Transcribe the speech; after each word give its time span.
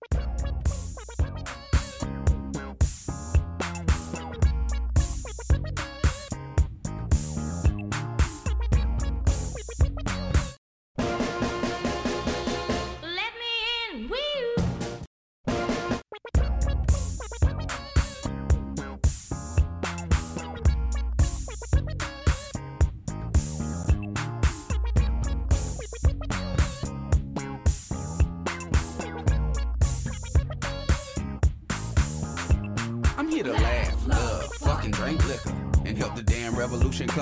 we 0.00 0.42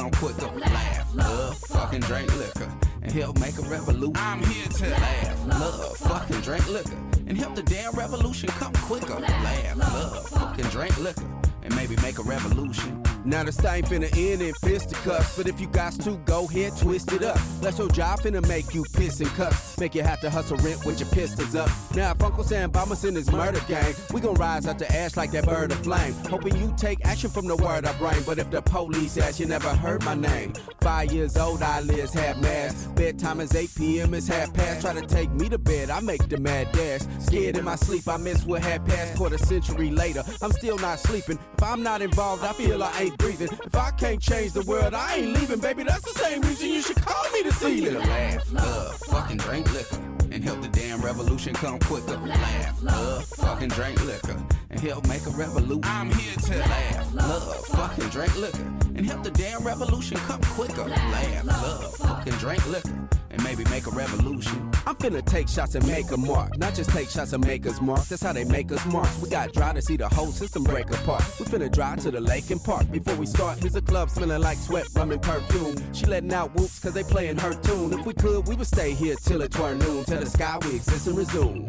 come 0.00 0.10
quicker. 0.12 0.46
Laugh, 0.58 1.14
love, 1.14 1.58
fucking 1.58 2.00
drink 2.00 2.34
liquor, 2.38 2.72
and 3.02 3.12
help 3.12 3.38
make 3.38 3.58
a 3.58 3.62
revolution. 3.62 4.16
I'm 4.16 4.42
here 4.44 4.66
to 4.66 4.90
laugh, 4.90 5.46
love, 5.46 5.96
fucking 5.98 6.40
drink 6.40 6.68
liquor, 6.70 6.96
and 7.26 7.36
help 7.36 7.54
the 7.54 7.62
damn 7.62 7.92
revolution 7.92 8.48
come 8.50 8.72
quicker. 8.74 9.18
Laugh, 9.20 9.76
love, 9.76 10.28
fucking 10.28 10.66
drink 10.66 10.96
liquor, 10.98 11.26
and 11.62 11.74
maybe 11.76 11.96
make 11.96 12.18
a 12.18 12.22
revolution. 12.22 13.02
Now 13.24 13.44
this 13.44 13.58
stain 13.58 13.84
finna 13.84 14.10
end 14.16 14.40
in 14.40 14.54
fisticuffs, 14.54 15.36
but 15.36 15.46
if 15.46 15.60
you 15.60 15.66
got 15.66 15.92
to, 15.92 16.16
go 16.24 16.46
ahead, 16.46 16.72
twist 16.78 17.12
it 17.12 17.22
up. 17.22 17.38
Let's 17.60 17.78
your 17.78 17.88
job 17.88 18.20
finna 18.20 18.46
make 18.48 18.74
you 18.74 18.84
piss 18.94 19.20
and 19.20 19.28
cuss, 19.30 19.78
make 19.78 19.94
you 19.94 20.02
have 20.02 20.20
to 20.20 20.30
hustle 20.30 20.56
rent 20.58 20.86
with 20.86 21.00
your 21.00 21.10
pistols 21.10 21.54
up. 21.54 21.68
Now 21.94 22.12
if 22.12 22.19
Uncle 22.30 22.44
Sam 22.44 22.70
Bombers 22.70 23.04
in 23.04 23.16
his 23.16 23.28
murder 23.32 23.60
gang, 23.66 23.92
we 24.12 24.20
gon' 24.20 24.34
rise 24.34 24.64
out 24.68 24.78
the 24.78 24.88
ash 24.94 25.16
like 25.16 25.32
that 25.32 25.44
bird 25.46 25.72
of 25.72 25.78
flame. 25.82 26.14
Hoping 26.28 26.54
you 26.54 26.72
take 26.76 27.04
action 27.04 27.28
from 27.28 27.48
the 27.48 27.56
word 27.56 27.84
I 27.84 27.92
bring, 27.98 28.22
but 28.22 28.38
if 28.38 28.52
the 28.52 28.62
police 28.62 29.18
ask, 29.18 29.40
you 29.40 29.46
never 29.46 29.68
heard 29.70 30.04
my 30.04 30.14
name. 30.14 30.52
Five 30.80 31.10
years 31.10 31.36
old, 31.36 31.60
eyelids 31.60 32.14
half 32.14 32.38
mask. 32.38 32.94
Bedtime 32.94 33.40
is 33.40 33.52
8 33.52 33.70
p.m. 33.76 34.14
It's 34.14 34.28
half 34.28 34.54
past. 34.54 34.82
Try 34.82 34.92
to 34.92 35.04
take 35.04 35.32
me 35.32 35.48
to 35.48 35.58
bed, 35.58 35.90
I 35.90 35.98
make 35.98 36.28
the 36.28 36.38
mad 36.38 36.70
dash. 36.70 37.00
Scared 37.18 37.56
in 37.56 37.64
my 37.64 37.74
sleep, 37.74 38.06
I 38.06 38.16
miss 38.16 38.46
what 38.46 38.62
had 38.62 38.86
passed. 38.86 39.16
Quarter 39.16 39.38
century 39.38 39.90
later, 39.90 40.22
I'm 40.40 40.52
still 40.52 40.78
not 40.78 41.00
sleeping. 41.00 41.36
If 41.58 41.64
I'm 41.64 41.82
not 41.82 42.00
involved, 42.00 42.44
I 42.44 42.52
feel 42.52 42.80
I 42.80 42.96
ain't 43.00 43.18
breathing. 43.18 43.48
If 43.64 43.74
I 43.74 43.90
can't 43.90 44.22
change 44.22 44.52
the 44.52 44.62
world, 44.62 44.94
I 44.94 45.16
ain't 45.16 45.32
leaving, 45.32 45.58
baby. 45.58 45.82
That's 45.82 46.04
the 46.12 46.16
same 46.20 46.42
reason 46.42 46.68
you 46.68 46.80
should 46.80 47.02
call 47.02 47.24
me 47.32 47.40
I'm 47.62 47.72
here 47.72 47.98
laugh, 47.98 48.52
love, 48.52 48.94
fucking 49.08 49.38
drink 49.38 49.72
liquor, 49.74 49.96
and 50.30 50.44
help 50.44 50.62
the 50.62 50.68
damn 50.80 51.00
revolution 51.02 51.52
come 51.52 51.78
quicker. 51.80 52.16
Laugh, 52.16 52.82
love, 52.82 53.24
fucking 53.24 53.68
drink 53.68 54.02
liquor, 54.06 54.42
and 54.70 54.80
help 54.80 55.06
make 55.06 55.26
a 55.26 55.30
revolution. 55.30 55.82
I'm 55.84 56.10
here 56.10 56.34
to 56.34 56.58
laugh, 56.58 57.14
love, 57.14 57.66
fucking 57.66 58.08
drink 58.08 58.34
liquor, 58.36 58.64
and 58.94 59.04
help 59.04 59.22
the 59.22 59.30
damn 59.30 59.62
revolution 59.62 60.16
come 60.18 60.40
quicker. 60.40 60.84
Laugh, 60.84 61.44
love, 61.44 61.94
fucking 61.96 62.32
drink 62.34 62.66
liquor, 62.68 63.08
and 63.30 63.44
maybe 63.44 63.64
make 63.64 63.86
a 63.86 63.90
revolution. 63.90 64.70
I'm 64.86 64.96
finna 64.96 65.24
take 65.24 65.46
shots 65.46 65.74
and 65.74 65.86
make 65.86 66.10
a 66.10 66.16
mark. 66.16 66.56
Not 66.58 66.74
just 66.74 66.90
take 66.90 67.10
shots 67.10 67.34
and 67.34 67.46
make 67.46 67.66
us 67.66 67.80
mark. 67.80 68.02
That's 68.06 68.22
how 68.22 68.32
they 68.32 68.44
make 68.44 68.72
us 68.72 68.84
mark. 68.86 69.08
We 69.22 69.28
got 69.28 69.52
dry 69.52 69.74
to 69.74 69.82
see 69.82 69.96
the 69.96 70.08
whole 70.08 70.32
system 70.32 70.64
break 70.64 70.90
apart. 70.90 71.22
We 71.38 71.44
finna 71.44 71.70
drive 71.70 72.00
to 72.00 72.10
the 72.10 72.20
lake 72.20 72.50
and 72.50 72.62
park. 72.64 72.90
Before 72.90 73.14
we 73.16 73.26
start, 73.26 73.58
here's 73.58 73.76
a 73.76 73.82
club 73.82 74.08
smelling 74.08 74.40
like 74.40 74.56
sweat, 74.56 74.86
rum, 74.96 75.12
and 75.12 75.20
perfume. 75.20 75.76
She 75.92 76.06
letting 76.06 76.32
out 76.32 76.54
whoops 76.54 76.78
cause 76.80 76.94
they 76.94 77.04
playing 77.04 77.36
her 77.38 77.52
tune. 77.52 77.92
If 77.92 78.06
we 78.06 78.14
could, 78.14 78.48
we 78.48 78.56
would 78.56 78.66
stay 78.66 78.94
here 78.94 79.16
till 79.16 79.42
it 79.42 79.52
twirl 79.52 79.76
noon. 79.76 80.04
Till 80.04 80.20
the 80.20 80.26
sky 80.26 80.58
we 80.62 80.69
exist 80.76 81.06
and 81.06 81.16
resume. 81.16 81.66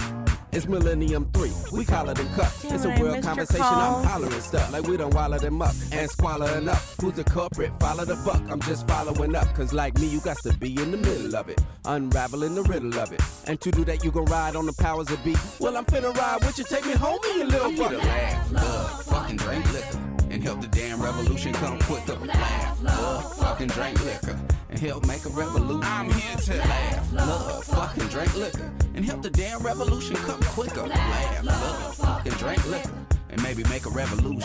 It's 0.54 0.68
Millennium 0.68 1.30
3, 1.34 1.50
we 1.72 1.86
call 1.86 2.10
it 2.10 2.20
and 2.20 2.30
cut. 2.34 2.48
It's 2.66 2.84
a 2.84 2.90
Damn, 2.90 2.98
I 2.98 3.02
world 3.02 3.14
missed 3.14 3.14
your 3.14 3.22
conversation, 3.24 3.64
I'm 3.64 3.94
calls. 3.94 4.06
hollering 4.06 4.42
stuff 4.42 4.74
like 4.74 4.84
we 4.86 4.98
done 4.98 5.10
wallow 5.12 5.38
them 5.40 5.62
up 5.62 5.74
and 5.94 6.09
squalling 6.12 6.68
up. 6.68 6.78
Who's 7.00 7.14
the 7.14 7.24
culprit? 7.24 7.72
Follow 7.80 8.03
the 8.03 8.16
buck, 8.25 8.42
I'm 8.50 8.59
just 8.64 8.86
following 8.86 9.34
up. 9.34 9.48
Cause 9.56 9.72
like 9.72 9.98
me, 9.98 10.08
you 10.08 10.20
got 10.20 10.36
to 10.44 10.52
be 10.58 10.75
in 10.81 10.92
the 10.92 10.98
middle 10.98 11.38
of 11.38 11.48
it, 11.48 11.62
unraveling 11.86 12.56
the 12.56 12.64
riddle 12.64 13.00
of 13.00 13.14
it. 13.14 13.22
And 13.48 13.62
to 13.62 13.72
do 13.72 13.86
that, 13.86 14.03
you 14.03 14.12
gon' 14.12 14.25
ride 14.25 14.58
on 14.58 14.66
the 14.66 14.74
powers 14.74 15.08
that 15.08 15.24
be. 15.24 15.36
Well, 15.62 15.78
I'm 15.78 15.86
finna 15.86 16.14
ride 16.14 16.42
with 16.44 16.58
you, 16.58 16.66
take 16.66 16.86
me 16.86 16.94
home 16.96 17.20
in 17.31 17.38
your 17.38 17.48
little 17.48 17.68
I'm 17.68 17.74
here 17.75 17.88
to 17.88 17.96
bucket. 17.96 18.08
laugh, 18.09 18.52
love, 18.52 19.04
fucking 19.06 19.38
drink 19.38 19.72
liquor, 19.74 20.00
and 20.31 20.44
help 20.44 20.59
the 20.59 20.68
damn 20.68 21.02
revolution 21.02 21.54
come 21.54 21.80
quicker. 21.80 22.16
Laugh, 22.25 22.84
love, 22.84 23.38
fucking 23.38 23.68
drink 23.70 24.04
liquor, 24.04 24.38
and 24.72 24.80
help 24.80 25.06
make 25.06 25.26
a 25.26 25.30
revolution. 25.30 25.84
I'm 25.84 26.09
here 26.09 26.38
to 26.38 26.58
laugh, 26.58 27.14
love, 27.14 27.64
fucking 27.66 28.08
drink 28.08 28.36
liquor, 28.36 28.72
and 28.96 29.06
help 29.06 29.22
the 29.22 29.30
damn 29.30 29.62
revolution 29.62 30.16
come 30.16 30.42
quicker. 30.42 30.88
Laugh, 30.88 31.44
love, 31.44 31.96
fucking 31.96 32.34
drink 32.34 32.66
liquor, 32.68 33.06
and 33.30 33.44
maybe 33.44 33.64
make 33.66 33.86
a 33.86 33.90
revolution. 33.90 34.42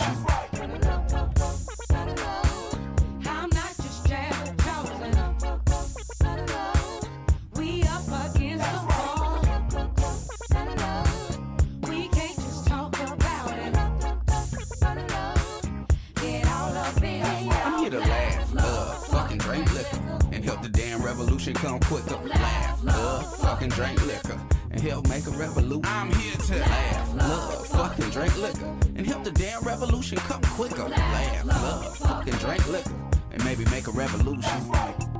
Revolution 21.47 21.53
come 21.53 21.79
quicker. 21.79 22.27
Laugh, 22.27 22.83
love, 22.83 23.35
fucking 23.37 23.69
drink 23.69 24.05
liquor, 24.05 24.39
and 24.71 24.81
help 24.81 25.07
make 25.07 25.25
a 25.27 25.31
revolution. 25.31 25.85
I'm 25.85 26.11
here 26.13 26.35
to 26.35 26.55
laugh, 26.59 27.15
love, 27.15 27.67
fucking 27.67 28.09
drink 28.09 28.37
liquor, 28.37 28.65
and 28.95 29.05
help 29.05 29.23
the 29.23 29.31
damn 29.31 29.63
revolution 29.63 30.17
come 30.19 30.41
quicker. 30.41 30.87
Laugh, 30.87 31.45
love, 31.45 31.97
fucking 31.97 32.33
drink 32.35 32.67
liquor, 32.67 32.93
and 33.31 33.43
maybe 33.45 33.65
make 33.65 33.87
a 33.87 33.91
revolution. 33.91 35.16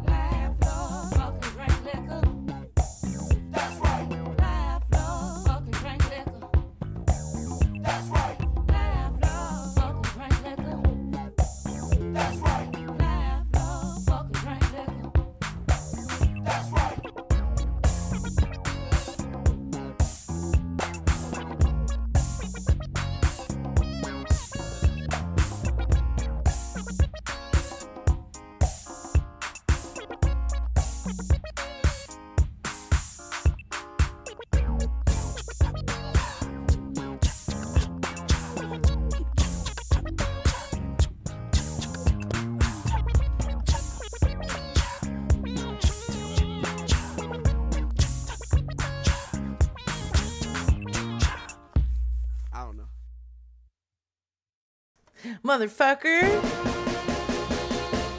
Motherfucker. 55.57 56.21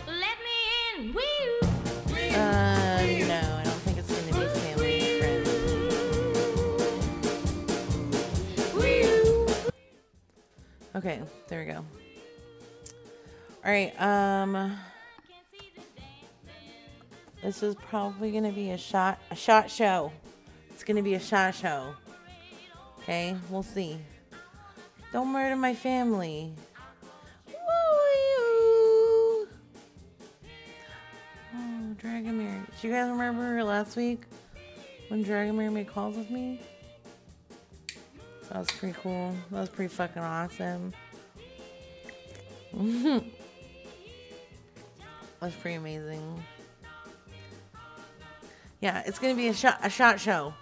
Let 0.08 0.38
me 0.42 0.58
in, 0.96 1.14
woo! 1.14 1.20
Uh, 2.34 2.98
no, 3.28 3.40
I 3.54 3.62
don't 3.62 3.80
think 3.82 3.96
it's 3.98 4.10
gonna 4.10 4.32
be 4.40 4.48
family 4.58 5.20
friendly. 5.20 5.52
Okay, 10.96 11.22
there 11.46 11.60
we 11.60 11.66
go. 11.66 11.84
All 13.64 13.70
right, 13.70 13.94
um, 14.02 14.76
this 17.40 17.62
is 17.62 17.76
probably 17.76 18.32
gonna 18.32 18.50
be 18.50 18.72
a 18.72 18.78
shot, 18.78 19.20
a 19.30 19.36
shot 19.36 19.70
show. 19.70 20.10
It's 20.70 20.82
gonna 20.82 21.04
be 21.04 21.14
a 21.14 21.20
shot 21.20 21.54
show. 21.54 21.94
Okay, 22.98 23.36
we'll 23.48 23.62
see. 23.62 24.00
Don't 25.12 25.28
murder 25.28 25.54
my 25.54 25.74
family. 25.74 26.52
Dragomir. 32.28 32.62
Do 32.80 32.88
you 32.88 32.92
guys 32.92 33.10
remember 33.10 33.64
last 33.64 33.96
week 33.96 34.22
when 35.08 35.24
Dragomir 35.24 35.72
made 35.72 35.88
calls 35.88 36.16
with 36.16 36.30
me? 36.30 36.60
That 38.48 38.58
was 38.58 38.70
pretty 38.70 38.98
cool. 39.02 39.34
That 39.50 39.60
was 39.60 39.68
pretty 39.70 39.88
fucking 39.88 40.22
awesome. 40.22 40.92
that 42.74 43.22
was 45.40 45.54
pretty 45.54 45.76
amazing. 45.76 46.42
Yeah, 48.80 49.02
it's 49.06 49.18
gonna 49.18 49.34
be 49.34 49.48
a 49.48 49.54
shot 49.54 49.78
a 49.82 49.90
shot 49.90 50.20
show. 50.20 50.52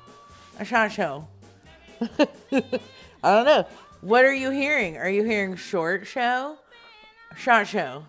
A 0.59 0.65
shot 0.65 0.93
show. 0.93 1.27
I 2.01 2.21
don't 3.23 3.45
know. 3.45 3.67
What 4.03 4.25
are 4.25 4.35
you 4.35 4.51
hearing? 4.51 4.99
Are 4.99 5.11
you 5.11 5.25
hearing 5.25 5.57
short 5.57 6.07
show? 6.07 6.59
Shot 7.37 7.67
show. 7.67 8.05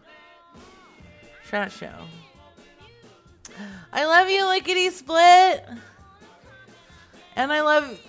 Shot 1.49 1.71
show. 1.71 1.93
I 3.91 4.05
love 4.05 4.29
you, 4.29 4.47
lickety 4.47 4.89
split. 4.89 5.65
And 7.35 7.51
I 7.51 7.61
love 7.61 7.99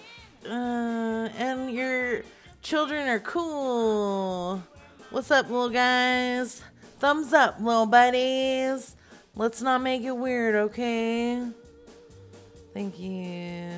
uh 0.47 1.29
and 1.37 1.71
your 1.71 2.23
children 2.63 3.09
are 3.09 3.21
cool. 3.21 4.63
What's 5.11 5.31
up, 5.31 5.49
little 5.49 5.71
guys? 5.71 6.63
Thumbs 6.99 7.33
up, 7.33 7.61
little 7.61 7.87
buddies. 7.87 8.97
Let's 9.35 9.63
not 9.63 9.81
make 9.83 10.03
it 10.03 10.17
weird, 10.17 10.55
okay? 10.55 11.47
Thank 12.75 12.99
you. 12.99 13.69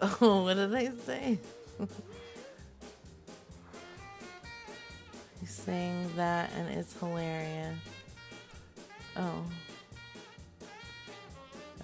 Oh, 0.20 0.42
what 0.42 0.54
did 0.54 0.74
I 0.74 0.90
say? 1.06 1.38
saying 5.64 6.10
that 6.16 6.50
and 6.56 6.68
it's 6.78 6.98
hilarious. 6.98 7.76
Oh. 9.16 9.44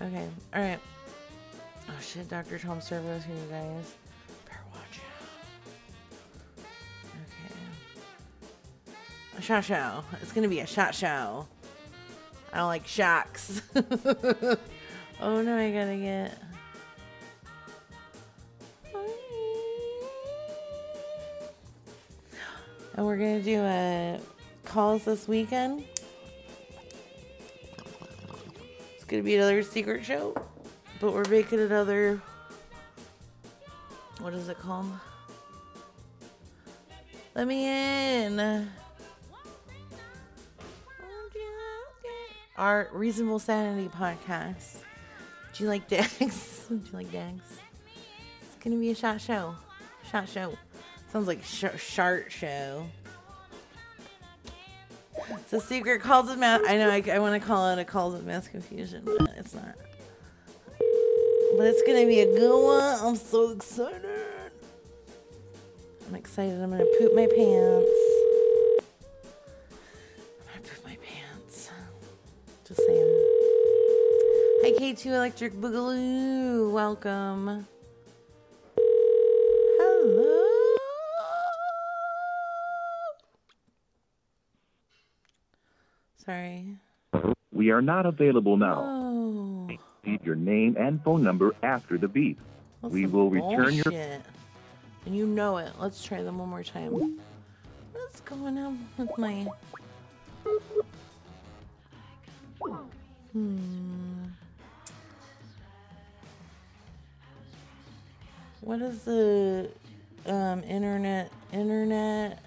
Okay, 0.03 0.29
alright. 0.55 0.81
Oh 1.88 2.00
shit, 2.00 2.29
Dr. 2.29 2.59
Tom 2.59 2.81
Servo's 2.81 3.25
here, 3.25 3.35
you 3.35 3.50
guys. 3.50 3.94
Better 4.47 4.61
watch 4.71 5.00
out. 5.00 6.65
Okay. 7.23 7.55
A 9.38 9.43
shot 9.43 9.65
show. 9.65 10.05
It's 10.21 10.33
gonna 10.33 10.49
be 10.49 10.61
a 10.61 10.67
shot 10.67 10.94
show. 10.94 11.47
I 12.53 12.59
don't 12.59 12.69
like 12.69 12.87
shocks. 12.87 13.62
oh 13.76 15.43
no, 15.43 15.56
I 15.56 15.71
gotta 15.71 15.97
get. 15.97 16.38
Oh, 18.94 19.15
And 23.00 23.06
we're 23.06 23.17
gonna 23.17 23.41
do 23.41 23.62
a 23.62 24.20
calls 24.67 25.06
this 25.06 25.26
weekend. 25.26 25.87
It's 28.94 29.05
gonna 29.06 29.23
be 29.23 29.37
another 29.37 29.62
secret 29.62 30.05
show, 30.05 30.35
but 31.00 31.14
we're 31.14 31.25
making 31.31 31.61
another. 31.61 32.20
What 34.19 34.35
is 34.35 34.50
it 34.50 34.58
called? 34.58 34.93
Let 37.35 37.49
me 37.49 37.69
in. 37.69 38.69
Our 42.58 42.91
Reasonable 42.93 43.38
Sanity 43.38 43.88
podcast. 43.88 44.76
Do 45.55 45.64
you 45.64 45.70
like 45.70 45.88
Dags? 45.88 46.67
Do 46.69 46.75
you 46.75 46.93
like 46.93 47.11
Dags? 47.11 47.61
It's 48.43 48.62
gonna 48.62 48.76
be 48.76 48.91
a 48.91 48.94
shot 48.94 49.23
show. 49.23 49.55
Shot 50.11 50.29
show. 50.29 50.52
Sounds 51.12 51.27
like 51.27 51.43
sh- 51.43 51.65
shart 51.79 52.31
show. 52.31 52.87
It's 55.31 55.53
a 55.53 55.61
secret 55.61 56.01
calls 56.01 56.31
of 56.31 56.39
mass. 56.39 56.61
I 56.67 56.77
know 56.77 56.89
I, 56.89 57.03
I 57.12 57.19
want 57.19 57.41
to 57.41 57.47
call 57.47 57.69
it 57.71 57.79
a 57.81 57.85
calls 57.85 58.15
of 58.15 58.25
mass 58.25 58.47
confusion, 58.47 59.03
but 59.05 59.33
it's 59.37 59.53
not. 59.55 59.75
But 61.57 61.67
it's 61.67 61.83
gonna 61.83 62.07
be 62.07 62.21
a 62.21 62.27
good 62.27 62.65
one. 62.65 62.99
I'm 63.01 63.17
so 63.17 63.51
excited. 63.51 64.05
I'm 66.09 66.15
excited. 66.15 66.61
I'm 66.61 66.71
gonna 66.71 66.85
poop 66.99 67.15
my 67.15 67.27
pants. 67.27 67.91
I'm 70.47 70.62
gonna 70.62 70.75
poop 70.75 70.85
my 70.85 70.97
pants. 71.03 71.71
Just 72.67 72.87
saying. 72.87 73.27
Hi, 74.62 74.73
K2 74.79 75.07
Electric 75.07 75.55
Boogaloo. 75.55 76.71
Welcome. 76.71 77.67
Sorry. 86.31 86.65
We 87.53 87.71
are 87.71 87.82
not 87.82 88.06
available 88.06 88.56
now. 88.56 88.85
Oh. 88.87 89.69
Leave 90.06 90.25
your 90.25 90.37
name 90.37 90.77
and 90.79 91.03
phone 91.03 91.25
number 91.25 91.56
after 91.65 91.99
the 91.99 92.06
beep. 92.06 92.38
That's 92.82 92.94
We 92.94 93.06
will 93.06 93.31
return 93.31 93.75
your- 93.75 93.82
bullshit. 93.85 94.23
And 95.06 95.17
you 95.17 95.27
know 95.27 95.56
it. 95.56 95.73
Let's 95.81 96.05
try 96.05 96.23
them 96.23 96.38
one 96.38 96.49
more 96.49 96.62
time. 96.62 97.19
What's 97.93 98.21
going 98.21 98.59
on 98.59 98.87
with 98.97 99.19
my. 99.19 99.47
Hmm. 103.33 104.25
What 108.61 108.83
is 108.83 109.03
the 109.03 109.71
um, 110.26 110.62
internet 110.62 111.33
internet 111.53 112.38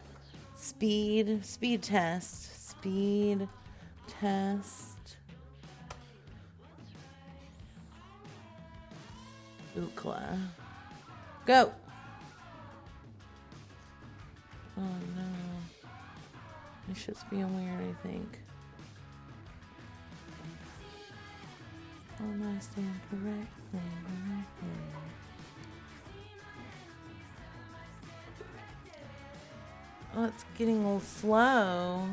speed 0.56 1.44
speed 1.44 1.82
test 1.82 2.70
speed 2.70 3.48
test 4.20 4.94
Ookla. 9.78 10.40
Go. 11.46 11.72
Oh 14.78 14.82
no. 14.82 15.24
It's 16.92 17.06
just 17.06 17.30
being 17.30 17.56
weird, 17.56 17.80
I 17.80 18.08
think. 18.08 18.40
Oh 22.22 22.26
I 22.26 22.60
stand 22.60 23.00
correctly. 23.10 23.48
correctly. 23.72 25.04
Oh, 30.16 30.26
it's 30.26 30.46
getting 30.58 30.76
a 30.78 30.84
little 30.84 31.00
slow. 31.00 32.08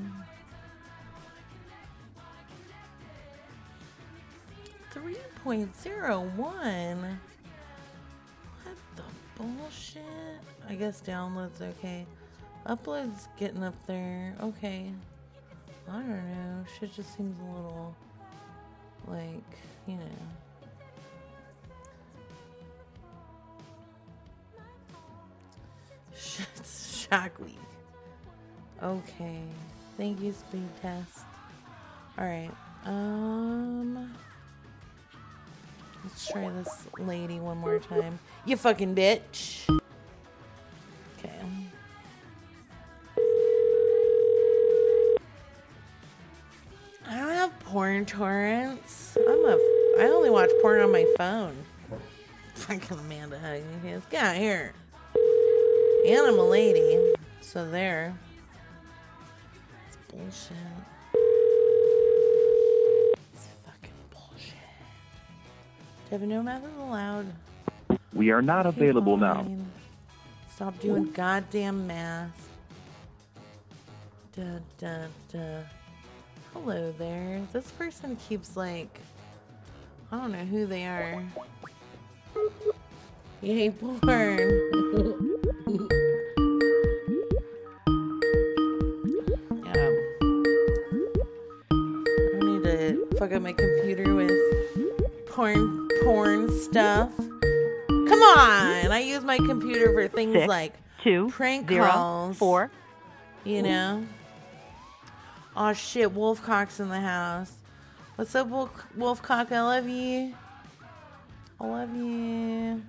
Three 4.90 5.16
point 5.44 5.75
zero 5.81 6.22
one. 6.37 7.20
What 8.64 8.76
the 8.96 9.02
bullshit? 9.37 10.02
I 10.69 10.75
guess 10.75 11.00
downloads 11.00 11.60
okay. 11.60 12.06
Uploads 12.66 13.28
getting 13.38 13.62
up 13.62 13.75
there. 13.87 14.34
Okay. 14.40 14.90
I 15.88 15.92
don't 15.92 16.08
know. 16.08 16.64
Shit 16.78 16.94
just 16.94 17.16
seems 17.16 17.37
a 17.40 17.44
little 17.44 17.94
like, 19.06 19.58
you 19.87 19.94
know. 19.94 20.02
Shit's 26.16 27.06
shock 27.11 27.38
week. 27.38 27.59
Okay. 28.82 29.42
Thank 29.97 30.20
you, 30.20 30.32
speed 30.32 30.68
test. 30.82 31.18
Alright. 32.18 32.54
Um 32.85 34.12
Let's 36.02 36.28
try 36.28 36.49
this 36.50 36.87
lady 36.99 37.40
one 37.40 37.59
more 37.59 37.78
time. 37.78 38.19
You 38.47 38.57
fucking 38.57 38.95
bitch. 38.95 39.69
Okay. 41.19 41.40
I 47.07 47.19
don't 47.19 47.28
have 47.28 47.59
porn 47.61 48.07
torrents. 48.07 49.19
I'm 49.28 49.45
a. 49.45 49.59
I 49.99 50.04
only 50.04 50.30
watch 50.30 50.50
porn 50.62 50.80
on 50.80 50.92
my 50.92 51.07
phone. 51.19 51.54
Fucking 52.54 52.99
Amanda 52.99 53.38
hugging 53.38 53.80
his. 53.83 54.02
Get 54.11 54.25
out 54.25 54.37
here. 54.37 54.73
And 56.07 56.26
I'm 56.26 56.38
a 56.38 56.45
lady. 56.45 57.14
So 57.40 57.71
there. 57.71 58.14
It's 59.88 59.97
bullshit. 60.11 60.57
Devin, 66.11 66.29
no 66.29 66.43
math 66.43 66.64
is 66.64 66.76
allowed. 66.79 67.26
We 68.12 68.31
are 68.31 68.43
not 68.43 68.67
Okay, 68.67 68.76
available 68.81 69.17
now. 69.17 69.47
Stop 70.52 70.79
doing 70.81 71.11
goddamn 71.12 71.87
math. 71.87 72.49
Da 74.37 74.59
da 74.79 75.05
da. 75.33 75.61
Hello 76.52 76.93
there. 76.99 77.40
This 77.52 77.71
person 77.73 78.17
keeps 78.29 78.57
like 78.57 79.00
I 80.11 80.19
don't 80.19 80.33
know 80.33 80.38
who 80.45 80.67
they 80.67 80.85
are. 80.85 81.23
You 83.40 83.55
hate 83.55 83.75
I 99.00 99.04
use 99.04 99.25
my 99.25 99.38
computer 99.38 99.95
for 99.95 100.09
things 100.09 100.35
Six, 100.35 100.47
like 100.47 100.75
two, 101.02 101.30
prank 101.30 101.71
zero, 101.71 101.87
calls. 101.90 102.37
four. 102.37 102.71
You 103.45 103.62
know? 103.62 104.07
Oh 105.57 105.73
shit, 105.73 106.14
Wolfcock's 106.14 106.80
in 106.80 106.90
the 106.90 107.00
house. 107.00 107.50
What's 108.16 108.35
up, 108.35 108.49
Wolf- 108.49 108.87
Wolfcock? 108.99 109.50
I 109.52 109.62
love 109.62 109.88
you. 109.88 110.35
I 111.59 111.66
love 111.66 111.97
you. 111.97 112.83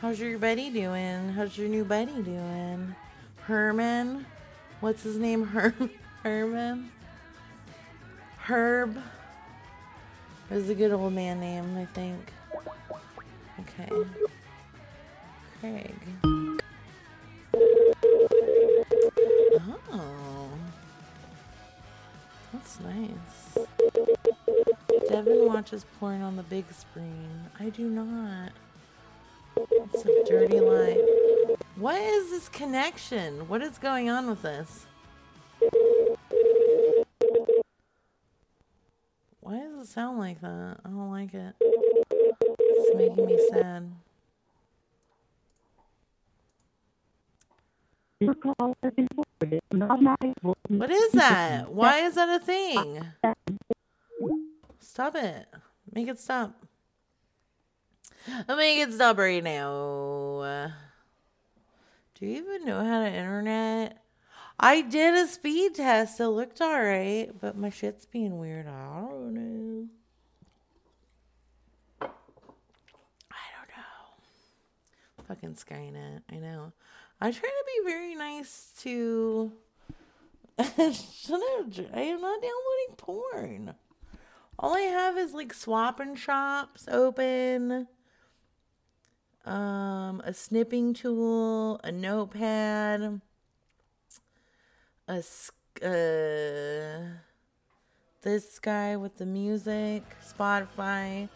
How's 0.00 0.18
your 0.18 0.38
buddy 0.38 0.70
doing? 0.70 1.32
How's 1.34 1.58
your 1.58 1.68
new 1.68 1.84
buddy 1.84 2.22
doing? 2.22 2.94
Herman? 3.42 4.24
What's 4.80 5.02
his 5.02 5.18
name? 5.18 5.44
Herm 5.48 5.90
Herman? 6.22 6.90
Herb? 8.38 8.96
It 10.50 10.54
was 10.54 10.70
a 10.70 10.74
good 10.74 10.92
old 10.92 11.12
man 11.12 11.38
name, 11.38 11.76
I 11.76 11.84
think. 11.84 12.32
Okay. 13.60 13.88
Craig. 15.60 15.94
Oh. 19.92 20.48
That's 22.52 22.80
nice. 22.80 23.66
Devin 25.08 25.46
watches 25.46 25.84
porn 25.98 26.22
on 26.22 26.36
the 26.36 26.42
big 26.42 26.64
screen. 26.72 27.28
I 27.58 27.70
do 27.70 27.88
not. 27.88 28.52
It's 29.56 30.04
a 30.04 30.24
dirty 30.24 30.60
lie. 30.60 31.00
What 31.76 32.00
is 32.00 32.30
this 32.30 32.48
connection? 32.48 33.48
What 33.48 33.62
is 33.62 33.78
going 33.78 34.10
on 34.10 34.26
with 34.28 34.42
this? 34.42 34.86
Why 39.46 39.58
does 39.60 39.86
it 39.86 39.92
sound 39.92 40.18
like 40.18 40.40
that? 40.40 40.78
I 40.84 40.88
don't 40.88 41.12
like 41.12 41.32
it. 41.32 41.54
It's 41.60 42.96
making 42.96 43.26
me 43.26 43.38
sad. 43.48 43.92
What 50.66 50.90
is 50.90 51.12
that? 51.12 51.72
Why 51.72 51.98
is 52.00 52.16
that 52.16 52.42
a 52.42 52.44
thing? 52.44 53.04
Stop 54.80 55.14
it. 55.14 55.46
Make 55.92 56.08
it 56.08 56.18
stop. 56.18 56.66
Make 58.48 58.80
it 58.80 58.92
stop 58.94 59.16
right 59.16 59.44
now. 59.44 60.72
Do 62.16 62.26
you 62.26 62.38
even 62.38 62.64
know 62.64 62.84
how 62.84 62.98
to 62.98 63.08
internet? 63.08 64.02
I 64.58 64.80
did 64.80 65.14
a 65.14 65.26
speed 65.26 65.74
test. 65.74 66.18
It 66.18 66.28
looked 66.28 66.60
alright, 66.60 67.30
but 67.40 67.56
my 67.56 67.70
shit's 67.70 68.06
being 68.06 68.38
weird. 68.38 68.66
I 68.66 69.06
don't 69.10 69.34
know. 69.34 69.88
I 72.00 72.06
don't 73.54 73.68
know. 73.76 75.24
Fucking 75.28 75.54
Skynet. 75.54 76.22
I 76.30 76.36
know. 76.36 76.72
I 77.20 77.30
try 77.30 77.48
to 77.48 77.64
be 77.66 77.90
very 77.90 78.14
nice 78.14 78.72
to. 78.80 79.52
I 80.58 80.62
am 80.68 82.20
not 82.20 82.40
downloading 82.42 82.96
porn. 82.96 83.74
All 84.58 84.74
I 84.74 84.80
have 84.80 85.18
is 85.18 85.34
like 85.34 85.52
swap 85.52 86.00
and 86.00 86.18
shops 86.18 86.88
open, 86.90 87.88
um, 89.44 90.22
a 90.24 90.32
snipping 90.32 90.94
tool, 90.94 91.78
a 91.84 91.92
notepad, 91.92 93.20
a 95.08 95.22
uh, 95.82 96.98
this 98.22 98.58
guy 98.58 98.96
with 98.96 99.18
the 99.18 99.26
music, 99.26 100.02
Spotify, 100.26 101.28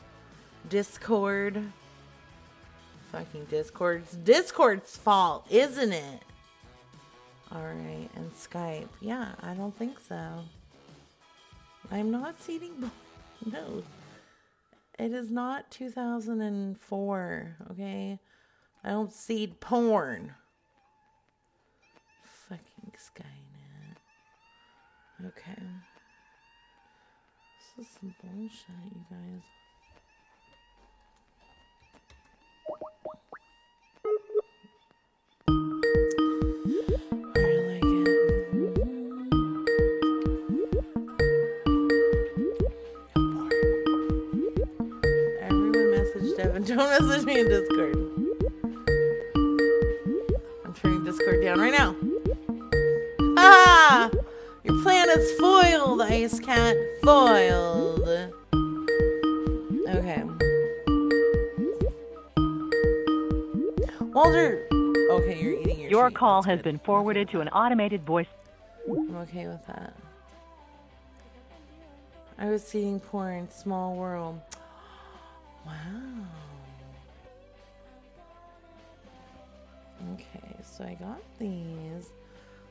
Discord. 0.69 1.63
Fucking 3.13 3.45
Discord's 3.47 4.17
Discord's 4.17 4.97
fault, 4.97 5.47
isn't 5.51 5.93
it? 5.93 6.23
All 7.53 7.63
right, 7.63 8.09
and 8.15 8.33
Skype. 8.33 8.89
Yeah, 9.01 9.33
I 9.43 9.55
don't 9.55 9.77
think 9.77 9.99
so. 10.01 10.45
I'm 11.91 12.11
not 12.11 12.41
seeding. 12.41 12.91
No, 13.51 13.83
it 14.99 15.13
is 15.13 15.31
not 15.31 15.71
2004. 15.71 17.57
Okay, 17.71 18.19
I 18.85 18.91
don't 18.91 19.11
seed 19.11 19.61
porn. 19.61 20.35
Fucking 22.51 22.93
Skynet. 22.99 23.97
Okay. 25.27 25.63
This 27.77 27.87
is 27.87 27.93
some 28.01 28.15
bullshit, 28.23 28.93
you 28.95 29.05
guys. 29.11 29.43
Call 66.43 66.51
has 66.51 66.63
been 66.63 66.79
forwarded 66.79 67.29
to 67.29 67.41
an 67.41 67.49
automated 67.49 68.05
voice. 68.05 68.27
I'm 68.89 69.17
okay 69.17 69.47
with 69.47 69.65
that. 69.67 69.95
I 72.39 72.49
was 72.49 72.65
seeing 72.67 73.01
porn, 73.01 73.51
small 73.51 73.95
world. 73.97 74.41
Wow. 75.67 76.25
Okay, 80.15 80.57
so 80.63 80.85
I 80.85 80.95
got 80.95 81.21
these. 81.39 82.09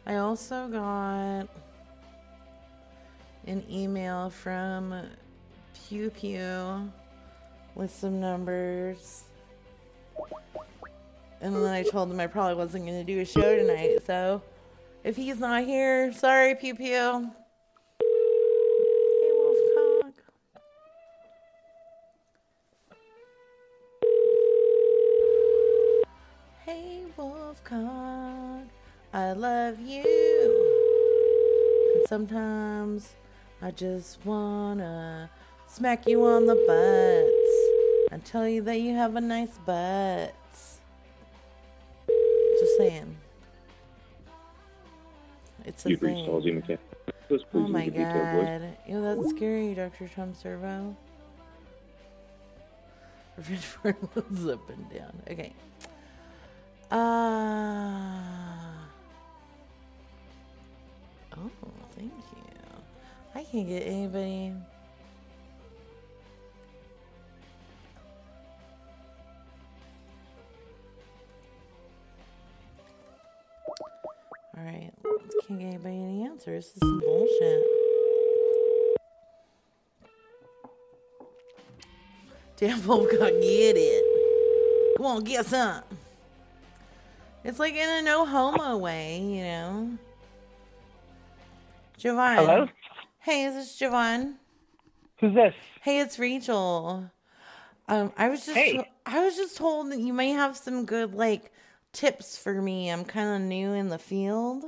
I 0.08 0.16
also 0.16 0.68
got 0.68 1.48
an 3.46 3.64
email 3.70 4.32
from 4.32 5.04
Pew 5.76 6.10
Pew 6.10 6.92
with 7.76 7.92
some 7.94 8.20
numbers. 8.20 9.26
And 11.42 11.56
then 11.56 11.74
I 11.74 11.84
told 11.84 12.12
him 12.12 12.20
I 12.20 12.28
probably 12.28 12.56
wasn't 12.56 12.86
going 12.86 12.98
to 12.98 13.04
do 13.04 13.22
a 13.22 13.26
show 13.26 13.56
tonight, 13.56 14.00
so 14.06 14.42
if 15.04 15.16
he's 15.16 15.40
not 15.40 15.64
here, 15.64 16.12
sorry, 16.12 16.56
Pew 16.56 16.76
Pew. 16.76 17.32
Hey, 26.66 27.04
Wolf 27.16 27.64
Wolfcock, 27.64 28.68
I 29.14 29.32
love 29.32 29.80
you. 29.80 30.76
And 31.96 32.08
sometimes 32.08 33.16
I 33.62 33.72
just 33.72 34.24
wanna 34.26 35.30
smack 35.66 36.08
you 36.08 36.24
on 36.26 36.46
the 36.46 36.56
butts 36.56 38.12
and 38.12 38.24
tell 38.24 38.48
you 38.48 38.62
that 38.64 38.82
you 38.82 38.94
have 38.96 39.16
a 39.16 39.22
nice 39.22 39.58
butt. 39.66 40.36
Saying. 42.80 43.18
It's 45.66 45.86
a 45.86 45.90
You've 45.90 46.02
reached 46.02 46.16
thing. 46.26 46.26
Halsey 46.26 46.52
McCann. 46.52 46.78
Oh 47.54 47.60
my 47.68 47.84
your 47.84 47.92
detailed 47.92 48.36
voice. 48.36 48.48
god. 48.48 48.78
Ew, 48.88 49.02
that's 49.04 49.30
scary, 49.32 49.74
Dr. 49.76 50.08
Tom 50.08 50.34
Servo. 50.34 50.96
Revenge 53.38 53.62
for 53.62 53.92
goes 53.92 54.48
up 54.50 54.70
and 54.70 54.90
down. 54.90 55.22
Okay. 55.30 55.54
Uh 56.92 58.20
Oh, 61.38 61.50
thank 61.96 62.12
you. 62.12 62.44
I 63.36 63.44
can't 63.44 63.68
get 63.68 63.84
anybody. 63.86 64.54
Alright, 74.60 74.94
can't 75.48 75.60
get 75.60 75.68
anybody 75.68 75.96
any 75.96 76.24
answers. 76.26 76.74
This 76.74 76.74
is 76.74 76.80
some 76.80 77.00
bullshit. 77.00 77.64
Damn, 82.58 82.80
Wolfcock, 82.82 83.42
get 83.42 83.78
it. 83.78 84.98
Come 84.98 85.06
on, 85.06 85.24
get 85.24 85.46
some. 85.46 85.84
It's 87.46 87.58
like 87.58 87.74
in 87.74 87.90
a 87.90 88.02
no 88.02 88.26
homo 88.26 88.78
way, 88.78 89.22
you 89.22 89.44
know. 89.44 89.92
Javon. 91.98 92.36
Hello? 92.36 92.68
Hey, 93.20 93.46
is 93.46 93.56
this 93.56 93.80
Javon? 93.80 94.34
Who's 95.20 95.36
this? 95.36 95.54
Hey, 95.82 96.00
it's 96.00 96.20
Rachel. 96.20 97.10
Um, 97.88 98.12
I 98.18 98.28
was 98.28 98.46
just 98.46 98.58
Hey. 98.58 98.90
I 99.06 99.24
was 99.24 99.38
just 99.38 99.56
told 99.56 99.92
that 99.92 100.00
you 100.00 100.14
may 100.14 100.32
have 100.32 100.58
some 100.58 100.86
good 100.86 101.16
like 101.16 101.52
tips 101.94 102.38
for 102.38 102.62
me. 102.62 102.90
I'm 102.90 103.06
kind 103.06 103.42
of 103.42 103.48
new 103.48 103.74
in 103.74 103.90
the 103.90 104.00
field. 104.00 104.66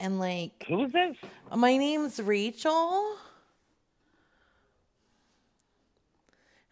And 0.00 0.18
like 0.18 0.64
Who's 0.68 0.92
this? 0.92 1.16
my 1.54 1.76
name's 1.76 2.20
Rachel. 2.20 3.16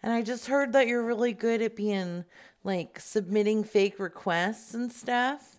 And 0.02 0.12
I 0.12 0.22
just 0.22 0.46
heard 0.46 0.72
that 0.72 0.87
you're 0.88 1.04
really 1.04 1.32
good 1.32 1.60
at 1.62 1.76
being 1.76 2.25
like 2.64 2.99
submitting 2.99 3.64
fake 3.64 3.99
requests 3.99 4.75
and 4.75 4.90
stuff. 4.90 5.58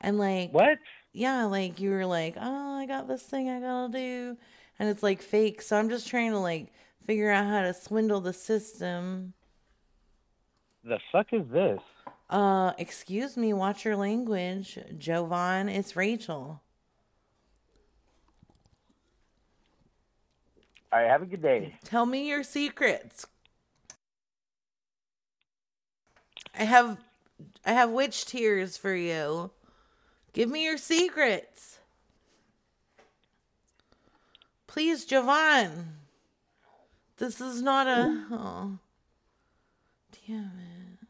And 0.00 0.18
like 0.18 0.52
What? 0.52 0.78
yeah, 1.12 1.44
like 1.44 1.80
you 1.80 1.90
were 1.90 2.06
like, 2.06 2.36
"Oh, 2.40 2.74
I 2.78 2.86
got 2.86 3.06
this 3.08 3.22
thing 3.22 3.48
I 3.48 3.60
got 3.60 3.92
to 3.92 3.98
do." 3.98 4.36
And 4.78 4.88
it's 4.88 5.02
like 5.02 5.22
fake. 5.22 5.62
So 5.62 5.76
I'm 5.76 5.88
just 5.88 6.08
trying 6.08 6.32
to 6.32 6.38
like 6.38 6.72
figure 7.06 7.30
out 7.30 7.46
how 7.46 7.62
to 7.62 7.74
swindle 7.74 8.20
the 8.20 8.32
system. 8.32 9.34
The 10.84 10.98
fuck 11.10 11.32
is 11.32 11.46
this? 11.50 11.80
Uh, 12.28 12.72
excuse 12.78 13.36
me, 13.36 13.52
watch 13.52 13.84
your 13.84 13.96
language. 13.96 14.78
Jovan, 14.98 15.68
it's 15.68 15.96
Rachel. 15.96 16.60
All 20.92 21.00
right, 21.00 21.10
have 21.10 21.22
a 21.22 21.26
good 21.26 21.42
day. 21.42 21.74
Tell 21.84 22.06
me 22.06 22.28
your 22.28 22.42
secrets. 22.42 23.26
I 26.56 26.64
have 26.64 26.98
I 27.66 27.72
have 27.72 27.90
witch 27.90 28.26
tears 28.26 28.76
for 28.76 28.94
you. 28.94 29.50
Give 30.32 30.48
me 30.48 30.64
your 30.64 30.78
secrets. 30.78 31.78
Please, 34.66 35.04
Jovan. 35.04 35.94
This 37.16 37.40
is 37.40 37.62
not 37.62 37.86
a 37.86 38.26
oh. 38.30 38.78
Damn 40.26 40.44
it. 40.44 41.06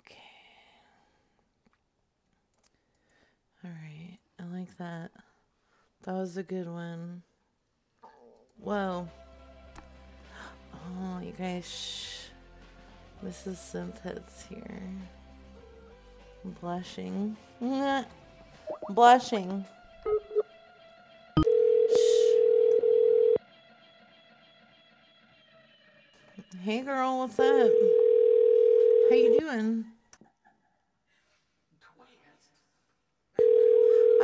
Okay. 0.00 0.16
All 3.64 3.70
right. 3.70 4.18
I 4.40 4.42
like 4.64 4.78
that. 4.78 5.10
That 6.04 6.14
was 6.14 6.36
a 6.36 6.42
good 6.42 6.66
one. 6.66 7.22
Whoa. 8.58 9.08
Oh, 10.72 11.20
you 11.22 11.32
guys, 11.32 11.66
shh. 11.66 12.30
Mrs. 13.24 13.56
Synthets 13.56 14.48
here. 14.48 14.80
Blushing. 16.60 17.36
Blushing. 18.90 19.64
Hey 26.62 26.80
girl, 26.80 27.18
what's 27.18 27.38
up? 27.38 27.70
How 29.10 29.16
you 29.16 29.38
doing? 29.38 29.84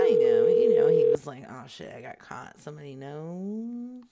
I 0.00 0.12
know, 0.12 0.46
you 0.48 0.74
know, 0.76 0.88
he 0.88 1.09
was 1.20 1.26
like, 1.26 1.44
oh 1.50 1.64
shit, 1.68 1.92
I 1.94 2.00
got 2.00 2.18
caught. 2.18 2.58
Somebody 2.58 2.94
knows. 2.94 4.02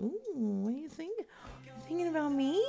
Ooh, 0.00 0.12
what 0.34 0.72
do 0.72 0.80
you 0.80 0.88
think? 0.88 1.26
Thinking 1.86 2.08
about 2.08 2.32
me? 2.32 2.64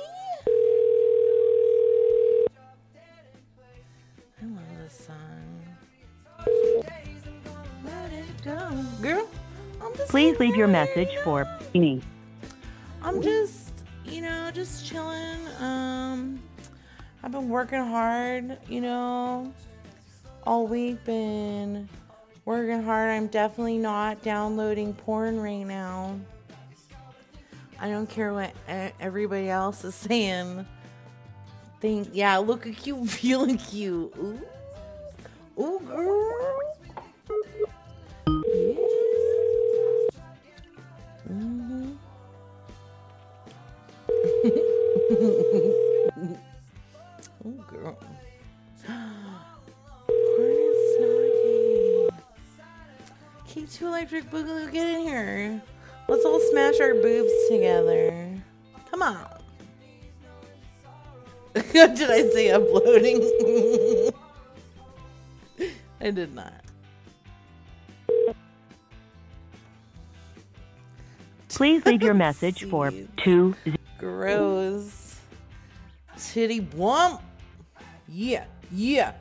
I 4.42 4.44
love 4.44 4.62
this 4.82 5.06
song. 5.06 5.62
Let 7.86 8.12
it 8.12 8.44
go. 8.44 8.84
Girl, 9.00 9.28
Please 10.08 10.38
leave 10.38 10.54
your 10.54 10.68
message 10.68 11.16
for 11.24 11.46
me. 11.74 12.02
I'm 13.02 13.22
just, 13.22 13.72
you 14.04 14.20
know, 14.20 14.50
just 14.52 14.84
chilling. 14.84 15.38
Um, 15.60 16.42
I've 17.22 17.32
been 17.32 17.48
working 17.48 17.78
hard, 17.78 18.58
you 18.68 18.82
know, 18.82 19.50
all 20.44 20.66
week. 20.66 21.04
Been 21.04 21.88
working 22.44 22.82
hard. 22.82 23.10
I'm 23.10 23.26
definitely 23.28 23.78
not 23.78 24.22
downloading 24.22 24.94
porn 24.94 25.40
right 25.40 25.64
now. 25.64 26.18
I 27.80 27.88
don't 27.88 28.08
care 28.08 28.32
what 28.32 28.52
everybody 29.00 29.48
else 29.50 29.84
is 29.84 29.94
saying. 30.06 30.66
Think, 31.80 32.10
yeah, 32.12 32.36
look 32.38 32.66
at 32.66 32.86
you 32.86 33.06
feeling 33.08 33.58
cute. 33.58 34.12
Ooh, 34.18 34.40
ooh, 35.58 35.80
girl. 35.80 36.58
Mhm. 41.28 41.96
Oh, 47.44 47.50
girl. 47.68 47.98
two 53.72 53.86
electric 53.86 54.30
boogaloo, 54.30 54.70
get 54.70 54.86
in 54.86 55.00
here. 55.00 55.62
Let's 56.08 56.24
all 56.24 56.40
smash 56.50 56.78
our 56.80 56.94
boobs 56.94 57.32
together. 57.48 58.28
Come 58.90 59.02
on. 59.02 59.26
did 61.72 62.10
I 62.10 62.28
say 62.30 62.50
uploading? 62.50 63.22
I 66.00 66.10
did 66.10 66.34
not. 66.34 66.64
Please 71.48 71.84
leave 71.86 72.02
your 72.02 72.14
message 72.28 72.64
for 72.64 72.92
two 73.16 73.54
Gross. 73.98 75.20
Titty 76.18 76.60
bump. 76.60 77.20
Yeah, 78.08 78.44
yeah. 78.72 79.12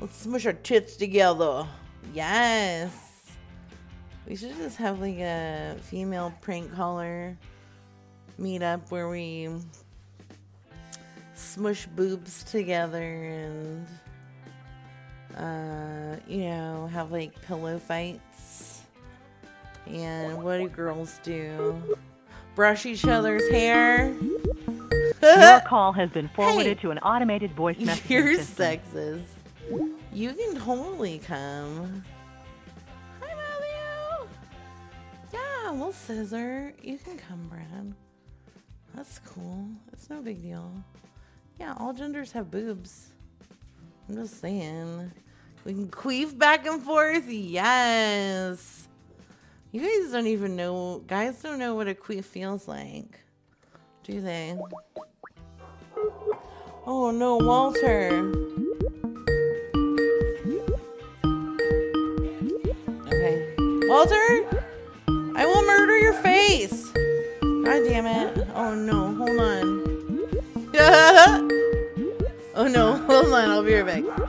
Let's 0.00 0.16
smush 0.18 0.46
our 0.46 0.52
tits 0.52 0.96
together. 0.96 1.66
Yes. 2.12 3.11
We 4.28 4.36
should 4.36 4.56
just 4.56 4.76
have 4.78 5.00
like 5.00 5.18
a 5.18 5.76
female 5.82 6.32
prank 6.40 6.72
caller 6.74 7.36
meetup 8.40 8.90
where 8.90 9.08
we 9.08 9.48
smush 11.34 11.86
boobs 11.86 12.44
together 12.44 13.02
and 13.24 13.86
uh 15.36 16.16
you 16.28 16.44
know 16.44 16.88
have 16.92 17.10
like 17.10 17.40
pillow 17.42 17.78
fights 17.78 18.82
and 19.86 20.42
what 20.42 20.58
do 20.58 20.68
girls 20.68 21.18
do 21.22 21.74
brush 22.54 22.86
each 22.86 23.04
other's 23.06 23.48
hair 23.50 24.14
Your 25.22 25.60
call 25.66 25.92
has 25.92 26.10
been 26.10 26.28
forwarded 26.28 26.76
Hey. 26.78 26.82
to 26.82 26.90
an 26.90 26.98
automated 26.98 27.52
voice 27.52 27.78
message. 27.80 28.10
You're 28.10 28.34
system. 28.36 28.78
sexist. 28.80 29.22
You 30.12 30.32
can 30.34 30.56
totally 30.56 31.18
come. 31.18 32.04
We'll 35.74 35.92
scissor. 35.92 36.74
You 36.82 36.98
can 36.98 37.16
come, 37.16 37.48
Brad. 37.48 37.94
That's 38.94 39.20
cool. 39.20 39.66
It's 39.92 40.10
no 40.10 40.20
big 40.20 40.42
deal. 40.42 40.70
Yeah, 41.58 41.74
all 41.78 41.92
genders 41.92 42.32
have 42.32 42.50
boobs. 42.50 43.08
I'm 44.08 44.16
just 44.16 44.40
saying. 44.40 45.10
We 45.64 45.72
can 45.74 45.88
queef 45.88 46.36
back 46.36 46.66
and 46.66 46.82
forth. 46.82 47.28
Yes. 47.28 48.88
You 49.70 49.80
guys 49.80 50.12
don't 50.12 50.26
even 50.26 50.56
know. 50.56 51.02
Guys 51.06 51.40
don't 51.40 51.58
know 51.58 51.74
what 51.74 51.88
a 51.88 51.94
queef 51.94 52.24
feels 52.24 52.68
like. 52.68 53.20
Do 54.02 54.20
they? 54.20 54.58
Oh 56.84 57.10
no, 57.10 57.36
Walter. 57.36 58.32
Okay. 63.06 63.54
Walter? 63.88 64.51
Face. 66.22 66.90
God 67.42 67.82
damn 67.84 68.06
it. 68.06 68.46
Oh 68.54 68.74
no, 68.74 69.14
hold 69.14 69.40
on. 69.40 69.82
oh 72.54 72.68
no, 72.68 72.96
hold 72.96 73.32
on, 73.32 73.50
I'll 73.50 73.62
be 73.62 73.74
right 73.74 74.04
back. 74.04 74.28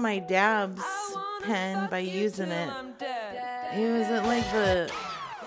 Cleaning 0.00 0.20
my 0.20 0.26
dabs 0.26 0.82
pen 1.42 1.88
by 1.90 1.98
using 1.98 2.50
it. 2.50 2.70
It 3.74 3.98
wasn't 3.98 4.26
like 4.26 4.50
the. 4.52 4.90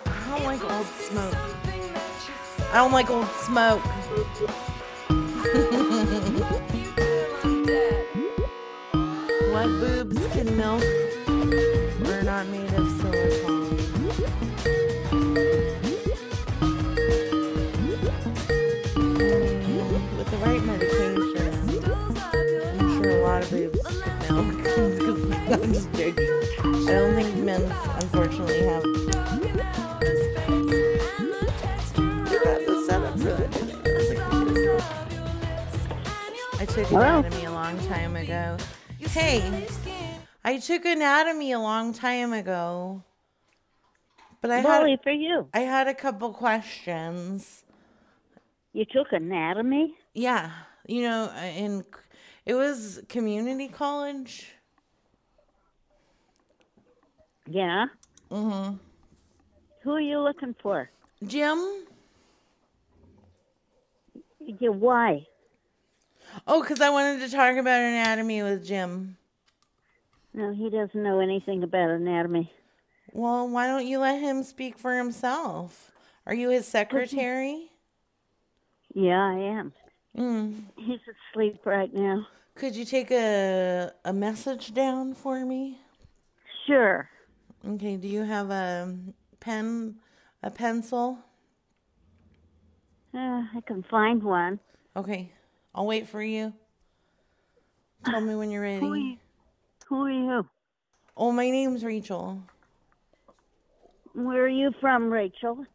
I 0.05 0.37
don't 0.37 0.45
like 0.45 0.63
old 0.63 0.85
smoke. 0.85 1.33
Something 1.33 1.93
that 1.93 2.11
you 2.27 2.33
say, 2.57 2.69
I 2.71 2.77
don't 2.77 2.91
like 2.91 3.09
old 3.09 3.27
smoke. 3.45 3.81
fuck 6.39 6.73
you 6.73 6.91
till 6.95 7.35
I'm 7.43 7.65
dead. 7.65 8.05
What 9.51 9.67
boobs 9.79 10.27
can 10.33 10.57
milk 10.57 10.83
We're 12.05 12.23
not 12.23 12.47
made 12.47 12.73
of 12.73 12.89
silicone? 13.01 13.62
I'm 24.75 25.71
just 25.71 25.93
joking. 25.93 26.27
I 26.57 26.87
don't 26.87 27.13
think 27.13 27.35
men, 27.37 27.61
unfortunately, 27.61 28.63
have 28.63 28.81
the 32.65 32.83
setup 32.87 33.13
for 33.19 33.33
that. 33.35 33.49
I 36.59 36.65
took 36.65 36.87
Hello? 36.87 37.19
anatomy 37.19 37.45
a 37.45 37.51
long 37.51 37.77
time 37.87 38.15
ago. 38.15 38.57
Hey, 38.97 39.67
I 40.43 40.57
took 40.57 40.85
anatomy 40.85 41.51
a 41.51 41.59
long 41.59 41.93
time 41.93 42.33
ago, 42.33 43.03
but 44.41 44.49
I 44.49 44.63
Bully 44.63 44.91
had 44.91 45.03
for 45.03 45.11
you. 45.11 45.49
I 45.53 45.59
had 45.59 45.87
a 45.87 45.93
couple 45.93 46.33
questions. 46.33 47.63
You 48.73 48.85
took 48.85 49.11
anatomy? 49.11 49.93
Yeah, 50.15 50.49
you 50.87 51.03
know, 51.03 51.31
in 51.55 51.85
it 52.47 52.55
was 52.55 53.03
community 53.07 53.67
college. 53.67 54.47
Yeah. 57.47 57.87
Mhm. 58.31 58.79
Who 59.81 59.91
are 59.91 60.01
you 60.01 60.19
looking 60.19 60.55
for? 60.61 60.89
Jim. 61.25 61.85
Yeah, 64.39 64.69
why? 64.69 65.27
Oh, 66.47 66.61
because 66.61 66.81
I 66.81 66.89
wanted 66.89 67.19
to 67.19 67.29
talk 67.35 67.55
about 67.57 67.81
anatomy 67.81 68.41
with 68.43 68.65
Jim. 68.65 69.17
No, 70.33 70.53
he 70.53 70.69
doesn't 70.69 71.01
know 71.01 71.19
anything 71.19 71.63
about 71.63 71.89
anatomy. 71.89 72.51
Well, 73.11 73.47
why 73.49 73.67
don't 73.67 73.85
you 73.85 73.99
let 73.99 74.19
him 74.19 74.41
speak 74.43 74.79
for 74.79 74.97
himself? 74.97 75.91
Are 76.25 76.33
you 76.33 76.49
his 76.49 76.67
secretary? 76.67 77.69
Yeah, 78.93 79.23
I 79.23 79.33
am. 79.37 79.73
Mm. 80.17 80.63
He's 80.77 80.99
asleep 81.31 81.65
right 81.65 81.93
now. 81.93 82.25
Could 82.55 82.75
you 82.75 82.85
take 82.85 83.11
a 83.11 83.91
a 84.05 84.13
message 84.13 84.73
down 84.73 85.13
for 85.13 85.45
me? 85.45 85.79
Sure. 86.65 87.09
Okay, 87.65 87.95
do 87.95 88.07
you 88.07 88.23
have 88.23 88.49
a 88.49 88.93
pen, 89.39 89.95
a 90.41 90.51
pencil? 90.51 91.17
Uh, 93.13 93.43
I 93.55 93.61
can 93.65 93.83
find 93.83 94.21
one. 94.21 94.59
Okay, 94.97 95.31
I'll 95.73 95.85
wait 95.85 96.09
for 96.09 96.21
you. 96.21 96.53
Tell 98.05 98.19
me 98.19 98.35
when 98.35 98.51
you're 98.51 98.63
Who 98.63 98.67
are 98.91 98.97
you? 98.97 99.03
ready. 99.03 99.19
Who 99.87 100.05
are 100.05 100.11
you? 100.11 100.45
Oh, 101.15 101.31
my 101.31 101.49
name's 101.49 101.85
Rachel. 101.85 102.41
Where 104.13 104.43
are 104.43 104.47
you 104.49 104.71
from, 104.81 105.11
Rachel? 105.11 105.65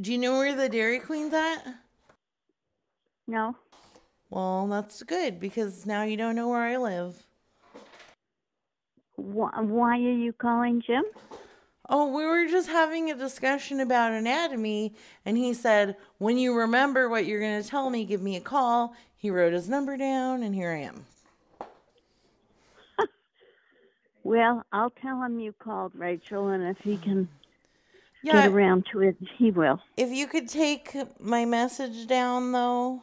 Do 0.00 0.10
you 0.10 0.18
know 0.18 0.38
where 0.38 0.54
the 0.56 0.68
Dairy 0.68 0.98
Queen's 0.98 1.32
at? 1.32 1.64
No. 3.26 3.54
Well, 4.30 4.66
that's 4.66 5.02
good 5.02 5.38
because 5.38 5.86
now 5.86 6.02
you 6.02 6.16
don't 6.16 6.34
know 6.34 6.48
where 6.48 6.62
I 6.62 6.76
live. 6.76 7.24
Why, 9.20 9.96
are 9.96 9.96
you 9.96 10.32
calling 10.32 10.82
Jim? 10.86 11.04
Oh, 11.88 12.06
we 12.14 12.24
were 12.24 12.46
just 12.46 12.68
having 12.68 13.10
a 13.10 13.16
discussion 13.16 13.80
about 13.80 14.12
anatomy, 14.12 14.94
and 15.26 15.36
he 15.36 15.52
said, 15.54 15.96
When 16.18 16.38
you 16.38 16.56
remember 16.56 17.08
what 17.08 17.26
you're 17.26 17.40
going 17.40 17.60
to 17.62 17.68
tell 17.68 17.90
me, 17.90 18.04
give 18.04 18.22
me 18.22 18.36
a 18.36 18.40
call. 18.40 18.94
He 19.16 19.30
wrote 19.30 19.52
his 19.52 19.68
number 19.68 19.96
down, 19.96 20.42
and 20.42 20.54
here 20.54 20.70
I 20.72 20.82
am. 20.82 21.06
Well, 24.22 24.64
I'll 24.72 24.90
tell 24.90 25.22
him 25.22 25.40
you 25.40 25.52
called, 25.58 25.92
Rachel, 25.94 26.48
and 26.48 26.62
if 26.64 26.76
he 26.84 26.98
can 26.98 27.28
Yeah, 28.22 28.42
get 28.42 28.44
around 28.44 28.86
to 28.92 29.00
it, 29.00 29.16
he 29.38 29.50
will. 29.50 29.80
if 29.96 30.10
you 30.10 30.26
could 30.26 30.48
take 30.48 30.94
my 31.18 31.44
message 31.46 32.06
down, 32.06 32.52
though. 32.52 33.02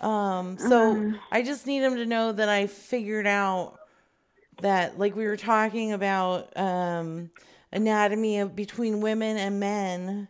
Um, 0.00 0.58
so 0.58 0.90
Um. 0.90 1.20
I 1.30 1.42
just 1.42 1.66
need 1.66 1.82
him 1.82 1.96
to 1.96 2.06
know 2.06 2.32
that 2.32 2.48
I 2.48 2.66
figured 2.66 3.26
out 3.26 3.77
that, 4.62 4.98
like, 4.98 5.14
we 5.16 5.24
were 5.24 5.36
talking 5.36 5.92
about 5.92 6.56
um, 6.56 7.30
anatomy 7.72 8.38
of, 8.40 8.56
between 8.56 9.00
women 9.00 9.36
and 9.36 9.60
men. 9.60 10.28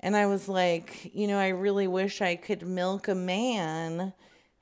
And 0.00 0.16
I 0.16 0.26
was 0.26 0.48
like, 0.48 1.10
you 1.14 1.26
know, 1.26 1.38
I 1.38 1.48
really 1.48 1.86
wish 1.86 2.22
I 2.22 2.36
could 2.36 2.66
milk 2.66 3.08
a 3.08 3.14
man. 3.14 4.12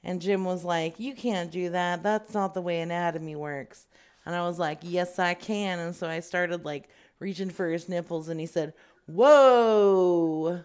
And 0.03 0.21
Jim 0.21 0.45
was 0.45 0.65
like, 0.65 0.99
you 0.99 1.15
can't 1.15 1.51
do 1.51 1.71
that. 1.71 2.03
That's 2.03 2.35
not 2.35 2.55
the 2.55 2.63
way 2.63 2.81
anatomy 2.81 3.37
works. 3.37 3.87
And 4.27 4.35
I 4.35 4.43
was 4.43 4.59
like, 4.59 4.79
yes, 4.83 5.19
I 5.19 5.35
can. 5.35 5.79
And 5.79 5.95
so 5.95 6.09
I 6.09 6.21
started 6.21 6.65
like 6.65 6.89
reaching 7.19 7.51
for 7.51 7.69
his 7.69 7.89
nipples. 7.89 8.29
And 8.29 8.39
he 8.39 8.47
said, 8.47 8.75
whoa. 9.07 10.65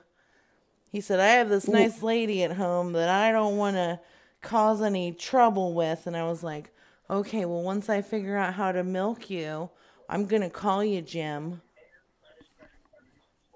He 0.91 1.01
said, 1.01 1.19
I 1.19 1.27
have 1.29 1.49
this 1.49 1.67
nice 1.67 2.03
lady 2.03 2.43
at 2.43 2.53
home 2.53 2.93
that 2.93 3.09
I 3.09 3.31
don't 3.31 3.57
want 3.57 3.75
to 3.75 3.99
cause 4.41 4.81
any 4.81 5.11
trouble 5.11 5.73
with. 5.73 6.05
And 6.05 6.15
I 6.15 6.23
was 6.23 6.43
like, 6.43 6.71
okay, 7.09 7.45
well, 7.45 7.61
once 7.61 7.89
I 7.89 8.01
figure 8.01 8.37
out 8.37 8.53
how 8.53 8.71
to 8.71 8.83
milk 8.83 9.29
you, 9.29 9.69
I'm 10.09 10.25
going 10.25 10.41
to 10.41 10.49
call 10.49 10.83
you 10.83 11.01
Jim. 11.01 11.61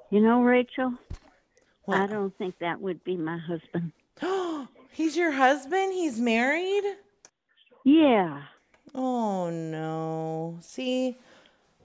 You 0.09 0.21
know, 0.21 0.41
Rachel, 0.41 0.93
I 1.87 2.07
don't 2.07 2.35
think 2.37 2.59
that 2.59 2.79
would 2.79 3.03
be 3.03 3.17
my 3.17 3.37
husband. 3.37 3.91
He's 4.91 5.17
your 5.17 5.31
husband? 5.31 5.93
He's 5.93 6.19
married? 6.19 6.83
Yeah. 7.83 8.41
Oh 8.95 9.49
no. 9.49 10.57
See? 10.61 11.17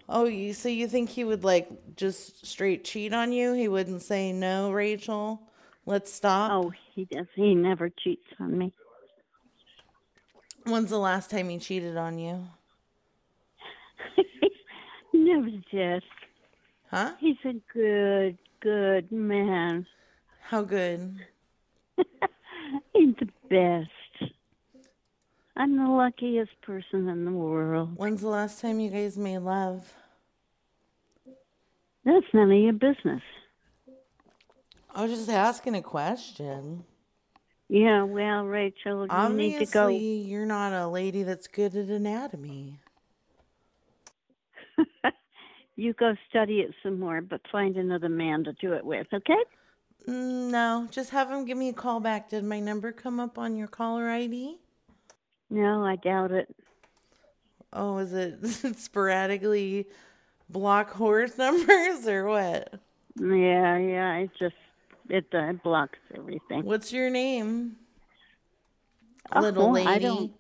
Oh, 0.09 0.25
you 0.25 0.53
so 0.53 0.69
you 0.69 0.89
think 0.89 1.11
he 1.11 1.25
would 1.25 1.45
like 1.45 1.69
just 1.97 2.47
straight 2.47 2.85
cheat 2.85 3.13
on 3.13 3.33
you? 3.33 3.53
He 3.53 3.69
wouldn't 3.69 4.03
say 4.03 4.33
no, 4.33 4.73
Rachel. 4.73 5.43
Let's 5.85 6.13
stop. 6.13 6.51
Oh, 6.53 6.73
he 6.95 7.05
does. 7.05 7.27
He 7.35 7.55
never 7.55 7.91
cheats 7.91 8.27
on 8.41 8.57
me. 8.57 8.73
When's 10.65 10.91
the 10.91 10.99
last 10.99 11.31
time 11.31 11.49
he 11.49 11.59
cheated 11.59 11.97
on 11.97 12.19
you? 12.19 12.47
never 15.13 15.51
did. 15.71 16.03
Huh? 16.91 17.13
He's 17.19 17.37
a 17.45 17.55
good, 17.73 18.39
good 18.61 19.11
man. 19.11 19.87
How 20.43 20.63
good? 20.63 21.17
He's 22.93 23.15
the 23.19 23.29
best. 23.49 24.33
I'm 25.57 25.77
the 25.77 25.91
luckiest 25.91 26.61
person 26.63 27.09
in 27.09 27.25
the 27.25 27.33
world. 27.33 27.97
When's 27.97 28.21
the 28.21 28.29
last 28.29 28.61
time 28.61 28.81
you 28.81 28.91
guys 28.91 29.17
made 29.17 29.39
love? 29.39 29.93
That's 32.05 32.27
none 32.33 32.51
of 32.51 32.59
your 32.59 32.73
business. 32.73 33.23
I 34.95 35.03
was 35.03 35.11
just 35.11 35.29
asking 35.31 35.75
a 35.77 35.83
question. 35.83 36.85
Yeah, 37.73 38.03
well, 38.03 38.45
Rachel, 38.45 39.07
you 39.07 39.35
need 39.35 39.59
to 39.59 39.65
go. 39.65 39.85
Obviously, 39.85 40.17
you're 40.29 40.45
not 40.45 40.75
a 40.75 40.87
lady 40.89 41.23
that's 41.23 41.47
good 41.47 41.75
at 41.75 41.89
anatomy. 41.89 42.79
You 45.75 45.95
go 45.95 46.15
study 46.29 46.61
it 46.61 46.75
some 46.83 47.01
more, 47.01 47.23
but 47.23 47.41
find 47.51 47.79
another 47.79 48.11
man 48.11 48.45
to 48.45 48.53
do 48.53 48.75
it 48.75 48.85
with, 48.85 49.07
okay? 49.13 49.43
Mm, 50.07 50.51
No, 50.51 50.87
just 50.91 51.09
have 51.11 51.31
him 51.31 51.47
give 51.47 51.57
me 51.57 51.71
a 51.71 51.73
call 51.73 51.99
back. 51.99 52.29
Did 52.29 52.45
my 52.45 52.61
number 52.61 52.93
come 52.93 53.19
up 53.19 53.39
on 53.39 53.57
your 53.57 53.69
caller 53.69 54.11
ID? 54.11 54.59
No, 55.49 55.83
I 55.83 55.97
doubt 55.97 56.31
it. 56.31 56.55
Oh, 57.73 57.97
is 57.99 58.13
it 58.13 58.47
sporadically 58.79 59.87
block 60.51 60.91
horse 60.91 61.39
numbers 61.39 62.07
or 62.07 62.27
what? 62.27 62.75
Yeah, 63.19 63.79
yeah, 63.79 64.15
it 64.17 64.31
just 64.39 64.55
it 65.09 65.27
uh, 65.35 65.53
blocks 65.65 65.99
everything. 66.17 66.65
What's 66.65 66.93
your 66.93 67.11
name? 67.11 67.77
Oh, 69.33 69.41
Little 69.41 69.69
I 69.69 69.85
lady. 69.85 70.05
don't- 70.05 70.33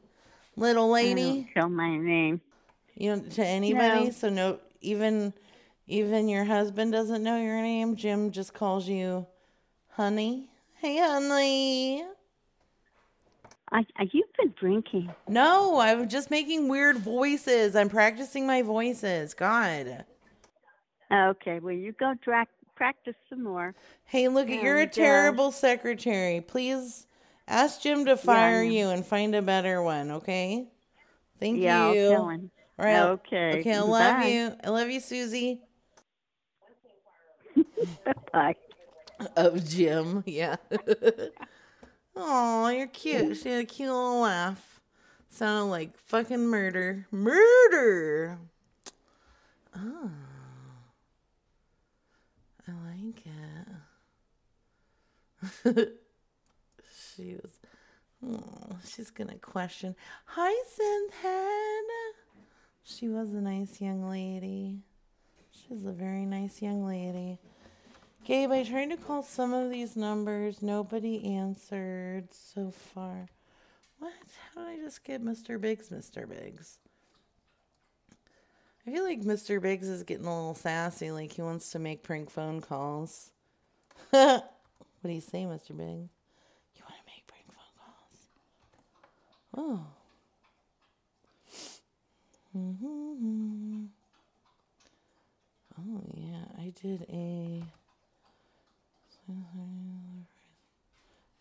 Little 0.56 0.92
I 0.94 1.02
don't 1.02 1.14
lady. 1.16 1.50
tell 1.54 1.68
my 1.70 1.96
name. 1.96 2.40
You 2.94 3.10
don't 3.12 3.32
to 3.32 3.44
anybody? 3.44 4.04
No. 4.06 4.10
So 4.10 4.28
no 4.28 4.58
even 4.82 5.32
even 5.86 6.28
your 6.28 6.44
husband 6.44 6.92
doesn't 6.92 7.22
know 7.22 7.40
your 7.40 7.62
name. 7.62 7.96
Jim 7.96 8.30
just 8.30 8.52
calls 8.52 8.86
you 8.86 9.26
honey. 9.92 10.50
Hey 10.74 10.98
honey. 10.98 12.04
I, 13.70 13.86
I 13.96 14.08
you've 14.12 14.26
been 14.38 14.52
drinking. 14.60 15.14
No, 15.26 15.80
I'm 15.80 16.06
just 16.10 16.30
making 16.30 16.68
weird 16.68 16.98
voices. 16.98 17.74
I'm 17.74 17.88
practicing 17.88 18.46
my 18.46 18.60
voices. 18.60 19.32
God. 19.32 20.04
Okay, 21.10 21.60
well 21.60 21.72
you 21.74 21.92
go 21.92 22.12
dra- 22.22 22.46
practice 22.82 23.14
some 23.28 23.44
more. 23.44 23.76
Hey, 24.06 24.26
look, 24.26 24.48
you're 24.48 24.78
a 24.78 24.82
And, 24.82 24.90
uh, 24.90 24.92
terrible 24.92 25.52
secretary. 25.52 26.40
Please 26.40 27.06
ask 27.46 27.80
Jim 27.80 28.06
to 28.06 28.16
fire 28.16 28.64
know. 28.64 28.70
you 28.70 28.88
and 28.88 29.06
find 29.06 29.36
a 29.36 29.42
better 29.42 29.80
one, 29.80 30.10
okay? 30.10 30.66
Thank 31.38 31.60
yeah, 31.60 31.92
you. 31.92 32.06
I'll 32.06 32.10
tell 32.10 32.28
him. 32.30 32.50
All 32.80 32.84
right. 32.84 33.02
Okay. 33.02 33.60
Okay, 33.60 33.74
I 33.74 33.80
love 33.82 34.22
Bye. 34.22 34.26
you. 34.26 34.52
I 34.64 34.70
love 34.70 34.90
you, 34.90 34.98
Susie. 34.98 35.60
Bye. 38.32 38.56
Of 39.36 39.64
Jim, 39.68 40.24
yeah. 40.26 40.56
Oh, 42.14 42.68
you're 42.68 42.88
cute. 42.88 43.38
She 43.38 43.48
had 43.48 43.62
a 43.62 43.64
cute 43.64 43.88
little 43.88 44.20
laugh. 44.20 44.80
Sounded 45.30 45.70
like 45.70 45.96
fucking 45.96 46.46
murder. 46.46 47.06
Murder! 47.10 48.38
Oh. 49.74 50.10
I 52.72 52.76
like 52.90 53.26
it. 55.64 55.98
she 57.16 57.36
was. 57.42 57.58
Oh, 58.24 58.76
she's 58.86 59.10
gonna 59.10 59.38
question. 59.38 59.96
Hi, 60.26 60.52
Synthead. 60.78 61.82
She 62.84 63.08
was 63.08 63.32
a 63.32 63.40
nice 63.40 63.80
young 63.80 64.08
lady. 64.08 64.78
She's 65.50 65.84
a 65.86 65.92
very 65.92 66.24
nice 66.24 66.62
young 66.62 66.86
lady. 66.86 67.38
Gabe, 68.24 68.52
I 68.52 68.62
tried 68.62 68.90
to 68.90 68.96
call 68.96 69.22
some 69.22 69.52
of 69.52 69.70
these 69.70 69.96
numbers. 69.96 70.62
Nobody 70.62 71.34
answered 71.36 72.28
so 72.30 72.70
far. 72.70 73.28
What? 73.98 74.12
How 74.54 74.64
did 74.64 74.80
I 74.80 74.82
just 74.82 75.02
get 75.04 75.24
Mr. 75.24 75.60
Biggs, 75.60 75.88
Mr. 75.88 76.28
Biggs? 76.28 76.78
I 78.86 78.90
feel 78.90 79.04
like 79.04 79.20
Mr. 79.22 79.60
Biggs 79.60 79.88
is 79.88 80.02
getting 80.02 80.26
a 80.26 80.34
little 80.34 80.54
sassy, 80.54 81.10
like 81.12 81.32
he 81.32 81.42
wants 81.42 81.70
to 81.70 81.78
make 81.78 82.02
prank 82.02 82.30
phone 82.30 82.60
calls. 82.60 83.30
what 84.10 84.44
do 85.04 85.10
you 85.12 85.20
say, 85.20 85.44
Mr. 85.44 85.76
Biggs? 85.76 86.10
You 86.74 86.82
want 86.84 86.96
to 86.98 87.06
make 87.06 87.26
prank 87.28 87.46
phone 87.48 87.74
calls? 87.78 88.26
Oh. 89.56 89.86
hmm 92.52 93.84
Oh, 95.78 96.02
yeah, 96.14 96.44
I 96.58 96.72
did 96.80 97.06
a. 97.10 97.62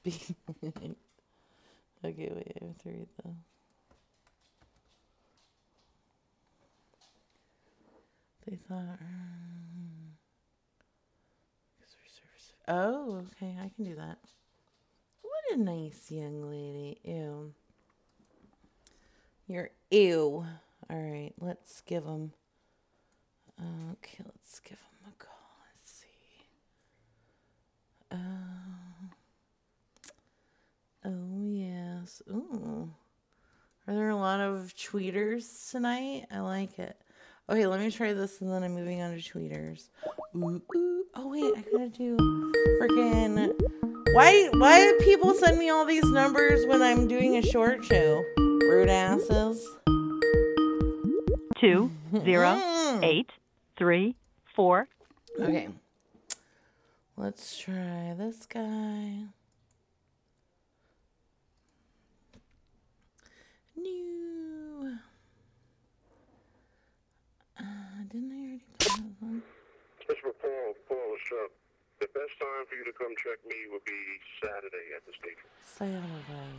Okay, 2.04 2.32
wait, 2.34 2.58
I 2.62 2.66
have 2.66 2.78
to 2.80 2.90
read 2.90 3.08
the. 3.24 3.51
They 8.48 8.56
thought. 8.68 8.98
um, 9.00 10.18
Oh, 12.68 13.26
okay, 13.34 13.58
I 13.60 13.70
can 13.76 13.84
do 13.86 13.96
that. 13.96 14.18
What 15.22 15.44
a 15.54 15.58
nice 15.58 16.10
young 16.12 16.44
lady. 16.50 17.00
Ew. 17.04 17.54
You're 19.48 19.72
ew. 19.90 20.46
All 20.90 20.98
right, 20.98 21.34
let's 21.40 21.82
give 21.82 22.06
him. 22.06 22.32
Okay, 23.60 24.24
let's 24.26 24.60
give 24.60 24.78
him 24.78 25.10
a 25.10 25.24
call. 25.24 25.34
Let's 25.76 25.92
see. 25.92 26.46
Um. 28.12 29.12
Oh 31.04 31.50
yes. 31.52 32.22
Ooh. 32.30 32.90
Are 33.88 33.94
there 33.96 34.10
a 34.10 34.16
lot 34.16 34.40
of 34.40 34.74
tweeters 34.78 35.72
tonight? 35.72 36.28
I 36.32 36.40
like 36.40 36.78
it. 36.80 37.01
Okay, 37.52 37.68
let 37.68 37.82
me 37.82 37.92
try 37.92 38.14
this 38.14 38.40
and 38.40 38.50
then 38.50 38.64
I'm 38.64 38.74
moving 38.74 39.02
on 39.02 39.12
to 39.14 39.18
tweeters. 39.22 39.90
Ooh, 40.36 40.62
ooh. 40.74 41.06
Oh 41.16 41.28
wait, 41.28 41.54
I 41.58 41.62
gotta 41.70 41.90
do 41.90 42.16
freaking. 42.82 43.52
Why? 44.14 44.50
Why 44.54 44.80
do 44.80 44.98
people 45.04 45.34
send 45.34 45.58
me 45.60 45.70
all 45.70 45.84
these 45.86 46.06
numbers 46.06 46.66
when 46.66 46.82
I'm 46.82 47.10
doing 47.10 47.36
a 47.38 47.42
short 47.42 47.84
show? 47.84 48.24
Rude 48.38 48.88
asses. 48.90 49.68
Two 51.60 51.92
zero 52.24 52.56
Mm. 52.56 53.04
eight 53.04 53.30
three 53.78 54.16
four. 54.56 54.88
Okay. 55.40 55.68
Let's 57.18 57.58
try 57.60 58.16
this 58.18 58.46
guy. 58.46 59.26
New. 63.76 64.31
Didn't 68.12 68.32
I 68.32 68.36
already 68.36 68.62
put 68.78 68.92
that 68.92 69.16
one? 69.20 69.42
Mr. 70.10 70.30
Paul, 70.42 70.68
Paul, 70.88 71.06
what's 71.16 71.32
up? 71.44 71.52
The 72.00 72.08
best 72.12 72.34
time 72.42 72.64
for 72.68 72.76
you 72.76 72.84
to 72.86 72.94
come 72.98 73.14
check 73.24 73.40
me 73.48 73.56
would 73.72 73.86
be 73.86 74.00
Saturday 74.42 74.86
at 74.98 75.06
the 75.06 75.14
station. 75.16 75.48
Saturday. 75.64 76.52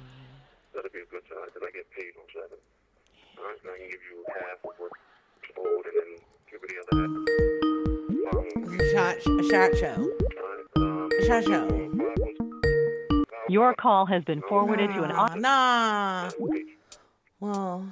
That'd 0.75 0.93
be 0.93 1.01
a 1.05 1.11
good 1.11 1.27
time. 1.29 1.51
Then 1.53 1.63
I 1.67 1.71
get 1.75 1.91
paid 1.93 2.15
on 2.17 2.27
Saturday. 2.33 2.63
All 3.37 3.45
right, 3.45 3.59
and 3.61 3.69
I 3.69 3.77
can 3.77 3.89
give 3.91 4.01
you 4.07 4.25
half 4.33 4.59
of 4.65 4.73
what's 4.79 5.51
owed 5.59 5.85
and 5.91 5.97
then 5.99 6.11
give 6.49 6.61
me 6.63 6.69
the 6.71 6.79
other 6.81 6.95
half. 7.03 7.13
Um, 8.33 8.49
Shot, 8.93 9.17
shot 9.51 9.71
show. 9.79 9.99
um, 10.77 11.11
shot 11.27 11.45
show. 11.45 11.67
Your 13.49 13.75
call 13.75 14.07
has 14.07 14.23
been 14.25 14.43
forwarded 14.49 14.91
to 14.95 15.03
an 15.03 15.11
Nah, 15.11 15.35
nah. 15.35 16.31
Well, 17.41 17.87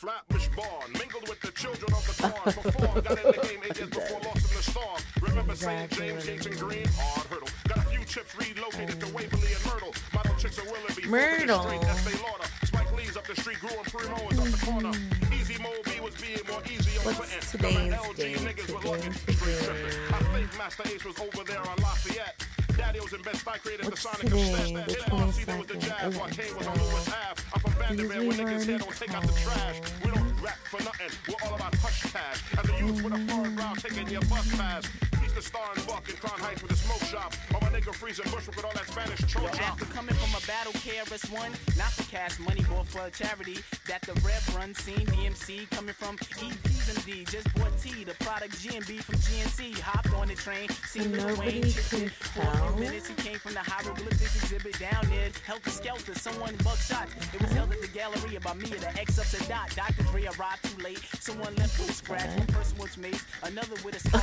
Flatbush 0.00 0.48
Barn, 0.56 0.92
mingled 0.94 1.28
with 1.28 1.40
the 1.42 1.52
children 1.52 1.92
of 1.92 2.00
the 2.08 2.16
corn. 2.24 2.56
Before, 2.56 3.02
got 3.02 3.20
in 3.20 3.36
the 3.36 3.46
game 3.46 3.60
eight 3.68 3.76
years 3.76 3.90
before 3.90 4.20
lost 4.24 4.48
in 4.48 4.56
the 4.56 4.64
storm. 4.64 5.00
Remember 5.20 5.54
St. 5.54 5.90
James, 5.92 6.24
Gates, 6.24 6.46
and 6.46 6.56
Green? 6.58 6.88
Hard 6.96 7.26
hurdle. 7.28 7.48
Got 7.68 7.76
a 7.76 7.88
few 7.92 8.02
chips 8.06 8.32
relocated 8.32 8.98
to 8.98 9.12
Waverly 9.12 9.52
and 9.52 9.64
Myrtle. 9.68 9.92
Model 10.14 10.34
chicks 10.40 10.58
are 10.58 10.64
Willoughby. 10.64 11.04
Myrtle. 11.04 11.60
Street, 11.68 11.84
Estee 11.84 12.16
Lauder. 12.24 12.48
Spike 12.64 12.96
Lee's 12.96 13.16
up 13.18 13.26
the 13.26 13.36
street, 13.36 13.60
grew 13.60 13.76
and 13.76 13.92
Primo 13.92 14.16
is 14.32 14.38
up 14.40 14.48
the 14.48 14.64
corner. 14.64 14.92
Hmm. 14.96 15.34
Easy 15.36 15.60
Mo 15.60 15.72
Bee 15.84 16.00
was 16.00 16.16
being 16.16 16.40
more 16.48 16.64
easy 16.64 16.96
on 17.04 17.12
Clinton. 17.12 17.44
today's 17.52 17.92
LG 17.92 18.20
niggas 18.40 18.72
Today, 18.72 18.88
looking 18.88 19.12
straight 19.12 19.60
tripping. 19.68 20.00
I 20.16 20.18
think 20.32 20.48
Masta 20.56 20.82
Ace 20.88 21.04
was 21.04 21.20
over 21.20 21.44
there 21.44 21.60
on 21.60 21.76
Lafayette. 21.76 22.40
Daddy 22.76 23.00
was 23.00 23.12
in 23.12 23.22
Best 23.22 23.44
Buy, 23.44 23.58
created 23.58 23.86
the 23.86 23.96
Sonic 23.96 24.20
today? 24.20 24.52
Step. 24.52 24.86
The 24.86 24.92
Hit 24.92 25.02
RC, 25.02 25.44
there 25.44 25.58
was 25.58 25.66
the 25.66 25.74
22nd. 25.74 25.80
Jaguar. 25.80 26.26
Okay, 26.28 26.42
Kane 26.42 26.56
was 26.56 26.66
on 26.66 26.78
Lewis 26.78 27.08
Ave. 27.08 27.42
I'm 27.54 27.60
from 27.60 27.72
Vanderbilt. 27.72 28.26
When 28.26 28.46
niggas 28.46 28.64
here 28.64 28.78
don't 28.78 28.96
take 28.96 29.14
out 29.14 29.22
the 29.22 29.32
trash. 29.32 29.80
We 30.04 30.10
don't 30.10 30.42
rap 30.42 30.58
for 30.64 30.82
nothing. 30.82 31.10
We're 31.28 31.48
all 31.48 31.56
about 31.56 31.74
hush 31.76 32.12
cash. 32.12 32.42
As 32.58 32.68
a 32.68 32.78
youth 32.78 33.02
with 33.02 33.14
a 33.14 33.18
foreign 33.32 33.54
brow 33.56 33.74
taking 33.74 34.08
your 34.08 34.22
bus 34.22 34.48
pass. 34.56 34.88
He's 35.30 35.44
the 35.44 35.48
star 35.48 35.70
and 35.76 35.86
buck 35.86 36.08
in 36.08 36.16
Crown 36.16 36.40
Heights 36.40 36.60
with 36.60 36.72
a 36.72 36.74
smoke 36.74 37.04
shop. 37.06 37.32
Or 37.54 37.60
my 37.60 37.68
nigga 37.68 37.94
freezing 37.94 38.24
Bushwick 38.34 38.56
with 38.56 38.64
all 38.64 38.72
that 38.72 38.86
Spanish 38.90 39.20
Yo, 39.20 39.46
choke 39.46 39.62
after 39.62 39.84
coming 39.86 40.14
from 40.16 40.34
a 40.34 40.44
battle 40.44 40.72
KRS-One, 40.82 41.52
not 41.78 41.92
for 41.94 42.02
cash 42.10 42.40
money, 42.40 42.62
bought 42.68 42.88
for 42.88 43.06
a 43.06 43.10
charity. 43.10 43.58
That 43.86 44.02
the 44.02 44.14
Rev 44.26 44.42
run 44.56 44.74
seen 44.74 45.06
DMC 45.06 45.70
coming 45.70 45.94
from 45.94 46.18
EPs 46.18 46.90
and 46.90 46.98
D. 47.06 47.24
Just 47.30 47.46
bought 47.54 47.70
T, 47.78 48.02
the 48.02 48.14
product 48.24 48.58
GMB 48.58 49.04
from 49.06 49.14
GNC. 49.22 49.78
Hopped 49.78 50.12
on 50.14 50.26
the 50.26 50.34
train, 50.34 50.68
seen 50.90 51.12
Lil 51.12 51.28
Nobody 51.28 51.62
Wayne, 51.62 51.70
chipped 51.70 51.90
can 51.90 52.08
for 52.10 52.42
a 52.42 52.72
few 52.72 52.80
minutes. 52.80 53.06
He 53.06 53.14
came 53.14 53.38
from 53.38 53.54
the 53.54 53.62
hieroglyphics 53.62 54.34
exhibit 54.34 54.80
down 54.80 55.06
there. 55.10 55.30
Heltah 55.46 55.70
Skeltah, 55.70 56.18
someone 56.18 56.56
buckshot. 56.64 57.06
It 57.32 57.40
was 57.40 57.52
held 57.52 57.70
at 57.70 57.80
the 57.80 57.88
Galleria 57.88 58.40
by 58.40 58.54
me 58.54 58.72
at 58.72 58.80
the 58.82 59.00
X 59.00 59.18
up 59.20 59.26
to 59.30 59.48
dot. 59.48 59.70
Dr. 59.76 60.02
Dre 60.10 60.26
arrived 60.26 60.64
too 60.66 60.82
late. 60.82 60.98
Someone 61.20 61.54
left 61.54 61.78
with 61.78 61.90
a 61.90 61.94
scratch. 61.94 62.36
One 62.36 62.48
person 62.48 62.78
was 62.78 62.96
maced, 62.96 63.26
another 63.46 63.78
with 63.84 63.94
a 63.94 64.00
scar. 64.08 64.20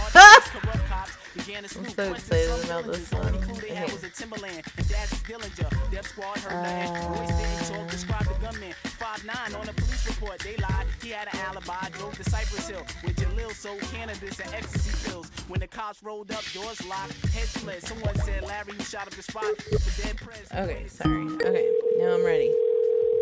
corrupt 0.52 0.86
cops 0.90 1.07
began 1.36 1.64
to 1.64 1.70
snoop. 1.70 1.90
so 1.92 2.14
excited 2.14 2.66
about 2.66 2.86
this 2.86 3.10
The 3.10 3.16
one. 3.18 3.34
they 3.34 3.72
Okay. 3.72 3.84
was 3.94 4.04
a 4.04 4.10
Timberland. 4.10 4.64
And 4.78 4.88
Daz 4.90 5.10
Dillinger. 5.28 5.92
Death 5.92 6.08
Squad 6.08 6.38
heard 6.40 6.64
nothing. 6.64 6.96
Uh, 6.96 7.10
Royce 7.10 7.28
didn't 7.30 7.76
talk, 7.80 7.90
described 7.92 8.30
the 8.30 8.34
gunman. 8.46 8.74
5'9 9.00 9.60
on 9.60 9.70
a 9.70 9.74
police 9.74 10.08
report. 10.08 10.40
They 10.40 10.56
lied. 10.58 10.88
He 11.02 11.10
had 11.10 11.28
an 11.34 11.40
alibi. 11.42 11.90
Drove 11.92 12.16
to 12.16 12.24
Cypress 12.30 12.68
Hill 12.70 12.86
with 13.04 13.16
Jalil 13.18 13.54
sold 13.54 13.82
cannabis 13.94 14.40
and 14.40 14.54
ecstasy 14.54 15.10
pills. 15.10 15.30
When 15.48 15.60
the 15.60 15.68
cops 15.68 16.02
rolled 16.04 16.32
up, 16.32 16.44
doors 16.54 16.84
locked, 16.88 17.14
head 17.28 17.48
split. 17.48 17.84
Someone 17.86 18.16
said, 18.20 18.44
Larry, 18.44 18.74
you 18.78 18.84
shot 18.84 19.08
up 19.08 19.14
the 19.14 19.24
spot 19.24 19.46
with 19.72 20.02
dead 20.04 20.18
press. 20.18 20.48
Okay, 20.54 20.88
sorry. 20.88 21.26
Okay, 21.36 21.72
now 21.98 22.14
I'm 22.16 22.24
ready. 22.26 22.54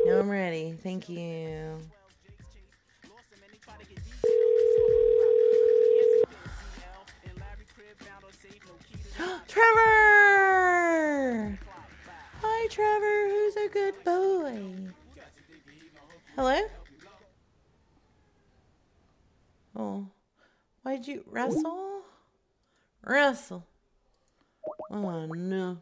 Now 0.06 0.19
I'm 0.19 0.30
ready. 0.30 0.76
Thank 0.84 1.10
you. 1.10 1.80
Trevor! 9.56 11.48
Hi, 12.41 12.68
Trevor. 12.68 13.30
Who's 13.30 13.56
a 13.56 13.70
good 13.70 13.96
boy? 14.04 14.91
Hello? 16.36 16.60
Oh. 19.78 20.08
Why'd 20.84 21.08
you 21.08 21.24
wrestle? 21.26 22.02
Wrestle. 23.02 23.65
Oh, 24.91 25.26
no. 25.28 25.78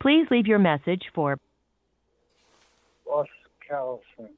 Please 0.00 0.26
leave 0.30 0.46
your 0.46 0.58
message 0.58 1.10
for 1.14 1.38
Ross 3.06 3.26
Carlson. 3.68 4.30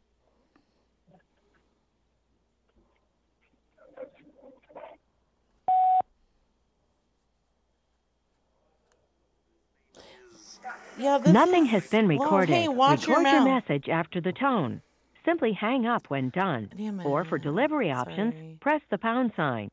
Yeah, 10.99 11.19
this 11.19 11.33
Nothing 11.33 11.65
is- 11.65 11.71
has 11.71 11.91
been 11.91 12.09
well, 12.09 12.19
recorded. 12.19 12.55
hey, 12.55 12.69
watch 12.69 13.07
Record 13.09 13.23
your 13.25 13.33
your 13.33 13.45
message 13.45 13.89
after 13.89 14.21
the 14.21 14.33
tone. 14.33 14.83
Simply 15.25 15.53
hang 15.53 15.87
up 15.87 16.11
when 16.11 16.31
done. 16.31 16.71
Or 17.05 17.25
for 17.25 17.39
delivery 17.39 17.91
options, 17.91 18.59
press 18.61 18.83
the 18.91 18.99
pound 18.99 19.33
sign. 19.37 19.71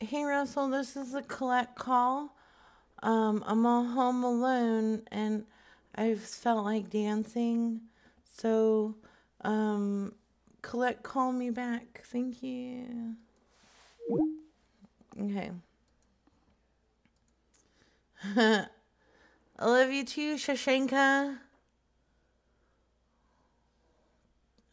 Hey 0.00 0.24
Russell, 0.24 0.68
this 0.68 0.96
is 0.96 1.14
a 1.14 1.22
collect 1.22 1.76
call. 1.76 2.35
Um, 3.02 3.44
I'm 3.46 3.66
all 3.66 3.84
home 3.84 4.24
alone 4.24 5.02
and 5.12 5.44
I've 5.94 6.20
felt 6.20 6.64
like 6.64 6.90
dancing. 6.90 7.80
So, 8.36 8.94
um, 9.42 10.14
collect 10.62 11.02
call 11.02 11.32
me 11.32 11.50
back. 11.50 12.02
Thank 12.06 12.42
you. 12.42 13.14
Okay. 15.20 15.50
I 19.58 19.64
love 19.64 19.90
you 19.90 20.04
too, 20.04 20.34
Shashenka. 20.36 21.38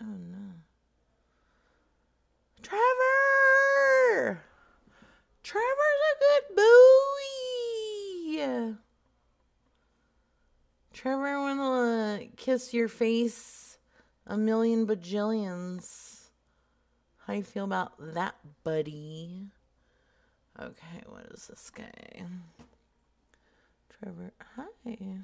Oh 0.02 0.06
no. 0.06 0.38
Trevor! 2.62 4.44
Trevor's 5.44 6.02
a 6.12 6.20
good 6.20 6.56
boy. 6.56 7.53
Trevor 10.92 11.40
wanna 11.40 12.26
kiss 12.36 12.74
your 12.74 12.88
face 12.88 13.78
a 14.26 14.38
million 14.38 14.88
bajillions. 14.88 16.30
How 17.28 17.34
you 17.34 17.44
feel 17.44 17.66
about 17.66 17.94
that, 18.16 18.36
buddy? 18.64 19.50
Okay, 20.60 21.04
what 21.08 21.26
is 21.32 21.48
this 21.48 21.70
guy? 21.70 21.92
Trevor, 24.00 24.34
hi. 24.56 25.20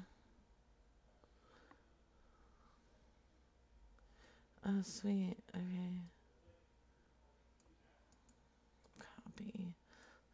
Oh, 4.66 4.82
sweet. 4.82 5.36
Okay. 5.54 6.02
Copy. 8.98 9.74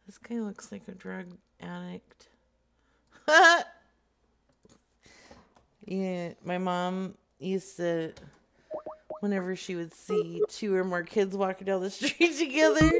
This 0.05 0.17
guy 0.17 0.35
looks 0.35 0.71
like 0.71 0.87
a 0.87 0.91
drug 0.91 1.37
addict. 1.59 2.27
yeah, 5.85 6.33
my 6.43 6.57
mom 6.57 7.15
used 7.39 7.77
to, 7.77 8.13
whenever 9.19 9.55
she 9.55 9.75
would 9.75 9.93
see 9.93 10.41
two 10.49 10.75
or 10.75 10.83
more 10.83 11.03
kids 11.03 11.35
walking 11.35 11.65
down 11.65 11.81
the 11.81 11.89
street 11.91 12.37
together, 12.37 12.91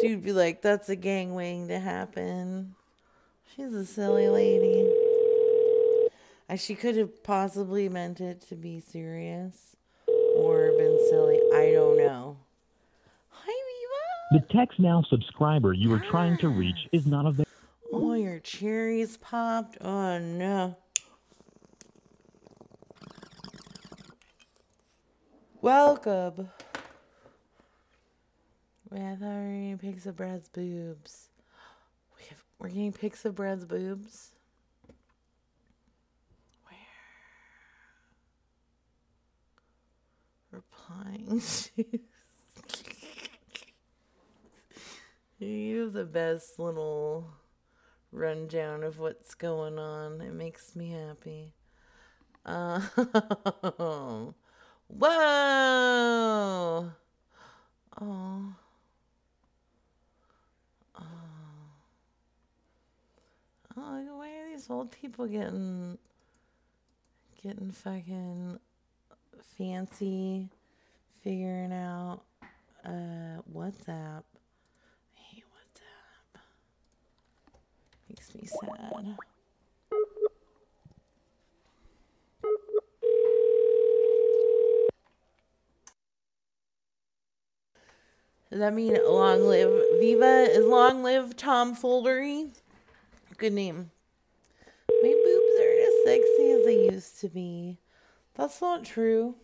she'd 0.00 0.22
be 0.22 0.32
like, 0.32 0.62
that's 0.62 0.88
a 0.88 0.96
gang 0.96 1.34
waiting 1.34 1.68
to 1.68 1.78
happen. 1.78 2.74
She's 3.56 3.72
a 3.74 3.84
silly 3.84 4.28
lady. 4.28 4.88
Uh, 6.48 6.56
She 6.56 6.74
could 6.74 6.96
have 6.96 7.22
possibly 7.22 7.88
meant 7.88 8.20
it 8.20 8.40
to 8.48 8.54
be 8.54 8.80
serious 8.80 9.76
or 10.36 10.72
been 10.78 10.98
silly. 11.10 11.40
I 11.54 11.72
don't 11.72 11.96
know. 11.98 12.36
Hi, 13.30 13.52
Reba. 14.32 14.46
The 14.46 14.52
Text 14.52 14.78
Now 14.78 15.02
subscriber 15.10 15.72
you 15.72 15.92
are 15.92 15.98
trying 15.98 16.38
to 16.38 16.48
reach 16.48 16.88
is 16.92 17.06
not 17.06 17.26
available. 17.26 17.49
Cherries 18.50 19.16
popped. 19.16 19.78
Oh 19.80 20.18
no. 20.18 20.76
Welcome. 25.62 26.48
Were 28.90 28.98
getting 28.98 29.78
pics 29.78 30.04
of 30.06 30.16
Brad's 30.16 30.48
boobs. 30.48 31.28
We 32.16 32.24
have, 32.28 32.42
we're 32.58 32.68
getting 32.70 32.92
pics 32.92 33.24
of 33.24 33.36
Brad's 33.36 33.64
boobs. 33.64 34.30
Where? 36.64 36.76
Replying 40.50 41.40
to. 41.40 42.00
You 45.38 45.82
have 45.84 45.92
the 45.92 46.04
best 46.04 46.58
little 46.58 47.28
rundown 48.12 48.82
of 48.84 48.98
what's 48.98 49.34
going 49.34 49.78
on. 49.78 50.20
It 50.20 50.34
makes 50.34 50.74
me 50.74 50.90
happy. 50.90 51.52
Uh, 52.44 52.80
whoa! 54.88 56.90
Oh. 58.00 58.00
Oh. 58.00 58.54
Why 63.74 64.02
are 64.02 64.48
these 64.50 64.68
old 64.70 64.90
people 64.90 65.26
getting 65.26 65.98
getting 67.42 67.70
fucking 67.70 68.58
fancy 69.56 70.48
figuring 71.22 71.72
out 71.72 72.20
uh 72.84 73.40
WhatsApp? 73.54 74.22
Hey, 75.14 75.42
WhatsApp. 75.54 76.40
Makes 78.10 78.34
me 78.34 78.44
sad. 78.44 79.16
Does 88.50 88.58
that 88.58 88.74
mean 88.74 88.98
long 89.06 89.46
live 89.46 89.70
Viva? 90.00 90.48
Is 90.50 90.66
long 90.66 91.04
live 91.04 91.36
Tom 91.36 91.76
Foldery? 91.76 92.50
Good 93.36 93.52
name. 93.52 93.92
My 94.88 95.14
boobs 95.24 95.60
aren't 95.60 95.78
as 95.78 95.94
sexy 96.04 96.50
as 96.50 96.64
they 96.64 96.92
used 96.92 97.20
to 97.20 97.28
be. 97.28 97.78
That's 98.34 98.60
not 98.60 98.82
true. 98.82 99.36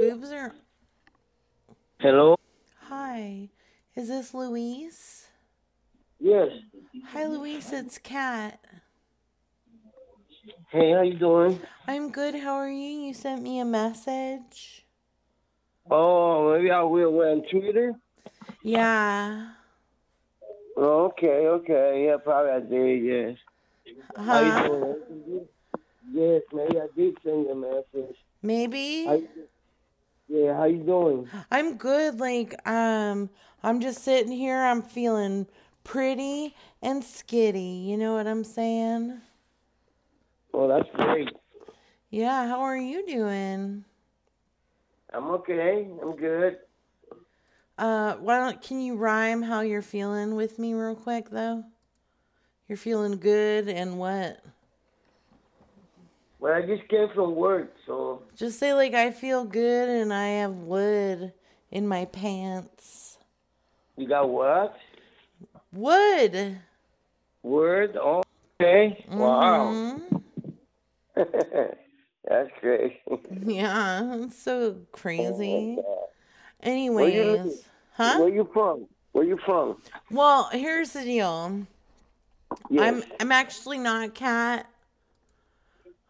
Boobs 0.00 0.30
are. 0.30 0.54
Hello? 2.00 2.38
Hi. 2.88 3.50
Is 3.94 4.08
this 4.08 4.32
Luis? 4.32 5.23
Yes. 6.24 6.52
Hi, 7.08 7.26
Luis. 7.26 7.70
It's 7.70 7.98
Kat. 7.98 8.58
Hey, 10.70 10.92
how 10.92 11.02
you 11.02 11.18
doing? 11.18 11.60
I'm 11.86 12.10
good. 12.10 12.34
How 12.34 12.54
are 12.54 12.70
you? 12.70 13.08
You 13.08 13.12
sent 13.12 13.42
me 13.42 13.60
a 13.60 13.64
message. 13.66 14.86
Oh, 15.90 16.54
maybe 16.54 16.70
I 16.70 16.80
will 16.80 17.20
on 17.20 17.42
Twitter. 17.50 17.92
Yeah. 18.62 19.50
Oh, 20.78 21.12
okay, 21.12 21.46
okay. 21.46 22.06
Yeah, 22.06 22.16
probably 22.24 22.52
I 22.52 22.60
did, 22.60 23.04
yes. 23.04 23.36
How 24.16 24.42
Huh? 24.42 24.62
you 24.62 24.68
doing? 25.26 25.48
Yes, 26.10 26.42
maybe 26.54 26.80
I 26.80 26.86
did 26.96 27.18
send 27.22 27.44
you 27.44 27.50
a 27.50 27.54
message. 27.54 28.16
Maybe. 28.42 29.04
How, 29.04 29.20
yeah, 30.28 30.56
how 30.56 30.64
you 30.64 30.78
doing? 30.78 31.28
I'm 31.50 31.76
good. 31.76 32.18
Like, 32.18 32.66
um, 32.66 33.28
I'm 33.62 33.80
just 33.80 34.02
sitting 34.02 34.32
here. 34.32 34.62
I'm 34.62 34.80
feeling 34.80 35.46
pretty 35.84 36.54
and 36.82 37.02
skitty. 37.02 37.86
You 37.86 37.96
know 37.96 38.14
what 38.14 38.26
I'm 38.26 38.44
saying? 38.44 39.20
Oh, 40.52 40.68
that's 40.68 40.88
great. 40.94 41.28
Yeah. 42.10 42.48
How 42.48 42.60
are 42.60 42.76
you 42.76 43.06
doing? 43.06 43.84
I'm 45.12 45.28
okay. 45.30 45.88
I'm 46.02 46.16
good. 46.16 46.58
Uh, 47.76 48.14
why 48.14 48.38
don't 48.38 48.62
can 48.62 48.80
you 48.80 48.96
rhyme 48.96 49.42
how 49.42 49.60
you're 49.60 49.82
feeling 49.82 50.34
with 50.36 50.58
me 50.58 50.74
real 50.74 50.94
quick 50.94 51.30
though? 51.30 51.64
You're 52.68 52.78
feeling 52.78 53.18
good 53.18 53.68
and 53.68 53.98
what? 53.98 54.40
Well, 56.38 56.52
I 56.54 56.62
just 56.62 56.86
came 56.88 57.08
from 57.14 57.34
work, 57.34 57.72
so 57.86 58.22
Just 58.36 58.58
say 58.58 58.74
like 58.74 58.94
I 58.94 59.10
feel 59.10 59.44
good 59.44 59.88
and 59.88 60.12
I 60.12 60.28
have 60.40 60.52
wood 60.52 61.32
in 61.70 61.88
my 61.88 62.04
pants. 62.04 63.18
you 63.96 64.06
got 64.06 64.28
what? 64.28 64.76
Wood. 65.74 66.58
Word? 67.42 67.96
Oh, 68.00 68.22
okay. 68.60 69.04
Wow. 69.10 69.72
Mhm. 69.72 70.22
that's 72.28 72.50
great. 72.60 73.00
Yeah, 73.44 74.14
it's 74.24 74.38
so 74.40 74.76
crazy. 74.92 75.30
Where 75.32 75.60
you- 75.80 75.84
Anyways, 76.62 77.64
huh? 77.94 78.20
Where 78.20 78.28
you 78.28 78.48
from? 78.52 78.86
Where 79.12 79.24
you 79.24 79.36
from? 79.44 79.76
Well, 80.10 80.48
here's 80.52 80.92
the 80.92 81.02
deal. 81.02 81.66
Yes. 82.70 82.82
I'm 82.82 83.02
I'm 83.20 83.32
actually 83.32 83.78
not 83.78 84.14
Cat. 84.14 84.66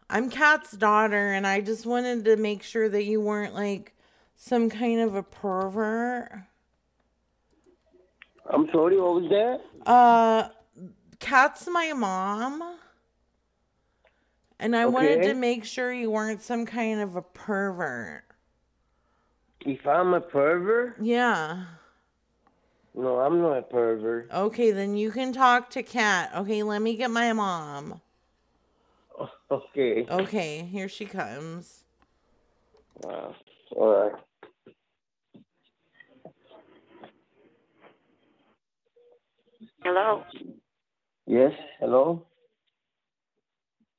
I'm 0.09 0.29
Cat's 0.29 0.71
daughter, 0.73 1.33
and 1.33 1.45
I 1.47 1.61
just 1.61 1.85
wanted 1.85 2.23
to 2.25 2.37
make 2.37 2.61
sure 2.63 2.87
that 2.87 3.03
you 3.05 3.19
weren't 3.19 3.53
like 3.55 3.93
some 4.35 4.69
kind 4.69 5.01
of 5.01 5.15
a 5.15 5.23
pervert. 5.23 6.31
I'm 8.49 8.67
sorry, 8.71 8.99
what 8.99 9.21
was 9.21 9.29
that? 9.29 9.61
Uh, 9.89 10.49
Kat's 11.19 11.67
my 11.67 11.93
mom. 11.93 12.77
And 14.59 14.75
I 14.75 14.85
wanted 14.85 15.19
Okay. 15.19 15.27
to 15.29 15.33
make 15.33 15.65
sure 15.65 15.91
you 15.91 16.09
weren't 16.09 16.41
some 16.41 16.65
kind 16.65 17.01
of 17.01 17.15
a 17.15 17.21
pervert. 17.21 18.23
To 19.59 19.67
make 19.67 19.81
sure 19.81 19.81
you 19.81 19.81
weren't 19.81 19.81
some 19.81 19.81
kind 19.81 19.81
of 19.81 19.81
a 19.81 19.81
pervert. 19.81 19.81
If 19.81 19.87
I'm 19.87 20.13
a 20.13 20.21
pervert? 20.21 20.95
Yeah. 21.01 21.63
No, 22.93 23.19
I'm 23.19 23.41
not 23.41 23.57
a 23.57 23.61
pervert. 23.63 24.31
Okay, 24.31 24.71
then 24.71 24.95
you 24.95 25.11
can 25.11 25.33
talk 25.33 25.69
to 25.71 25.83
Kat. 25.83 26.31
Okay, 26.35 26.63
let 26.63 26.81
me 26.81 26.95
get 26.95 27.11
my 27.11 27.33
mom. 27.33 28.01
Okay. 29.51 30.05
Okay, 30.09 30.63
here 30.63 30.89
she 30.89 31.05
comes. 31.05 31.83
Wow. 32.95 33.33
All 33.71 33.95
right. 33.95 34.21
Hello. 39.85 40.23
Yes. 41.27 41.51
Hello. 41.79 42.25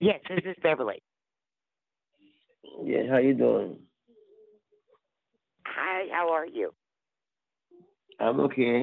Yes, 0.01 0.19
this 0.29 0.41
is 0.45 0.57
Beverly. 0.61 1.01
Yeah. 2.83 3.03
How 3.09 3.19
you 3.19 3.35
doing? 3.35 3.77
Hi, 5.65 6.09
how 6.11 6.33
are 6.33 6.45
you? 6.45 6.75
I'm 8.19 8.41
okay. 8.41 8.83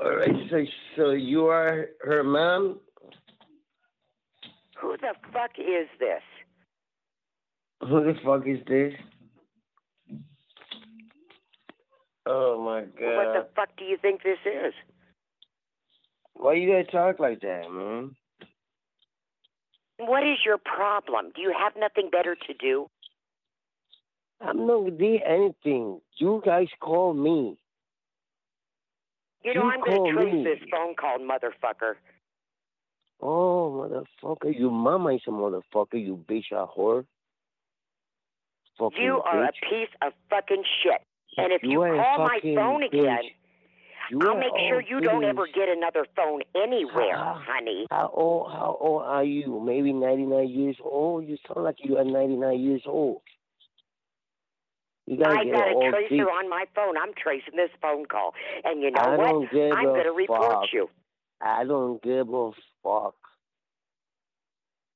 All 0.00 0.16
right. 0.16 0.30
So, 0.50 0.64
so 0.96 1.10
you 1.10 1.46
are 1.46 1.88
her 2.02 2.22
mom? 2.22 2.78
Who 4.80 4.96
the 4.98 5.14
fuck 5.32 5.50
is 5.58 5.88
this? 5.98 6.22
Who 7.80 8.04
the 8.04 8.14
fuck 8.24 8.46
is 8.46 8.64
this? 8.68 8.94
Oh 12.26 12.62
my 12.62 12.82
god. 12.82 13.16
What 13.16 13.32
the 13.34 13.46
fuck 13.56 13.68
do 13.76 13.84
you 13.84 13.96
think 14.00 14.22
this 14.22 14.38
is? 14.46 14.72
Why 16.34 16.54
you 16.54 16.70
gotta 16.70 16.84
talk 16.84 17.18
like 17.20 17.40
that, 17.40 17.70
man? 17.70 18.14
What 19.98 20.22
is 20.22 20.38
your 20.44 20.58
problem? 20.58 21.32
Do 21.34 21.42
you 21.42 21.54
have 21.56 21.72
nothing 21.76 22.10
better 22.10 22.34
to 22.34 22.54
do? 22.54 22.88
I'm 24.40 24.66
not 24.66 24.98
doing 24.98 25.20
anything. 25.24 26.00
You 26.16 26.42
guys 26.44 26.66
call 26.80 27.14
me. 27.14 27.56
You 29.44 29.54
know, 29.54 29.62
You 29.64 29.70
I'm 29.70 29.82
to 29.84 30.12
trace 30.12 30.34
me. 30.34 30.44
this 30.44 30.58
phone 30.70 30.94
call, 30.96 31.18
motherfucker. 31.18 31.94
Oh, 33.20 34.04
motherfucker. 34.24 34.58
Your 34.58 34.70
mama 34.72 35.14
is 35.14 35.22
a 35.28 35.30
motherfucker, 35.30 35.94
you 36.04 36.16
bitch, 36.28 36.50
a 36.50 36.66
whore. 36.66 37.04
Fucking 38.78 39.00
You 39.02 39.20
are 39.24 39.36
bitch. 39.36 39.48
a 39.48 39.70
piece 39.70 39.94
of 40.00 40.12
fucking 40.30 40.64
shit. 40.82 41.02
And 41.36 41.52
if 41.52 41.62
you, 41.62 41.84
You 41.84 42.00
call 42.00 42.18
my 42.18 42.40
phone 42.42 42.82
again, 42.82 43.04
bitch. 43.04 43.30
You 44.10 44.20
I'll 44.20 44.36
make 44.36 44.52
sure 44.68 44.82
you 44.82 45.00
don't 45.00 45.24
ever 45.24 45.46
get 45.46 45.68
another 45.68 46.06
phone 46.14 46.42
anywhere, 46.54 47.16
honey. 47.16 47.86
How 47.90 48.10
old, 48.12 48.52
how 48.52 48.76
old 48.78 49.02
are 49.04 49.24
you? 49.24 49.62
Maybe 49.64 49.92
99 49.92 50.48
years 50.48 50.76
old? 50.82 51.26
You 51.26 51.38
sound 51.46 51.64
like 51.64 51.76
you 51.82 51.96
are 51.96 52.04
99 52.04 52.60
years 52.60 52.82
old. 52.84 53.22
You 55.06 55.16
gotta 55.16 55.40
I 55.40 55.44
got 55.44 55.68
a 55.68 55.90
tracer 55.90 56.14
bitch. 56.14 56.38
on 56.38 56.50
my 56.50 56.64
phone. 56.74 56.96
I'm 56.98 57.12
tracing 57.14 57.56
this 57.56 57.70
phone 57.80 58.06
call. 58.06 58.34
And 58.64 58.82
you 58.82 58.90
know 58.90 59.00
I 59.00 59.16
what? 59.16 59.28
I'm 59.28 59.84
going 59.84 60.04
to 60.04 60.12
report 60.12 60.68
you. 60.72 60.90
I 61.40 61.64
don't 61.64 62.02
give 62.02 62.28
a 62.28 62.50
fuck. 62.82 63.14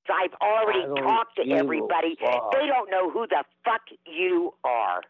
I've 0.09 0.35
already 0.41 0.87
talked 1.03 1.37
to 1.37 1.51
everybody. 1.51 2.17
They 2.21 2.67
don't 2.67 2.91
know 2.91 3.11
who 3.11 3.27
the 3.27 3.43
fuck 3.65 3.83
you 4.07 4.55
are. 4.63 5.03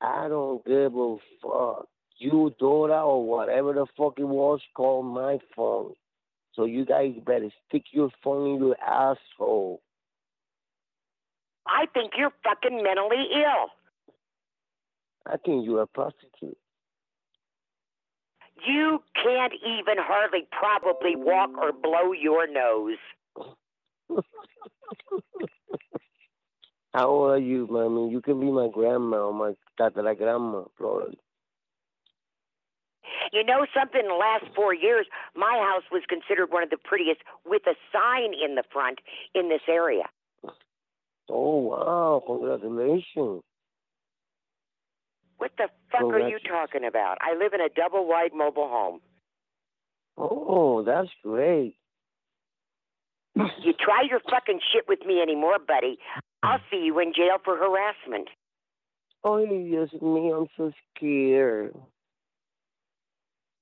I 0.00 0.28
don't 0.28 0.64
give 0.64 0.94
a 0.94 1.16
fuck. 1.42 1.88
You 2.18 2.54
daughter 2.58 2.94
or 2.94 3.26
whatever 3.26 3.72
the 3.72 3.86
fuck 3.96 4.18
it 4.18 4.24
was, 4.24 4.60
call 4.74 5.02
my 5.02 5.38
phone. 5.54 5.92
So 6.54 6.64
you 6.64 6.86
guys 6.86 7.12
better 7.24 7.50
stick 7.68 7.84
your 7.92 8.10
phone 8.24 8.54
in 8.54 8.66
your 8.66 8.76
asshole. 8.80 9.82
I 11.66 11.86
think 11.92 12.12
you're 12.16 12.32
fucking 12.42 12.82
mentally 12.82 13.26
ill. 13.34 13.70
I 15.26 15.36
think 15.44 15.66
you're 15.66 15.82
a 15.82 15.86
prostitute. 15.86 16.56
You 18.66 19.02
can't 19.22 19.52
even 19.62 19.96
hardly 19.98 20.46
probably 20.50 21.16
walk 21.16 21.50
or 21.58 21.72
blow 21.72 22.12
your 22.12 22.46
nose. 22.50 22.96
How 26.96 27.08
old 27.10 27.30
are 27.32 27.38
you, 27.38 27.66
mommy? 27.70 28.10
You 28.10 28.22
can 28.22 28.40
be 28.40 28.50
my 28.50 28.68
grandma 28.72 29.26
or 29.26 29.34
my 29.34 29.52
tatara 29.78 30.16
grandma, 30.16 30.62
probably. 30.78 31.18
You 33.34 33.44
know 33.44 33.66
something? 33.78 34.00
In 34.00 34.08
the 34.08 34.14
last 34.14 34.46
four 34.54 34.72
years, 34.72 35.04
my 35.34 35.60
house 35.62 35.82
was 35.92 36.04
considered 36.08 36.50
one 36.50 36.62
of 36.62 36.70
the 36.70 36.78
prettiest 36.82 37.20
with 37.44 37.60
a 37.66 37.74
sign 37.92 38.32
in 38.32 38.54
the 38.54 38.62
front 38.72 39.00
in 39.34 39.50
this 39.50 39.60
area. 39.68 40.04
Oh 41.28 41.58
wow! 41.58 42.22
Congratulations. 42.26 43.42
What 45.36 45.50
the 45.58 45.68
fuck 45.92 46.00
are 46.00 46.28
you 46.30 46.38
talking 46.48 46.86
about? 46.86 47.18
I 47.20 47.36
live 47.36 47.52
in 47.52 47.60
a 47.60 47.68
double 47.68 48.08
wide 48.08 48.32
mobile 48.34 48.68
home. 48.68 49.00
Oh, 50.16 50.82
that's 50.82 51.10
great. 51.22 51.76
You 53.36 53.74
try 53.78 54.02
your 54.08 54.20
fucking 54.30 54.60
shit 54.72 54.84
with 54.88 55.04
me 55.06 55.20
anymore, 55.20 55.58
buddy. 55.58 55.98
I'll 56.42 56.60
see 56.70 56.78
you 56.84 56.98
in 57.00 57.12
jail 57.14 57.36
for 57.44 57.56
harassment. 57.56 58.28
Oh, 59.24 59.38
yes, 59.38 59.88
me. 60.00 60.32
I'm 60.32 60.46
so 60.56 60.72
scared. 60.96 61.74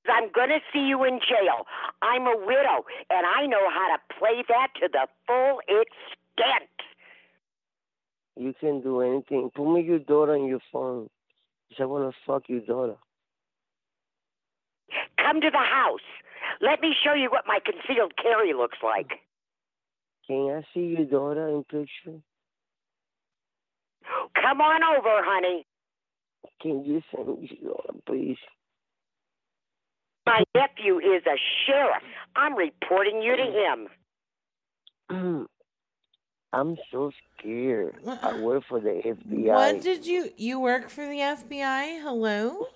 I'm 0.06 0.30
gonna 0.34 0.60
see 0.72 0.80
you 0.80 1.02
in 1.04 1.18
jail. 1.18 1.66
I'm 2.02 2.26
a 2.26 2.36
widow, 2.36 2.84
and 3.10 3.26
I 3.26 3.46
know 3.46 3.70
how 3.70 3.96
to 3.96 4.14
play 4.18 4.44
that 4.48 4.68
to 4.80 4.88
the 4.92 5.08
full 5.26 5.60
extent. 5.66 6.70
You 8.36 8.52
can 8.60 8.82
do 8.82 9.00
anything. 9.00 9.50
Put 9.54 9.72
me 9.72 9.82
your 9.82 10.00
daughter 10.00 10.34
on 10.34 10.46
your 10.46 10.60
phone. 10.70 11.08
I 11.80 11.84
wanna 11.86 12.12
fuck 12.26 12.48
your 12.48 12.60
daughter. 12.60 12.96
Come 15.18 15.40
to 15.40 15.50
the 15.50 15.58
house. 15.58 16.06
Let 16.60 16.80
me 16.80 16.94
show 17.02 17.14
you 17.14 17.30
what 17.30 17.46
my 17.46 17.58
concealed 17.64 18.12
carry 18.16 18.52
looks 18.52 18.78
like. 18.82 19.23
Can 20.26 20.50
I 20.50 20.62
see 20.72 20.96
your 20.96 21.04
daughter 21.06 21.48
in 21.48 21.64
picture? 21.64 22.18
Come 24.40 24.60
on 24.60 24.82
over, 24.82 25.20
honey. 25.24 25.66
Can 26.60 26.84
you 26.84 27.02
send 27.14 27.28
me 27.40 27.58
your 27.60 27.74
daughter, 27.74 27.98
please? 28.06 28.38
My 30.26 30.42
nephew 30.54 30.98
is 30.98 31.22
a 31.26 31.36
sheriff. 31.66 32.02
I'm 32.34 32.56
reporting 32.56 33.20
you 33.22 33.36
to 33.36 33.42
him. 33.42 33.88
Mm. 35.10 35.46
I'm 36.52 36.76
so 36.90 37.10
scared. 37.38 37.96
I 38.22 38.40
work 38.40 38.62
for 38.68 38.80
the 38.80 39.02
FBI. 39.04 39.54
What 39.54 39.82
did 39.82 40.06
you 40.06 40.30
you 40.36 40.60
work 40.60 40.88
for 40.88 41.04
the 41.04 41.18
FBI? 41.18 42.00
Hello? 42.02 42.68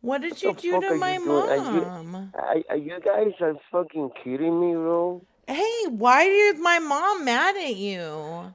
What 0.00 0.22
did 0.22 0.42
you 0.42 0.54
do 0.54 0.80
to 0.80 0.86
are 0.86 0.96
my 0.96 1.14
you 1.18 1.24
doing? 1.24 1.48
Are 1.50 1.56
you- 1.56 2.04
mom? 2.04 2.32
Are, 2.34 2.56
are 2.70 2.76
you 2.76 2.98
guys 3.04 3.32
are 3.40 3.54
fucking 3.70 4.10
kidding 4.24 4.58
me, 4.60 4.72
bro? 4.74 5.22
Hey, 5.50 5.86
why 5.88 6.22
is 6.22 6.60
my 6.60 6.78
mom 6.78 7.24
mad 7.24 7.56
at 7.56 7.74
you? 7.74 8.54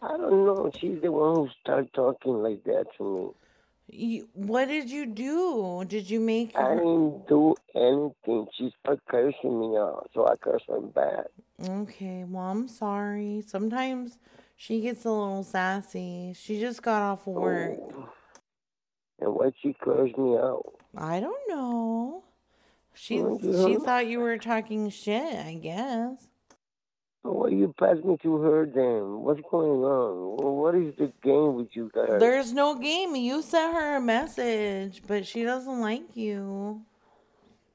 I 0.00 0.08
don't 0.16 0.46
know. 0.46 0.70
She's 0.80 1.02
the 1.02 1.12
one 1.12 1.34
who 1.36 1.48
started 1.60 1.92
talking 1.92 2.42
like 2.42 2.64
that 2.64 2.86
to 2.96 3.04
me. 3.04 3.98
you 3.98 4.28
what 4.32 4.68
did 4.68 4.88
you 4.88 5.04
do? 5.04 5.84
Did 5.86 6.08
you 6.08 6.18
make 6.18 6.56
I 6.56 6.76
didn't 6.76 7.28
do 7.28 7.54
anything. 7.74 8.46
She 8.56 8.72
started 8.80 9.02
cursing 9.06 9.60
me 9.60 9.76
out, 9.76 10.08
so 10.14 10.26
I 10.26 10.36
cursed 10.36 10.64
her 10.68 10.80
back. 10.80 11.26
Okay, 11.62 12.24
well, 12.26 12.44
I'm 12.44 12.68
sorry. 12.68 13.42
Sometimes 13.46 14.18
she 14.56 14.80
gets 14.80 15.04
a 15.04 15.10
little 15.10 15.44
sassy. 15.44 16.32
She 16.34 16.58
just 16.58 16.82
got 16.82 17.02
off 17.02 17.26
of 17.26 17.34
work. 17.34 17.76
Oh. 17.78 18.08
And 19.20 19.34
why 19.34 19.52
she 19.62 19.76
cursed 19.78 20.16
me 20.16 20.38
out? 20.38 20.72
I 20.96 21.20
don't 21.20 21.48
know. 21.48 22.24
She 22.94 23.18
Oh, 23.20 23.38
she 23.40 23.76
thought 23.76 24.06
you 24.06 24.20
were 24.20 24.38
talking 24.38 24.88
shit, 24.90 25.34
I 25.34 25.54
guess. 25.54 26.28
Why 27.22 27.48
you 27.48 27.72
pass 27.78 27.96
me 28.04 28.16
to 28.22 28.36
her 28.38 28.66
then? 28.66 29.20
What's 29.22 29.40
going 29.50 29.82
on? 29.84 30.36
Wh- 30.36 30.56
What 30.60 30.74
is 30.74 30.94
the 30.96 31.12
game 31.22 31.54
with 31.54 31.68
you 31.76 31.90
guys? 31.94 32.18
There's 32.18 32.52
no 32.52 32.74
game. 32.74 33.14
You 33.14 33.42
sent 33.42 33.74
her 33.74 33.96
a 33.96 34.00
message, 34.00 35.02
but 35.06 35.24
she 35.26 35.44
doesn't 35.44 35.80
like 35.80 36.16
you. 36.16 36.82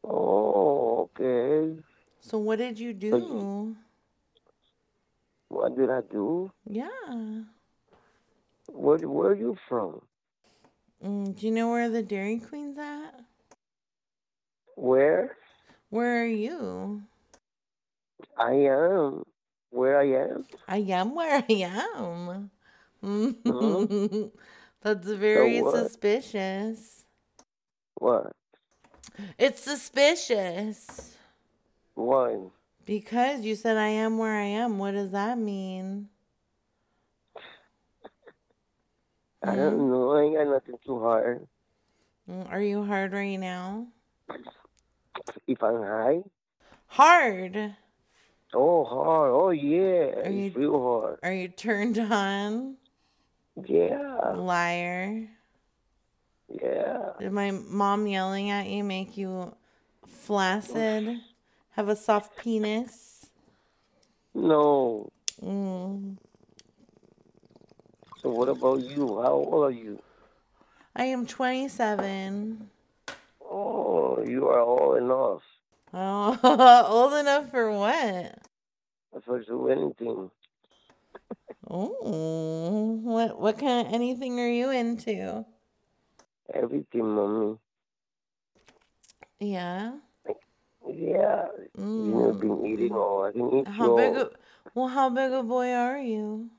Oh, 0.03 1.09
okay. 1.19 1.77
So 2.19 2.37
what 2.39 2.59
did 2.59 2.77
you 2.77 2.93
do? 2.93 3.75
What 5.49 5.75
did 5.77 5.89
I 5.89 6.01
do? 6.01 6.51
Yeah. 6.69 6.87
Where 8.67 8.97
Where 8.97 9.31
are 9.31 9.35
you 9.35 9.57
from? 9.69 10.01
Mm, 11.03 11.37
do 11.39 11.45
you 11.45 11.53
know 11.53 11.69
where 11.71 11.89
the 11.89 12.03
Dairy 12.03 12.39
Queen's 12.39 12.77
at? 12.77 13.21
Where? 14.77 15.35
Where 15.89 16.21
are 16.21 16.27
you? 16.27 17.01
I 18.37 18.51
am. 18.51 19.23
Where 19.71 19.99
I 19.99 20.05
am? 20.05 20.45
I 20.67 20.77
am 20.77 21.15
where 21.15 21.43
I 21.49 21.53
am. 21.53 22.51
That's 24.83 25.07
very 25.07 25.61
what? 25.63 25.75
suspicious. 25.75 27.05
What? 27.95 28.31
It's 29.39 29.63
suspicious. 29.63 31.15
Why? 31.95 32.37
Because 32.85 33.41
you 33.41 33.55
said 33.55 33.77
I 33.77 33.87
am 33.87 34.19
where 34.19 34.35
I 34.35 34.43
am. 34.45 34.77
What 34.77 34.91
does 34.91 35.09
that 35.09 35.39
mean? 35.39 36.09
I 39.43 39.55
don't 39.55 39.89
know. 39.89 40.11
I 40.11 40.21
ain't 40.21 40.35
got 40.35 40.47
nothing 40.47 40.75
too 40.85 40.99
hard. 40.99 41.47
Mm, 42.29 42.51
Are 42.51 42.61
you 42.61 42.83
hard 42.85 43.13
right 43.13 43.37
now? 43.37 43.87
If 45.47 45.61
I'm 45.63 45.81
high, 45.81 46.23
Hard. 46.87 47.75
oh 48.53 48.83
hard, 48.85 49.31
oh 49.33 49.49
yeah, 49.49 50.23
Are 50.25 50.29
you- 50.29 50.47
it's 50.47 50.55
real 50.55 50.81
hard. 50.81 51.19
Are 51.23 51.33
you 51.33 51.47
turned 51.49 51.97
on? 51.99 52.77
Yeah, 53.65 54.33
Liar. 54.35 55.27
yeah. 56.47 57.09
Did 57.19 57.31
my 57.31 57.51
mom 57.51 58.07
yelling 58.07 58.49
at 58.51 58.67
you 58.67 58.83
make 58.83 59.17
you 59.17 59.55
flaccid? 60.05 61.19
Have 61.71 61.89
a 61.89 61.95
soft 61.95 62.37
penis? 62.37 63.25
No. 64.33 65.09
Mm. 65.43 66.17
So 68.21 68.29
what 68.29 68.49
about 68.49 68.81
you? 68.81 69.19
How 69.21 69.31
old 69.33 69.63
are 69.65 69.71
you? 69.71 69.99
I 70.95 71.05
am 71.05 71.25
27. 71.25 72.69
Oh, 73.59 74.23
you 74.23 74.47
are 74.49 74.59
old 74.59 74.97
enough. 74.97 75.41
Oh, 75.91 76.85
old 76.89 77.13
enough 77.13 77.49
for 77.49 77.71
what? 77.71 78.37
If 79.15 79.27
I 79.27 79.39
do 79.47 79.69
anything, 79.69 80.29
Oh, 81.67 82.99
what 83.01 83.39
what 83.39 83.57
kind 83.57 83.87
of 83.87 83.93
anything 83.93 84.39
are 84.39 84.47
you 84.47 84.69
into? 84.69 85.43
everything, 86.53 87.07
mommy. 87.15 87.57
Yeah. 89.39 89.93
Yeah, 90.87 91.47
you 91.73 92.03
know, 92.13 92.31
been 92.33 92.63
eating 92.63 92.93
all. 92.93 93.23
I 93.25 93.31
can 93.31 93.47
eat 93.53 93.65
Mm. 93.65 93.73
How 93.73 93.95
big 93.97 94.15
a 94.15 94.29
well, 94.75 94.87
how 94.87 95.09
big 95.09 95.31
a 95.31 95.41
boy 95.41 95.71
are 95.73 95.97
you? 95.97 96.51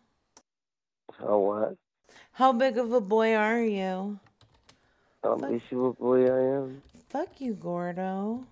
How 1.17 1.39
what? 1.39 1.77
How 2.33 2.53
big 2.53 2.77
of 2.77 2.93
a 2.93 3.01
boy 3.01 3.35
are 3.37 3.63
you? 3.63 4.19
Of 5.23 5.43
a 5.43 5.93
boy 5.99 6.31
I 6.31 6.41
am? 6.63 6.83
Fuck 7.09 7.41
you, 7.41 7.55
Gordo. 7.55 8.45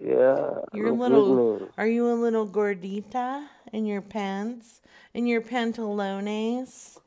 Yeah, 0.00 0.64
You're 0.72 0.88
a 0.88 0.92
little. 0.92 1.36
good 1.36 1.60
man. 1.60 1.70
Are 1.76 1.86
you 1.86 2.08
a 2.10 2.16
little 2.16 2.46
gordita 2.48 3.46
in 3.72 3.84
your 3.86 4.00
pants? 4.00 4.80
In 5.14 5.26
your 5.26 5.42
pantalones? 5.42 6.98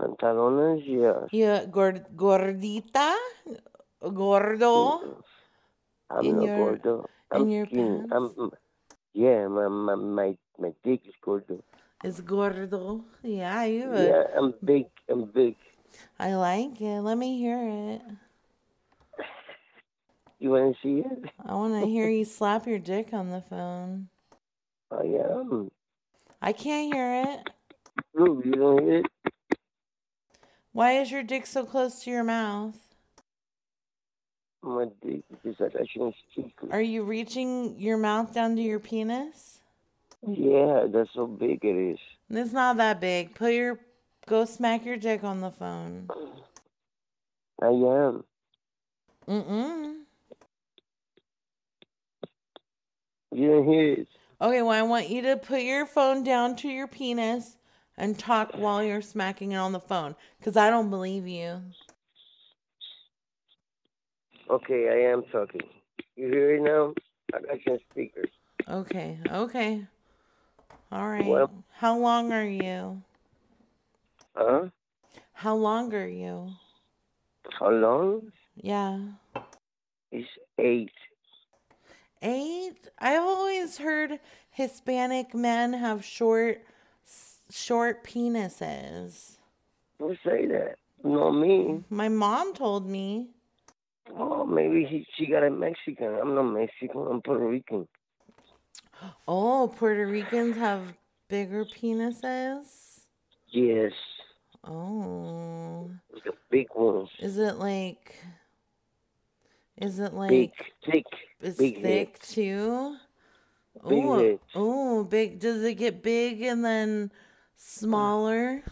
Pantalones, 0.00 0.82
yeah. 0.86 1.26
You 1.32 1.66
gord, 1.66 2.06
gordita? 2.16 3.16
Gordo? 4.00 5.18
I'm 6.10 6.24
In 6.24 6.36
not 6.36 6.44
your- 6.46 6.56
gordo. 6.56 7.06
I'm 7.30 7.48
your 7.50 7.66
skinny. 7.66 8.06
I'm, 8.10 8.28
mm, 8.30 8.52
yeah, 9.12 9.48
my, 9.48 9.68
my 9.68 9.94
my 9.96 10.38
my 10.58 10.72
dick 10.82 11.02
is 11.06 11.14
gordo. 11.20 11.60
Is 12.04 12.20
gordo? 12.22 13.04
Yeah, 13.22 13.64
you. 13.64 13.92
Yeah, 13.92 14.24
I'm 14.38 14.54
big. 14.64 14.86
I'm 15.10 15.24
big. 15.26 15.56
I 16.18 16.34
like 16.34 16.80
it. 16.80 17.00
Let 17.00 17.18
me 17.18 17.38
hear 17.38 17.60
it. 17.68 18.02
You 20.40 20.50
want 20.50 20.76
to 20.76 20.80
see 20.82 21.00
it? 21.00 21.32
I 21.44 21.54
want 21.54 21.74
to 21.82 21.90
hear 21.90 22.08
you 22.08 22.24
slap 22.24 22.64
your 22.64 22.78
dick 22.78 23.12
on 23.12 23.30
the 23.30 23.40
phone. 23.40 24.08
I 24.92 25.02
am. 25.02 25.68
I 26.40 26.52
can't 26.52 26.94
hear 26.94 27.24
it. 27.26 27.50
Look, 28.14 28.44
you 28.44 28.52
don't 28.52 28.82
hear 28.84 28.98
it? 28.98 29.06
Why 30.72 30.92
is 30.92 31.10
your 31.10 31.24
dick 31.24 31.44
so 31.44 31.64
close 31.64 32.04
to 32.04 32.10
your 32.10 32.22
mouth? 32.22 32.76
My 34.62 34.86
dick 35.04 35.24
is 35.44 35.56
stick. 35.56 36.52
Are 36.70 36.80
you 36.80 37.02
reaching 37.02 37.78
your 37.78 37.96
mouth 37.96 38.32
down 38.32 38.54
to 38.56 38.62
your 38.62 38.78
penis? 38.78 39.58
Yeah, 40.26 40.86
that's 40.88 41.10
how 41.14 41.26
big 41.26 41.64
it 41.64 41.92
is. 41.94 41.98
It's 42.30 42.52
not 42.52 42.76
that 42.76 43.00
big. 43.00 43.34
Put 43.34 43.54
your 43.54 43.80
go 44.28 44.44
smack 44.44 44.84
your 44.84 44.96
dick 44.96 45.24
on 45.24 45.40
the 45.40 45.50
phone. 45.50 46.08
I 47.60 47.66
am. 47.66 48.24
Mm-mm. 49.26 49.94
You 53.32 53.48
don't 53.48 53.64
hear 53.68 53.92
it? 53.92 54.08
Okay, 54.40 54.62
well 54.62 54.70
I 54.70 54.82
want 54.82 55.08
you 55.08 55.22
to 55.22 55.36
put 55.36 55.62
your 55.62 55.84
phone 55.86 56.22
down 56.22 56.56
to 56.56 56.68
your 56.68 56.86
penis 56.86 57.56
and 57.96 58.18
talk 58.18 58.52
while 58.54 58.82
you're 58.82 59.02
smacking 59.02 59.52
it 59.52 59.56
on 59.56 59.72
the 59.72 59.80
phone. 59.80 60.14
Cause 60.42 60.56
I 60.56 60.70
don't 60.70 60.90
believe 60.90 61.26
you. 61.26 61.60
Okay, 64.48 64.88
I 64.88 65.10
am 65.12 65.24
talking. 65.30 65.60
You 66.16 66.28
hear 66.28 66.54
it 66.56 66.62
now? 66.62 66.94
I 67.34 67.40
got 67.40 67.58
some 67.66 67.78
speakers. 67.90 68.30
Okay, 68.68 69.18
okay. 69.30 69.84
All 70.90 71.08
right. 71.08 71.26
Well- 71.26 71.50
How 71.72 71.98
long 71.98 72.32
are 72.32 72.44
you? 72.46 73.02
Huh? 74.38 74.66
How 75.32 75.56
long 75.56 75.92
are 75.94 76.06
you? 76.06 76.52
How 77.58 77.70
long? 77.70 78.30
Yeah. 78.54 79.00
It's 80.12 80.28
eight. 80.60 80.92
Eight? 82.22 82.88
I've 83.00 83.22
always 83.22 83.78
heard 83.78 84.20
Hispanic 84.50 85.34
men 85.34 85.72
have 85.72 86.04
short, 86.04 86.62
short 87.50 88.04
penises. 88.04 89.38
Who 89.98 90.14
say 90.24 90.46
that? 90.46 90.76
Not 91.02 91.32
me. 91.32 91.82
My 91.90 92.08
mom 92.08 92.54
told 92.54 92.86
me. 92.86 93.30
Oh, 94.16 94.46
maybe 94.46 94.84
he, 94.84 95.04
she 95.16 95.26
got 95.26 95.42
a 95.42 95.50
Mexican. 95.50 96.14
I'm 96.14 96.36
not 96.36 96.44
Mexican. 96.44 97.08
I'm 97.10 97.22
Puerto 97.22 97.44
Rican. 97.44 97.88
Oh, 99.26 99.72
Puerto 99.76 100.06
Ricans 100.06 100.56
have 100.56 100.94
bigger 101.28 101.64
penises? 101.64 103.00
Yes, 103.50 103.92
Oh. 104.64 105.90
big 106.50 106.68
ones. 106.74 107.08
Is 107.20 107.38
it 107.38 107.56
like. 107.56 108.16
Is 109.76 109.98
it 109.98 110.12
like. 110.12 110.30
big, 110.30 110.52
thick, 110.84 111.06
It's 111.40 111.56
big 111.58 111.82
thick 111.82 112.08
head. 112.18 112.22
too? 112.22 112.96
Oh, 113.84 114.38
oh, 114.54 115.04
big. 115.04 115.38
Does 115.38 115.62
it 115.62 115.74
get 115.74 116.02
big 116.02 116.42
and 116.42 116.64
then 116.64 117.12
smaller? 117.56 118.62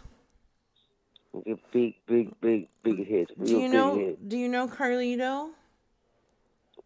The 1.33 1.59
big, 1.73 1.95
big, 2.07 2.41
big, 2.41 2.69
big 2.83 3.09
head. 3.09 3.27
Real 3.37 3.47
Do 3.47 3.59
you 3.59 3.69
know? 3.69 3.99
head. 3.99 4.17
Do 4.29 4.37
you 4.37 4.49
know 4.49 4.67
Carlito? 4.67 5.51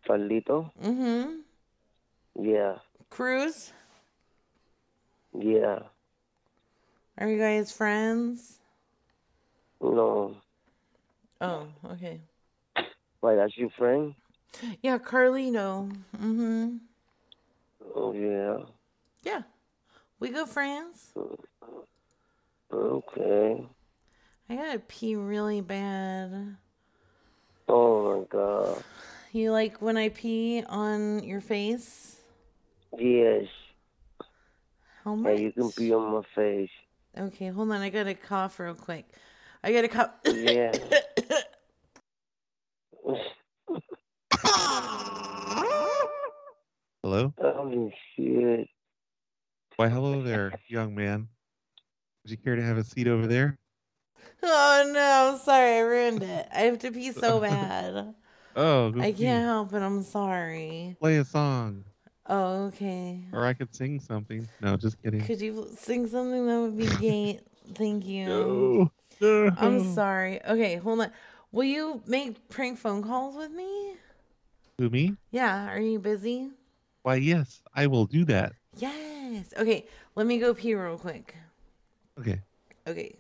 Carlito? 0.07 0.71
Mm-hmm. 0.83 2.45
Yeah, 2.45 2.77
Cruz? 3.11 3.73
yeah. 5.39 5.81
Are 7.19 7.29
you 7.29 7.39
guys 7.39 7.71
friends? 7.73 8.60
No. 9.81 10.37
Oh, 11.41 11.67
okay. 11.85 12.21
Why, 13.21 13.35
that's 13.37 13.57
your 13.57 13.71
friend? 13.71 14.15
Yeah, 14.83 14.99
Carlito. 14.99 15.91
Mm-hmm. 16.17 16.77
Oh, 17.95 18.13
yeah. 18.13 18.65
Yeah. 19.23 19.43
We 20.21 20.31
good 20.31 20.49
friends. 20.49 21.13
Okay. 22.73 23.69
I 24.51 24.57
gotta 24.57 24.81
pee 24.81 25.15
really 25.17 25.61
bad. 25.61 26.57
Oh, 27.69 28.19
my 28.19 28.25
God. 28.29 28.85
You 29.33 29.53
like 29.53 29.81
when 29.81 29.97
I 29.97 30.09
pee 30.09 30.63
on 30.69 31.23
your 31.25 31.41
face? 31.41 32.21
Yes. 32.99 33.49
How 35.05 35.15
Yeah, 35.25 35.33
much? 35.33 35.41
you 35.41 35.53
can 35.53 35.73
pee 35.73 35.93
on 35.95 36.13
my 36.13 36.23
face. 36.35 36.71
Okay, 37.17 37.49
hold 37.49 37.71
on. 37.71 37.81
I 37.81 37.91
gotta 37.91 38.15
cough 38.15 38.59
real 38.61 38.75
quick. 38.75 39.07
I 39.63 39.73
gotta 39.73 39.89
cough. 39.89 40.11
Yeah. 40.27 40.73
Hello? 47.03 47.33
Oh, 47.43 47.91
shit. 48.17 48.69
Why, 49.77 49.89
hello 49.89 50.23
there, 50.23 50.53
young 50.69 50.95
man. 50.95 51.29
Would 52.23 52.31
you 52.31 52.37
care 52.37 52.57
to 52.57 52.63
have 52.63 52.77
a 52.77 52.85
seat 52.85 53.09
over 53.09 53.27
there? 53.27 53.59
Oh 54.43 54.91
no, 54.93 55.33
I'm 55.33 55.39
sorry, 55.39 55.77
I 55.77 55.81
ruined 55.81 56.23
it. 56.23 56.49
I 56.55 56.61
have 56.63 56.79
to 56.81 56.91
pee 56.93 57.13
so 57.13 57.41
bad. 57.41 58.15
Oh, 58.57 58.91
go 58.91 59.01
I 59.01 59.13
can't 59.13 59.45
help 59.45 59.73
it. 59.73 59.81
I'm 59.83 60.03
sorry. 60.03 60.97
Play 61.01 61.17
a 61.17 61.25
song, 61.25 61.85
Oh, 62.27 62.67
okay. 62.67 63.25
or 63.33 63.47
I 63.47 63.55
could 63.55 63.75
sing 63.75 64.01
something. 64.01 64.47
No, 64.61 64.77
just 64.77 65.03
kidding. 65.03 65.23
Could 65.23 65.41
you 65.41 65.69
sing 65.77 66.07
something 66.07 66.47
that 66.47 66.61
would 66.61 66.77
be 66.77 66.87
gay? 67.01 67.41
Thank 67.75 68.05
you. 68.07 68.27
No. 68.27 68.91
I'm 69.23 69.95
sorry. 69.95 70.45
Okay, 70.45 70.77
hold 70.77 71.01
on. 71.01 71.11
Will 71.53 71.65
you 71.65 72.03
make 72.07 72.49
prank 72.49 72.79
phone 72.79 73.03
calls 73.03 73.37
with 73.37 73.51
me? 73.51 73.95
Who, 74.79 74.89
me? 74.89 75.17
Yeah, 75.31 75.69
are 75.71 75.81
you 75.81 75.99
busy? 75.99 76.51
Why, 77.03 77.17
yes, 77.17 77.63
I 77.75 77.87
will 77.87 78.07
do 78.07 78.25
that. 78.27 78.53
Yes. 78.77 79.53
Okay, 79.59 79.87
let 80.15 80.27
me 80.27 80.39
go 80.39 80.55
pee 80.55 80.75
real 80.75 80.99
quick. 80.99 81.35
Okay. 82.19 82.41
Okay. 82.87 83.17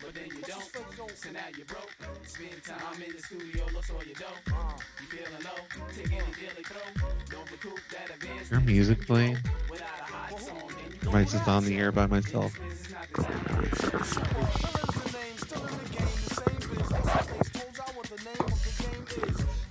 But 0.00 0.14
then 0.14 0.24
you 0.26 0.42
don't, 0.42 1.16
so 1.16 1.30
now 1.30 1.40
you're 1.56 1.64
broke. 1.66 1.88
Spend 2.26 2.62
time 2.64 3.02
in 3.02 3.12
the 3.12 3.22
studio, 3.22 3.64
look 3.72 3.84
all 3.94 4.04
your 4.04 4.14
dough. 4.14 4.26
You 5.00 5.06
feeling 5.06 5.44
low, 5.44 5.86
take 5.94 6.12
any 6.12 6.24
they 6.56 6.62
throw. 6.62 6.80
Don't 7.30 7.50
recoup 7.50 7.78
that 7.92 8.14
advance. 8.14 8.50
Your 8.50 8.60
music 8.60 9.06
playing? 9.06 9.38
Am 11.06 11.14
I 11.14 11.24
just 11.24 11.46
on 11.46 11.64
the 11.64 11.78
air 11.78 11.92
by 11.92 12.06
myself? 12.06 12.58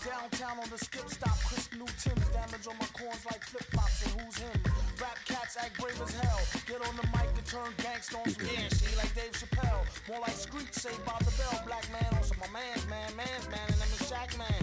Downtown 0.01 0.57
on 0.61 0.69
the 0.69 0.77
skip 0.77 1.09
stop, 1.09 1.37
crisp 1.45 1.73
new 1.73 1.85
damage 2.33 2.67
on 2.67 2.77
my 2.77 2.85
corns 2.93 3.25
like 3.25 3.43
flip 3.45 3.65
and 3.73 4.13
who's 4.17 4.37
him? 4.37 4.57
Rap 5.01 5.17
cats 5.25 5.57
act 5.57 5.79
brave 5.79 5.99
as 6.01 6.13
hell. 6.17 6.41
Get 6.65 6.81
on 6.87 6.95
the 6.97 7.05
mic 7.13 7.29
and 7.33 7.45
turn 7.45 7.69
gangsta 7.77 8.17
on 8.17 8.29
some 8.29 8.45
yeah, 8.45 8.69
see 8.69 8.95
like 8.97 9.13
Dave 9.13 9.33
Chappelle. 9.33 9.85
More 10.09 10.19
like 10.21 10.33
Screech 10.37 10.73
saved 10.73 11.05
by 11.05 11.17
the 11.19 11.33
bell. 11.37 11.61
Black 11.65 11.85
man 11.93 12.09
on 12.13 12.25
my 12.41 12.49
man's 12.49 12.85
man, 12.89 13.09
man's 13.15 13.47
man, 13.49 13.65
and 13.69 13.77
them 13.77 13.89
is 13.93 14.09
Shack 14.09 14.37
man. 14.37 14.61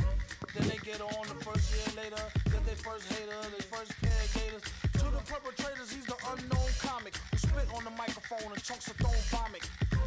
Then 0.55 0.69
they 0.69 0.79
get 0.83 1.01
on 1.01 1.23
the 1.27 1.39
first 1.47 1.71
year 1.71 1.87
later, 1.95 2.23
get 2.51 2.63
their 2.67 2.81
first 2.83 3.07
hater, 3.15 3.39
their 3.39 3.67
first 3.71 3.95
pair 4.03 4.23
gators. 4.35 4.67
To 4.99 5.07
the 5.11 5.23
perpetrators, 5.23 5.91
he's 5.95 6.07
the 6.07 6.19
unknown 6.35 6.58
on 7.79 7.85
the 7.85 7.91
microphone 7.91 8.53
and 8.53 8.63
chunks 8.63 8.89
of 8.89 8.97
thrown 8.97 9.15
vomit. 9.31 9.63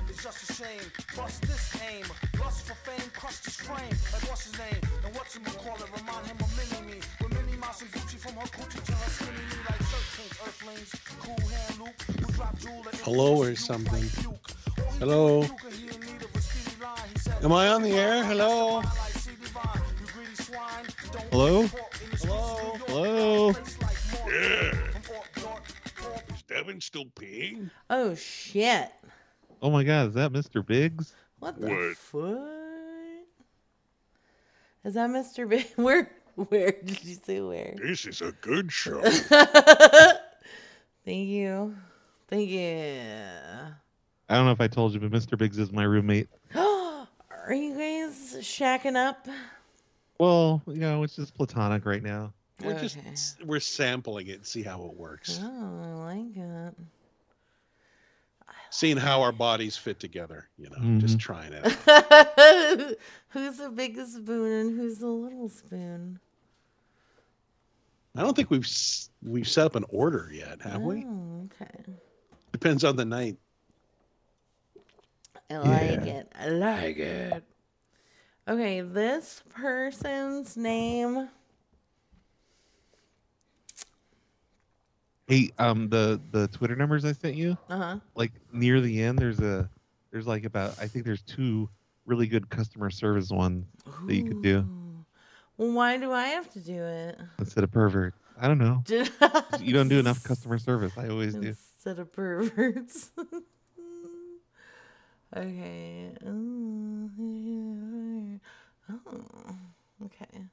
It's 0.09 0.21
just 0.23 0.49
a 0.49 0.53
shame. 0.53 0.91
Bust 1.15 1.41
this 1.43 1.81
aim. 1.87 2.05
Lust 2.37 2.67
for 2.67 2.75
fame, 2.83 3.09
crushed 3.15 3.45
his 3.45 3.55
frame. 3.55 3.95
Like 4.11 4.27
what's 4.27 4.43
his 4.43 4.59
name? 4.59 4.81
And 5.05 5.15
what's 5.15 5.37
him 5.37 5.45
call 5.45 5.75
it? 5.75 5.87
Remind 5.95 6.27
him 6.27 6.37
of 6.43 6.51
Mini 6.59 6.91
Me. 6.91 6.99
With 7.21 7.31
Minnie 7.31 7.57
Mouse 7.57 7.81
and 7.81 7.91
Gucci 7.91 8.17
from 8.19 8.35
her 8.35 8.47
coochie 8.51 8.83
to 8.83 8.91
her 8.91 9.09
skinny 9.09 9.37
knee 9.47 9.63
like 9.69 9.79
thirteen 9.87 10.31
earthlings. 10.43 10.91
Cool 11.23 11.47
hand 11.47 11.79
Luke, 11.79 12.01
who 12.19 12.31
dropped 12.33 12.61
jewel 12.61 12.83
at 12.87 12.95
Hello 13.07 13.41
or 13.41 13.55
something. 13.55 14.03
Hello. 14.99 15.45
Am 17.41 17.53
I 17.53 17.69
on 17.69 17.81
the 17.83 17.93
air? 17.93 18.23
Hello. 18.25 18.81
Hello? 21.31 21.67
Hello. 22.19 22.75
Hello. 22.87 23.55
Yeah. 24.27 25.00
Is 26.51 26.57
Devin 26.57 26.81
still 26.81 27.05
peeing? 27.05 27.69
Oh 27.89 28.13
shit! 28.15 28.91
Oh 29.61 29.69
my 29.71 29.83
god, 29.83 30.09
is 30.09 30.13
that 30.15 30.31
Mr. 30.33 30.65
Biggs? 30.65 31.13
What 31.39 31.59
the 31.59 31.67
What? 31.69 31.97
fuck? 31.97 32.47
Is 34.83 34.95
that 34.95 35.09
Mr. 35.09 35.47
Big? 35.47 35.65
Where? 35.75 36.11
Where 36.35 36.71
did 36.71 37.03
you 37.03 37.15
say 37.23 37.41
where? 37.41 37.75
This 37.77 38.05
is 38.05 38.21
a 38.21 38.31
good 38.41 38.71
show. 38.71 39.01
Thank 39.11 40.19
you. 41.27 41.75
Thank 42.29 42.49
you. 42.49 43.01
I 44.29 44.35
don't 44.35 44.45
know 44.45 44.51
if 44.51 44.61
I 44.61 44.67
told 44.67 44.93
you, 44.93 45.01
but 45.01 45.11
Mr. 45.11 45.37
Biggs 45.37 45.57
is 45.59 45.71
my 45.73 45.83
roommate. 45.83 46.29
Are 46.55 47.53
you 47.53 47.73
guys 47.73 48.37
shacking 48.39 48.95
up? 48.95 49.27
Well, 50.19 50.61
you 50.67 50.75
know, 50.75 51.03
it's 51.03 51.17
just 51.17 51.35
platonic 51.35 51.85
right 51.85 52.01
now. 52.01 52.31
We're 52.63 52.79
just 52.79 52.97
we're 53.45 53.59
sampling 53.59 54.27
it, 54.27 54.45
see 54.45 54.61
how 54.63 54.85
it 54.85 54.93
works. 54.95 55.39
Oh, 55.41 55.81
I 55.83 56.15
like 56.15 56.35
it. 56.37 56.75
Seeing 58.73 58.95
how 58.97 59.21
our 59.21 59.33
bodies 59.33 59.75
fit 59.75 59.99
together, 59.99 60.47
you 60.57 60.69
know, 60.69 60.77
Mm-hmm. 60.77 60.99
just 60.99 61.19
trying 61.19 61.51
it 61.53 61.65
out. 61.87 62.95
who's 63.29 63.57
the 63.57 63.69
biggest 63.69 64.13
spoon 64.15 64.51
and 64.67 64.79
who's 64.79 64.99
the 64.99 65.07
little 65.07 65.49
spoon? 65.49 66.19
I 68.15 68.21
don't 68.21 68.35
think 68.35 68.49
we've 68.49 68.67
we've 69.23 69.47
set 69.47 69.65
up 69.65 69.75
an 69.75 69.85
order 69.89 70.29
yet, 70.33 70.61
have 70.61 70.81
we? 70.81 71.05
Oh, 71.05 71.47
okay. 71.61 71.83
Depends 72.53 72.83
on 72.83 72.95
the 72.95 73.05
night. 73.05 73.37
I 75.49 75.57
like 75.57 76.05
it. 76.07 76.31
I 76.39 76.47
like 76.49 76.97
it. 76.97 77.43
Okay, 78.47 78.81
this 78.81 79.43
person's 79.49 80.55
name. 80.57 81.27
Hey, 85.31 85.49
um, 85.59 85.87
the 85.87 86.19
the 86.31 86.49
Twitter 86.49 86.75
numbers 86.75 87.05
I 87.05 87.13
sent 87.13 87.35
you, 87.35 87.57
Uh 87.69 87.77
huh. 87.77 87.97
like 88.15 88.33
near 88.51 88.81
the 88.81 89.01
end, 89.01 89.17
there's 89.17 89.39
a 89.39 89.69
there's 90.11 90.27
like 90.27 90.43
about 90.43 90.77
I 90.77 90.89
think 90.89 91.05
there's 91.05 91.21
two 91.21 91.69
really 92.05 92.27
good 92.27 92.49
customer 92.49 92.89
service 92.89 93.29
ones 93.29 93.65
that 94.07 94.13
you 94.13 94.25
could 94.25 94.41
do 94.41 94.69
Well, 95.57 95.71
why 95.71 95.95
do 95.95 96.11
I 96.11 96.25
have 96.25 96.51
to 96.51 96.59
do 96.59 96.83
it? 96.83 97.17
instead 97.39 97.63
of 97.63 97.71
pervert. 97.71 98.13
I 98.37 98.49
don't 98.49 98.57
know. 98.57 98.83
You 99.61 99.71
don't 99.73 99.87
do 99.87 99.99
enough 99.99 100.21
customer 100.21 100.57
service. 100.57 100.91
I 100.97 101.07
always 101.07 101.33
do. 101.33 101.47
Instead 101.47 101.99
of 101.99 102.11
perverts. 102.11 103.11
okay. 105.37 106.11
Oh, 106.27 107.09
okay. 110.05 110.43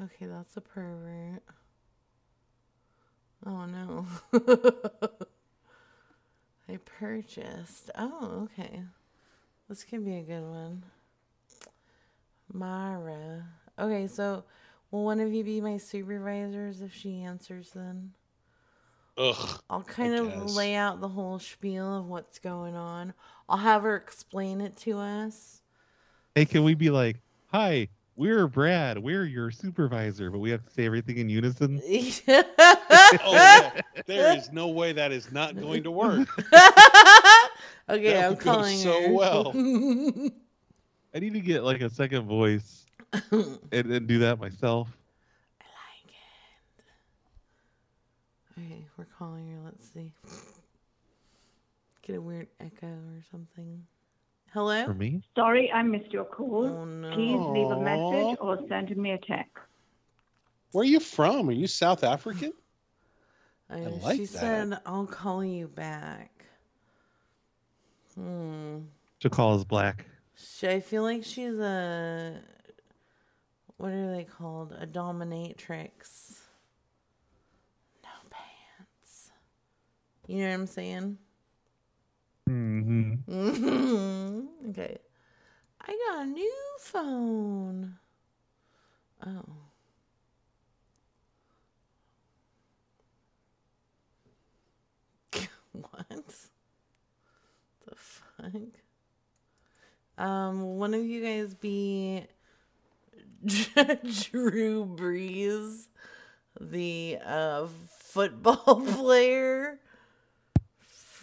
Okay, 0.00 0.26
that's 0.26 0.56
a 0.56 0.60
pervert. 0.60 1.42
Oh 3.46 3.66
no. 3.66 4.06
I 6.68 6.76
purchased. 6.84 7.90
Oh, 7.96 8.48
okay. 8.58 8.82
This 9.68 9.84
could 9.84 10.04
be 10.04 10.16
a 10.16 10.22
good 10.22 10.42
one. 10.42 10.82
Mara. 12.52 13.44
Okay, 13.78 14.06
so 14.06 14.44
will 14.90 15.04
one 15.04 15.20
of 15.20 15.32
you 15.32 15.44
be 15.44 15.60
my 15.60 15.76
supervisors 15.78 16.80
if 16.80 16.92
she 16.94 17.22
answers 17.22 17.70
then? 17.74 18.12
Ugh. 19.16 19.60
I'll 19.68 19.82
kind 19.82 20.14
I 20.14 20.18
of 20.18 20.26
guess. 20.28 20.56
lay 20.56 20.74
out 20.74 21.00
the 21.00 21.08
whole 21.08 21.38
spiel 21.38 21.98
of 21.98 22.06
what's 22.06 22.38
going 22.38 22.74
on. 22.76 23.14
I'll 23.48 23.58
have 23.58 23.82
her 23.82 23.96
explain 23.96 24.60
it 24.60 24.76
to 24.78 24.98
us. 24.98 25.62
Hey, 26.34 26.46
can 26.46 26.64
we 26.64 26.74
be 26.74 26.90
like, 26.90 27.20
hi, 27.48 27.88
we're 28.18 28.48
Brad, 28.48 28.98
we're 28.98 29.24
your 29.24 29.52
supervisor, 29.52 30.28
but 30.28 30.40
we 30.40 30.50
have 30.50 30.64
to 30.64 30.70
say 30.72 30.84
everything 30.84 31.18
in 31.18 31.28
unison? 31.30 31.80
oh, 31.88 33.14
yeah. 33.32 33.80
there 34.06 34.36
is 34.36 34.50
no 34.52 34.66
way 34.68 34.92
that 34.92 35.12
is 35.12 35.30
not 35.30 35.58
going 35.58 35.84
to 35.84 35.90
work. 35.90 36.28
Okay, 37.90 38.12
That 38.12 38.30
I'm 38.32 38.36
calling 38.36 38.76
so 38.76 39.00
her. 39.00 39.12
well. 39.14 39.48
I 41.14 41.18
need 41.20 41.32
to 41.32 41.40
get 41.40 41.64
like 41.64 41.80
a 41.80 41.88
second 41.88 42.26
voice 42.26 42.84
and, 43.32 43.58
and 43.72 44.06
do 44.06 44.18
that 44.18 44.38
myself. 44.38 44.88
I 45.58 45.64
like 45.64 46.12
it. 48.66 48.74
Okay, 48.74 48.84
we're 48.98 49.06
calling 49.18 49.48
her. 49.52 49.58
Let's 49.64 49.88
see. 49.90 50.12
Get 52.02 52.16
a 52.16 52.20
weird 52.20 52.48
echo 52.60 52.88
or 52.88 53.22
something. 53.30 53.86
Hello? 54.52 54.84
For 54.84 54.94
me? 54.94 55.22
Sorry, 55.34 55.70
I 55.70 55.82
missed 55.82 56.12
your 56.12 56.24
call. 56.24 56.66
Oh, 56.66 56.84
no. 56.84 57.10
Please 57.12 57.38
leave 57.38 57.70
a 57.70 57.80
message 57.80 58.38
or 58.40 58.58
send 58.68 58.96
me 58.96 59.10
a 59.12 59.18
text. 59.18 59.52
Where 60.72 60.82
are 60.82 60.86
you 60.86 61.00
from? 61.00 61.48
Are 61.48 61.52
you 61.52 61.66
South 61.66 62.04
African? 62.04 62.52
I, 63.70 63.80
like 63.80 64.16
she 64.16 64.24
that. 64.24 64.38
said, 64.38 64.78
I'll 64.86 65.06
call 65.06 65.44
you 65.44 65.68
back. 65.68 66.44
Hmm. 68.14 68.78
To 69.20 69.30
call 69.30 69.56
us 69.56 69.64
black. 69.64 70.06
She, 70.34 70.68
I 70.68 70.80
feel 70.80 71.02
like 71.02 71.24
she's 71.24 71.58
a. 71.58 72.40
What 73.76 73.92
are 73.92 74.14
they 74.14 74.24
called? 74.24 74.74
A 74.78 74.86
dominatrix. 74.86 76.38
No 78.02 78.10
pants. 78.30 79.30
You 80.26 80.38
know 80.38 80.48
what 80.48 80.54
I'm 80.54 80.66
saying? 80.66 81.18
Mm-hmm. 82.48 84.40
okay. 84.70 84.98
I 85.80 85.98
got 86.08 86.22
a 86.22 86.26
new 86.26 86.54
phone. 86.80 87.98
Oh. 89.26 89.44
what? 95.72 96.08
The 97.86 97.94
fuck? 97.94 98.52
Um, 100.16 100.78
one 100.78 100.94
of 100.94 101.04
you 101.04 101.22
guys 101.22 101.54
be 101.54 102.24
Drew 103.44 104.84
Brees, 104.84 105.86
the 106.60 107.18
uh, 107.24 107.66
football 108.00 108.82
player. 108.96 109.78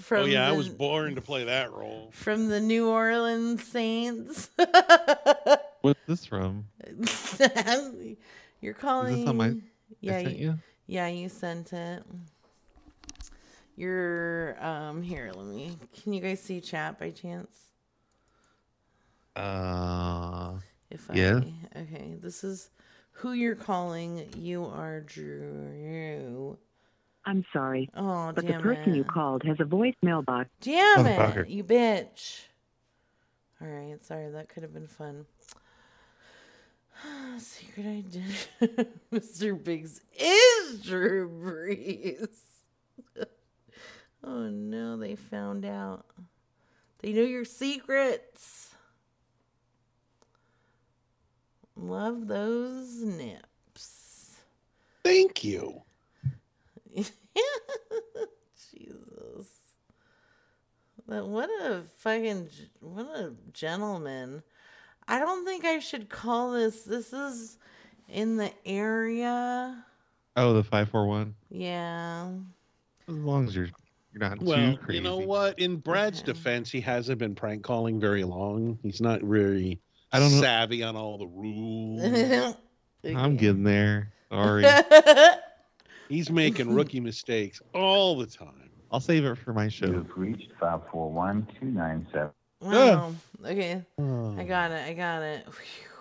From 0.05 0.21
oh 0.21 0.25
yeah, 0.25 0.47
I 0.47 0.51
was 0.51 0.69
born 0.69 1.15
to 1.15 1.21
play 1.21 1.45
that 1.45 1.71
role. 1.73 2.11
from 2.13 2.47
the 2.47 2.59
New 2.59 2.87
Orleans 2.89 3.63
Saints. 3.67 4.51
What's 5.81 5.99
this 6.07 6.25
from? 6.27 6.65
You're 8.61 8.75
calling. 8.75 9.27
on 9.27 9.37
my- 9.37 9.47
I 9.47 9.55
yeah, 10.01 10.21
sent 10.21 10.37
you? 10.37 10.59
yeah, 10.85 11.07
you 11.07 11.27
sent 11.27 11.73
it. 11.73 12.03
You're 13.75 14.63
um 14.63 15.01
here. 15.01 15.31
Let 15.35 15.47
me. 15.47 15.75
Can 16.03 16.13
you 16.13 16.21
guys 16.21 16.39
see 16.39 16.61
chat 16.61 16.99
by 16.99 17.09
chance? 17.09 17.57
Uh, 19.35 20.53
If 20.91 21.09
I, 21.09 21.15
yeah. 21.15 21.41
Okay, 21.75 22.15
this 22.21 22.43
is 22.43 22.69
who 23.11 23.31
you're 23.33 23.55
calling. 23.55 24.29
You 24.37 24.65
are 24.65 25.01
Drew 25.01 26.57
I'm 27.25 27.43
sorry, 27.51 27.89
Oh, 27.95 28.31
but 28.35 28.45
the 28.45 28.51
damn 28.53 28.61
person 28.61 28.93
you 28.93 29.03
called 29.03 29.43
has 29.43 29.57
a 29.59 29.63
voicemail 29.63 30.23
box. 30.23 30.49
Damn 30.61 30.99
Motherfucker. 31.05 31.41
it, 31.45 31.49
you 31.49 31.63
bitch. 31.63 32.41
All 33.61 33.67
right, 33.67 34.03
sorry, 34.05 34.29
that 34.29 34.49
could 34.49 34.63
have 34.63 34.73
been 34.73 34.87
fun. 34.87 35.25
Secret 37.39 37.85
identity. 37.85 38.89
Mr. 39.13 39.61
Biggs 39.61 40.01
is 40.19 40.81
Drew 40.81 41.29
Brees. 41.29 42.27
oh 44.23 44.49
no, 44.49 44.97
they 44.97 45.15
found 45.15 45.65
out. 45.65 46.05
They 46.99 47.11
know 47.13 47.21
your 47.23 47.45
secrets. 47.45 48.69
Love 51.75 52.27
those 52.27 53.01
nips. 53.01 54.35
Thank 55.03 55.43
you. 55.43 55.81
Jesus. 58.73 59.47
But 61.07 61.27
what 61.27 61.49
a 61.61 61.83
fucking 61.97 62.49
what 62.79 63.05
a 63.05 63.33
gentleman. 63.53 64.41
I 65.07 65.19
don't 65.19 65.45
think 65.45 65.65
I 65.65 65.79
should 65.79 66.09
call 66.09 66.51
this. 66.53 66.83
This 66.83 67.13
is 67.13 67.57
in 68.09 68.37
the 68.37 68.51
area. 68.65 69.83
Oh, 70.35 70.53
the 70.53 70.63
five 70.63 70.89
four 70.89 71.05
one. 71.05 71.35
Yeah. 71.49 72.29
As 73.07 73.13
long 73.13 73.47
as 73.47 73.55
you're 73.55 73.69
you're 74.13 74.19
not 74.29 74.41
Well, 74.41 74.71
too 74.71 74.77
crazy. 74.77 74.97
you 74.97 75.03
know 75.03 75.17
what? 75.17 75.59
In 75.59 75.75
Brad's 75.77 76.21
defense, 76.23 76.71
he 76.71 76.81
hasn't 76.81 77.19
been 77.19 77.35
prank 77.35 77.63
calling 77.63 77.99
very 77.99 78.23
long. 78.23 78.79
He's 78.81 79.01
not 79.01 79.21
very 79.21 79.79
I 80.11 80.19
don't 80.19 80.31
know- 80.31 80.41
savvy 80.41 80.81
on 80.83 80.95
all 80.95 81.17
the 81.17 81.27
rules. 81.27 82.55
I'm 83.05 83.35
getting 83.37 83.63
there. 83.63 84.11
Sorry. 84.31 84.65
He's 86.09 86.29
making 86.29 86.73
rookie 86.75 86.99
mistakes 86.99 87.61
all 87.73 88.17
the 88.17 88.25
time. 88.27 88.69
I'll 88.91 88.99
save 88.99 89.25
it 89.25 89.35
for 89.37 89.53
my 89.53 89.67
show. 89.67 89.87
You've 89.87 90.17
reached 90.17 90.51
541-297. 90.59 92.31
Wow. 92.61 93.13
Okay. 93.43 93.83
Oh. 93.97 94.35
I 94.37 94.43
got 94.43 94.71
it. 94.71 94.87
I 94.87 94.93
got 94.93 95.21
it. 95.21 95.45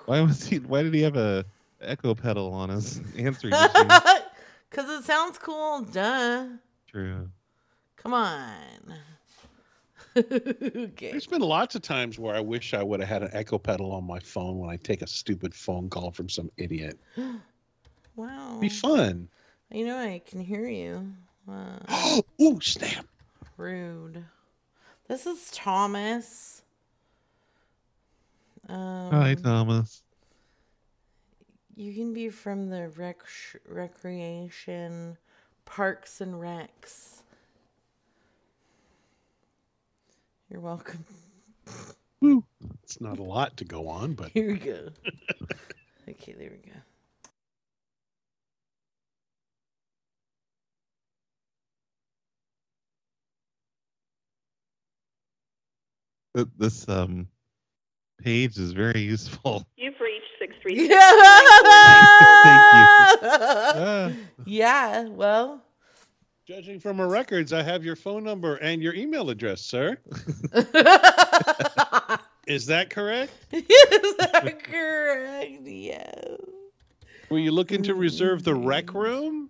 Why 0.06 0.20
was 0.20 0.44
he? 0.44 0.58
Why 0.58 0.82
did 0.82 0.94
he 0.94 1.02
have 1.02 1.16
a 1.16 1.44
echo 1.80 2.14
pedal 2.14 2.52
on 2.52 2.68
his 2.68 3.00
answering 3.18 3.50
machine? 3.52 3.88
Cause 4.70 4.88
it 4.88 5.04
sounds 5.04 5.38
cool. 5.38 5.82
Duh. 5.82 6.46
True. 6.86 7.28
Come 7.96 8.14
on. 8.14 8.54
okay. 10.16 11.10
There's 11.10 11.26
been 11.26 11.42
lots 11.42 11.74
of 11.74 11.82
times 11.82 12.18
where 12.18 12.34
I 12.36 12.40
wish 12.40 12.74
I 12.74 12.82
would 12.82 13.00
have 13.00 13.08
had 13.08 13.22
an 13.22 13.30
echo 13.32 13.58
pedal 13.58 13.92
on 13.92 14.04
my 14.04 14.20
phone 14.20 14.58
when 14.58 14.70
I 14.70 14.76
take 14.76 15.02
a 15.02 15.06
stupid 15.06 15.54
phone 15.54 15.88
call 15.88 16.10
from 16.12 16.28
some 16.28 16.50
idiot. 16.56 16.98
Wow. 18.16 18.58
Be 18.60 18.68
fun. 18.68 19.28
You 19.74 19.84
know 19.84 19.98
I 19.98 20.22
can 20.24 20.38
hear 20.38 20.68
you. 20.68 21.04
Wow. 21.48 22.22
Ooh, 22.40 22.60
snap. 22.60 23.06
Rude. 23.56 24.24
This 25.08 25.26
is 25.26 25.50
Thomas. 25.50 26.62
Um, 28.68 29.10
Hi, 29.10 29.34
Thomas. 29.34 30.04
You 31.74 31.92
can 31.92 32.14
be 32.14 32.28
from 32.28 32.70
the 32.70 32.88
rec- 32.90 33.24
recreation 33.68 35.18
parks 35.64 36.20
and 36.20 36.34
recs. 36.34 37.22
You're 40.48 40.60
welcome. 40.60 41.04
Woo. 42.20 42.44
It's 42.84 43.00
not 43.00 43.18
a 43.18 43.22
lot 43.24 43.56
to 43.56 43.64
go 43.64 43.88
on, 43.88 44.14
but 44.14 44.30
Here 44.30 44.52
we 44.52 44.58
go. 44.58 44.90
okay, 46.08 46.32
there 46.38 46.52
we 46.52 46.70
go. 46.70 46.78
This 56.34 56.88
um 56.88 57.28
page 58.22 58.58
is 58.58 58.72
very 58.72 59.00
useful. 59.00 59.66
You've 59.76 59.94
reached 60.00 60.26
six 60.38 60.54
three. 60.62 60.88
Yeah. 60.88 61.10
Thank 63.22 64.16
you. 64.16 64.26
yeah, 64.46 65.04
well, 65.08 65.62
judging 66.46 66.80
from 66.80 67.00
our 67.00 67.08
records, 67.08 67.52
I 67.52 67.62
have 67.62 67.84
your 67.84 67.96
phone 67.96 68.24
number 68.24 68.56
and 68.56 68.82
your 68.82 68.94
email 68.94 69.30
address, 69.30 69.60
sir. 69.60 69.96
Is 72.46 72.66
that 72.66 72.90
correct? 72.90 73.32
is 73.52 73.64
that 74.18 74.62
correct? 74.64 75.62
Yes. 75.62 76.36
Were 77.30 77.38
you 77.38 77.52
looking 77.52 77.82
to 77.84 77.94
reserve 77.94 78.44
the 78.44 78.54
rec 78.54 78.92
room? 78.92 79.48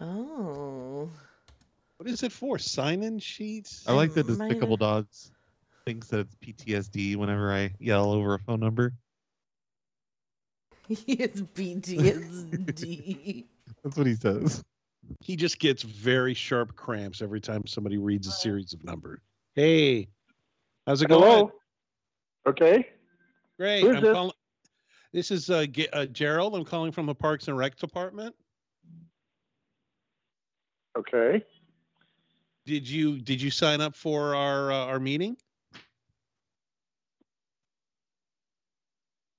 Oh. 0.00 1.10
What 1.96 2.08
is 2.08 2.22
it 2.22 2.30
for? 2.30 2.56
Sign-in 2.56 3.18
sheets? 3.18 3.82
I 3.88 3.94
like 3.94 4.14
the 4.14 4.22
Despicable 4.22 4.76
Dogs 4.76 5.32
thinks 5.88 6.08
that 6.08 6.20
it's 6.20 6.34
PTSD 6.34 7.16
whenever 7.16 7.50
I 7.50 7.72
yell 7.78 8.12
over 8.12 8.34
a 8.34 8.38
phone 8.38 8.60
number. 8.60 8.92
It's 11.06 11.40
PTSD. 11.40 13.44
That's 13.84 13.96
what 13.96 14.06
he 14.06 14.14
says. 14.14 14.62
He 15.20 15.36
just 15.36 15.58
gets 15.58 15.82
very 15.82 16.32
sharp 16.32 16.76
cramps 16.76 17.22
every 17.22 17.40
time 17.40 17.66
somebody 17.66 17.98
reads 17.98 18.26
a 18.26 18.30
series 18.30 18.72
of 18.72 18.82
numbers. 18.84 19.20
Hey, 19.54 20.08
how's 20.86 21.02
it 21.02 21.08
going? 21.08 21.50
Okay. 22.46 22.88
Great. 23.58 23.82
Who's 23.82 23.96
I'm 23.96 24.02
this? 24.02 24.14
calling. 24.14 24.32
This 25.12 25.30
is 25.30 25.50
uh, 25.50 25.66
Ge- 25.66 25.88
uh, 25.92 26.06
Gerald. 26.06 26.54
I'm 26.54 26.64
calling 26.64 26.92
from 26.92 27.06
the 27.06 27.14
Parks 27.14 27.48
and 27.48 27.56
Rec 27.56 27.76
department. 27.76 28.34
Okay. 30.98 31.44
Did 32.64 32.88
you 32.88 33.20
did 33.20 33.42
you 33.42 33.50
sign 33.50 33.82
up 33.82 33.94
for 33.94 34.34
our 34.34 34.72
uh, 34.72 34.86
our 34.86 35.00
meeting? 35.00 35.36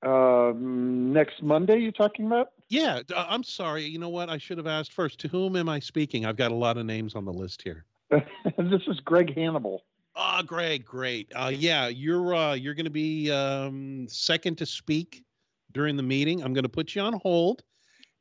Um, 0.02 1.12
next 1.12 1.42
Monday, 1.42 1.80
you're 1.80 1.92
talking 1.92 2.26
about? 2.26 2.52
Yeah. 2.70 3.02
uh, 3.14 3.26
I'm 3.28 3.44
sorry. 3.44 3.84
You 3.84 4.00
know 4.00 4.10
what? 4.10 4.30
I 4.30 4.38
should 4.38 4.58
have 4.58 4.68
asked 4.68 4.94
first. 4.94 5.20
To 5.22 5.28
whom 5.28 5.56
am 5.56 5.68
I 5.68 5.80
speaking? 5.80 6.26
I've 6.26 6.38
got 6.38 6.52
a 6.52 6.56
lot 6.56 6.78
of 6.78 6.86
names 6.86 7.16
on 7.16 7.26
the 7.26 7.34
list 7.34 7.62
here. 7.62 7.86
this 8.12 8.82
is 8.88 9.00
Greg 9.02 9.36
Hannibal. 9.36 9.84
Ah, 10.16 10.42
Greg, 10.46 10.86
great. 10.86 11.32
Uh, 11.36 11.52
yeah, 11.54 11.88
you're 11.88 12.34
uh, 12.36 12.54
you're 12.54 12.74
going 12.74 12.86
to 12.86 12.90
be 12.90 13.32
um, 13.32 14.08
second 14.10 14.58
to 14.58 14.66
speak 14.66 15.24
during 15.72 15.96
the 15.96 16.04
meeting. 16.04 16.44
I'm 16.44 16.54
going 16.54 16.64
to 16.64 16.70
put 16.70 16.96
you 16.96 17.02
on 17.02 17.14
hold, 17.14 17.64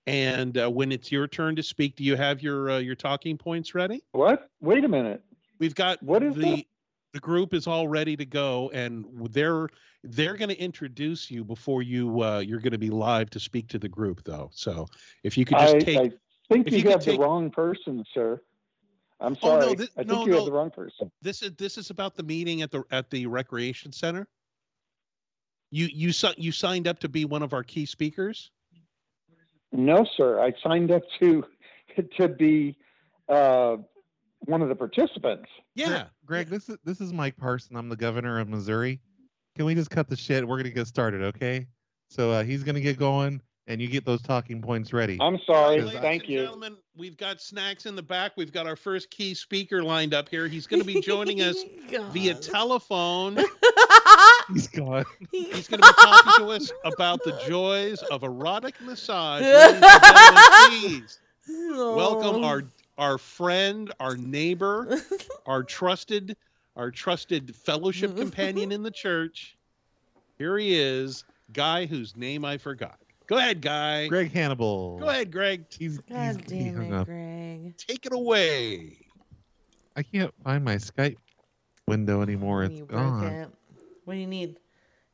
and 0.06 0.56
uh, 0.58 0.70
when 0.70 0.92
it's 0.92 1.10
your 1.10 1.26
turn 1.26 1.56
to 1.56 1.62
speak, 1.62 1.96
do 1.96 2.04
you 2.04 2.14
have 2.16 2.42
your 2.42 2.70
uh, 2.70 2.78
your 2.78 2.94
talking 2.94 3.38
points 3.38 3.74
ready? 3.74 4.02
What? 4.12 4.50
Wait 4.60 4.84
a 4.84 4.88
minute. 4.88 5.22
We've 5.58 5.74
got 5.74 6.02
What 6.02 6.22
is 6.22 6.34
the 6.34 6.56
that? 6.56 6.64
The 7.12 7.20
group 7.20 7.54
is 7.54 7.66
all 7.66 7.88
ready 7.88 8.16
to 8.16 8.26
go, 8.26 8.70
and 8.74 9.04
they're 9.30 9.68
they're 10.04 10.36
going 10.36 10.50
to 10.50 10.60
introduce 10.60 11.30
you 11.30 11.44
before 11.44 11.82
you 11.82 12.22
uh, 12.22 12.38
you're 12.40 12.60
going 12.60 12.72
to 12.72 12.78
be 12.78 12.90
live 12.90 13.30
to 13.30 13.40
speak 13.40 13.68
to 13.68 13.78
the 13.78 13.88
group, 13.88 14.22
though. 14.24 14.50
So 14.52 14.86
if 15.22 15.36
you 15.38 15.44
could 15.44 15.58
just 15.58 15.76
I, 15.76 15.80
take, 15.80 15.98
I 15.98 16.10
think 16.50 16.70
you, 16.70 16.78
you 16.78 16.90
have 16.90 17.00
take- 17.02 17.16
the 17.18 17.22
wrong 17.22 17.50
person, 17.50 18.04
sir. 18.12 18.40
I'm 19.20 19.36
Oh, 19.42 19.48
sorry. 19.48 19.60
no, 19.60 19.74
thi- 19.74 19.88
I 19.96 20.04
think 20.04 20.08
no, 20.08 20.24
you 20.26 20.30
no. 20.32 20.36
have 20.36 20.44
the 20.46 20.52
wrong 20.52 20.70
person. 20.70 21.10
this 21.22 21.42
is 21.42 21.52
this 21.56 21.76
is 21.78 21.90
about 21.90 22.14
the 22.14 22.22
meeting 22.22 22.62
at 22.62 22.70
the 22.70 22.84
at 22.90 23.10
the 23.10 23.26
recreation 23.26 23.90
center. 23.92 24.28
You 25.70 25.88
you 25.92 26.12
you 26.36 26.52
signed 26.52 26.86
up 26.86 27.00
to 27.00 27.08
be 27.08 27.24
one 27.24 27.42
of 27.42 27.52
our 27.52 27.64
key 27.64 27.84
speakers. 27.86 28.50
No, 29.72 30.06
sir. 30.16 30.40
I 30.40 30.52
signed 30.62 30.90
up 30.90 31.02
to 31.20 31.44
to 32.16 32.28
be 32.28 32.76
uh, 33.28 33.78
one 34.48 34.62
of 34.62 34.68
the 34.68 34.74
participants. 34.74 35.48
Yeah, 35.74 36.04
Greg, 36.24 36.48
this 36.48 36.68
is 36.68 36.78
this 36.84 37.00
is 37.00 37.12
Mike 37.12 37.36
Parson. 37.36 37.76
I'm 37.76 37.88
the 37.88 37.96
governor 37.96 38.40
of 38.40 38.48
Missouri. 38.48 39.00
Can 39.54 39.66
we 39.66 39.74
just 39.74 39.90
cut 39.90 40.08
the 40.08 40.16
shit? 40.16 40.46
We're 40.46 40.56
gonna 40.56 40.70
get 40.70 40.86
started, 40.86 41.22
okay? 41.22 41.66
So 42.08 42.30
uh, 42.30 42.42
he's 42.42 42.64
gonna 42.64 42.80
get 42.80 42.98
going, 42.98 43.42
and 43.66 43.80
you 43.82 43.88
get 43.88 44.06
those 44.06 44.22
talking 44.22 44.62
points 44.62 44.94
ready. 44.94 45.18
I'm 45.20 45.38
sorry. 45.46 45.82
Ladies 45.82 46.00
Thank 46.00 46.22
and 46.22 46.32
you. 46.32 46.38
Gentlemen, 46.40 46.76
we've 46.96 47.18
got 47.18 47.40
snacks 47.40 47.84
in 47.84 47.94
the 47.94 48.02
back. 48.02 48.32
We've 48.36 48.52
got 48.52 48.66
our 48.66 48.76
first 48.76 49.10
key 49.10 49.34
speaker 49.34 49.82
lined 49.82 50.14
up 50.14 50.28
here. 50.30 50.48
He's 50.48 50.66
going 50.66 50.80
to 50.80 50.86
be 50.86 51.02
joining 51.02 51.42
us 51.42 51.62
via 52.12 52.34
telephone. 52.34 53.36
He's 54.52 54.68
gone. 54.68 55.04
He's 55.30 55.68
going 55.68 55.82
to 55.82 55.86
be 55.86 56.02
talking 56.02 56.46
to 56.46 56.50
us 56.52 56.72
about 56.86 57.22
the 57.24 57.38
joys 57.46 58.02
of 58.04 58.22
erotic 58.22 58.80
massage. 58.80 59.42
Ladies 59.42 59.82
and 59.82 59.82
gentlemen, 59.82 60.42
please 60.80 61.20
welcome 61.76 62.44
our 62.44 62.62
our 62.98 63.16
friend, 63.16 63.92
our 64.00 64.16
neighbor, 64.16 65.00
our 65.46 65.62
trusted, 65.62 66.36
our 66.76 66.90
trusted 66.90 67.54
fellowship 67.54 68.16
companion 68.16 68.72
in 68.72 68.82
the 68.82 68.90
church. 68.90 69.56
Here 70.36 70.58
he 70.58 70.78
is, 70.78 71.24
guy 71.52 71.86
whose 71.86 72.16
name 72.16 72.44
I 72.44 72.58
forgot. 72.58 72.98
Go 73.26 73.36
ahead, 73.36 73.60
guy. 73.60 74.08
Greg 74.08 74.32
Hannibal. 74.32 74.98
Go 74.98 75.08
ahead, 75.08 75.30
Greg. 75.30 75.64
He's, 75.70 75.98
God 75.98 76.42
he 76.50 76.64
damn 76.64 76.74
hung 76.74 76.86
it, 76.86 76.94
up. 76.94 77.06
Greg. 77.06 77.76
Take 77.76 78.06
it 78.06 78.12
away. 78.12 78.98
I 79.96 80.02
can't 80.02 80.32
find 80.44 80.64
my 80.64 80.76
Skype 80.76 81.16
window 81.86 82.22
anymore. 82.22 82.64
It's 82.64 82.74
You 82.74 82.84
broke 82.86 83.20
gone. 83.20 83.24
it. 83.24 83.48
What 84.04 84.14
do 84.14 84.20
you 84.20 84.26
need? 84.26 84.58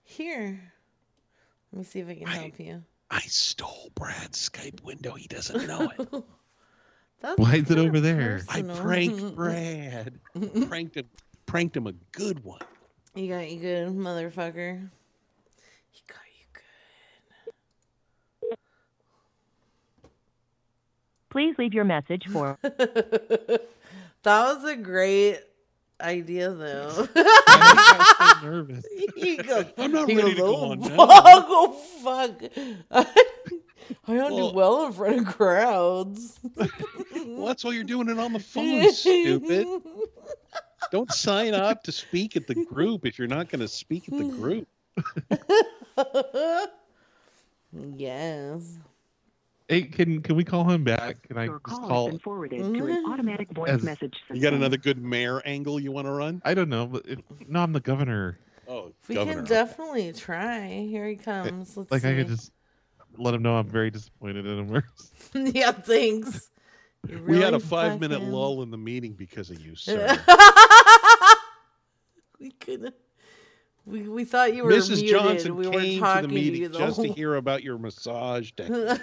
Here. 0.04 0.60
Let 1.72 1.78
me 1.78 1.84
see 1.84 2.00
if 2.00 2.08
I 2.08 2.14
can 2.14 2.26
help 2.26 2.60
you. 2.60 2.82
I 3.10 3.20
stole 3.20 3.90
Brad's 3.94 4.48
Skype 4.48 4.82
window. 4.82 5.14
He 5.14 5.26
doesn't 5.26 5.66
know 5.66 5.90
it. 5.98 6.24
That's 7.20 7.38
Why 7.38 7.56
is 7.56 7.70
it 7.70 7.78
over 7.78 8.00
there? 8.00 8.40
I 8.48 8.62
personal. 8.62 8.76
pranked 8.76 9.20
Brad. 9.36 10.18
pranked 10.68 10.96
him. 10.96 11.06
Pranked 11.46 11.76
him 11.76 11.86
a 11.86 11.92
good 12.12 12.42
one. 12.44 12.60
You 13.14 13.28
got 13.28 13.48
you 13.50 13.60
good, 13.60 13.88
motherfucker. 13.94 14.88
He 15.90 16.02
got 16.08 16.16
you 16.38 16.46
good. 16.52 16.62
Please 21.30 21.54
leave 21.58 21.74
your 21.74 21.84
message 21.84 22.24
for. 22.32 22.58
that 22.62 23.60
was 24.24 24.64
a 24.64 24.76
great 24.76 25.40
idea, 26.00 26.50
though. 26.50 27.08
nervous. 28.42 28.84
he 29.16 29.36
goes, 29.36 29.66
I'm 29.78 29.92
not 29.92 30.08
he 30.08 30.16
ready 30.16 30.34
goes, 30.34 30.34
to 30.34 30.40
go 30.40 30.56
oh, 30.56 30.70
on 30.72 30.80
now." 30.80 30.96
fuck, 30.96 31.46
oh 31.48 31.72
fuck. 32.90 33.06
I 34.06 34.14
don't 34.14 34.32
Well- 34.34 34.50
do 34.50 34.56
well 34.56 34.86
in 34.86 34.92
front 34.92 35.18
of 35.20 35.26
crowds. 35.26 36.40
Well, 37.26 37.46
that's 37.46 37.64
why 37.64 37.72
you're 37.72 37.84
doing 37.84 38.08
it 38.10 38.18
on 38.18 38.32
the 38.34 38.38
phone, 38.38 38.92
stupid. 38.92 39.66
Don't 40.92 41.10
sign 41.10 41.54
up 41.54 41.82
to 41.84 41.92
speak 41.92 42.36
at 42.36 42.46
the 42.46 42.54
group 42.54 43.06
if 43.06 43.18
you're 43.18 43.26
not 43.28 43.48
going 43.48 43.60
to 43.60 43.68
speak 43.68 44.08
at 44.08 44.18
the 44.18 44.24
group. 44.24 44.68
yes. 47.96 48.78
Hey, 49.68 49.82
can 49.82 50.20
can 50.20 50.36
we 50.36 50.44
call 50.44 50.64
him 50.64 50.84
back? 50.84 51.22
Can 51.26 51.38
I 51.38 51.44
Your 51.44 51.54
just 51.54 51.64
call 51.64 51.80
has 51.80 51.88
call? 51.88 52.08
been 52.10 52.18
forwarded 52.18 52.60
to 52.74 52.86
an 52.86 53.04
automatic 53.10 53.50
voice 53.52 53.70
As- 53.70 53.82
message 53.82 54.14
You 54.30 54.40
got 54.42 54.52
another 54.52 54.76
good 54.76 55.02
mayor 55.02 55.40
angle 55.46 55.80
you 55.80 55.90
want 55.90 56.06
to 56.06 56.12
run? 56.12 56.42
I 56.44 56.52
don't 56.52 56.68
know, 56.68 56.86
but 56.86 57.06
if, 57.06 57.18
no, 57.48 57.60
I'm 57.62 57.72
the 57.72 57.80
governor. 57.80 58.38
Oh, 58.68 58.92
We 59.08 59.14
governor. 59.14 59.36
can 59.36 59.44
definitely 59.46 60.12
try. 60.12 60.68
Here 60.88 61.06
he 61.08 61.14
eh, 61.14 61.22
comes. 61.22 61.76
Let's 61.76 61.90
like 61.90 62.02
see. 62.02 62.08
I 62.10 62.14
could 62.14 62.28
just 62.28 62.52
let 63.16 63.34
him 63.34 63.42
know 63.42 63.56
I'm 63.56 63.68
very 63.68 63.90
disappointed 63.90 64.46
in 64.46 64.66
him. 64.68 64.82
yeah, 65.54 65.72
thanks. 65.72 66.50
You 67.08 67.22
we 67.26 67.40
had 67.40 67.54
a 67.54 67.60
five 67.60 68.00
minute 68.00 68.18
fucking- 68.18 68.32
lull 68.32 68.62
in 68.62 68.70
the 68.70 68.78
meeting 68.78 69.12
because 69.12 69.50
of 69.50 69.60
you, 69.60 69.74
sir. 69.76 70.18
we 72.40 72.50
couldn't. 72.52 72.94
We, 73.86 74.08
we 74.08 74.24
thought 74.24 74.54
you 74.54 74.64
were 74.64 74.70
Mrs. 74.70 75.02
muted. 75.02 75.10
Johnson 75.10 75.56
we 75.56 75.64
came 75.64 75.74
were 75.74 75.80
to 75.82 75.86
the 75.86 75.98
talking 76.00 76.28
to, 76.30 76.34
meeting 76.34 76.62
you 76.62 76.68
the 76.68 76.78
just 76.78 77.02
to 77.02 77.12
hear 77.12 77.34
about 77.34 77.62
your 77.62 77.76
massage 77.76 78.50
technique. 78.56 78.98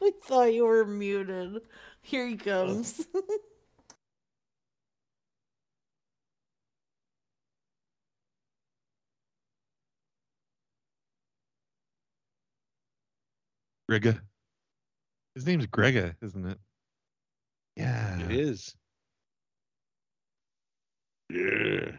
we 0.00 0.12
thought 0.22 0.52
you 0.54 0.64
were 0.64 0.84
muted. 0.84 1.62
Here 2.00 2.26
he 2.28 2.36
comes. 2.36 3.06
Uh, 3.14 3.20
Grega. 13.92 14.18
His 15.34 15.46
name's 15.46 15.66
Grega, 15.66 16.14
isn't 16.22 16.46
it? 16.46 16.58
Yeah. 17.76 18.20
It 18.20 18.32
is. 18.32 18.74
Yeah. 21.28 21.92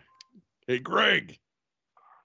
Hey, 0.68 0.80
Greg. 0.80 1.38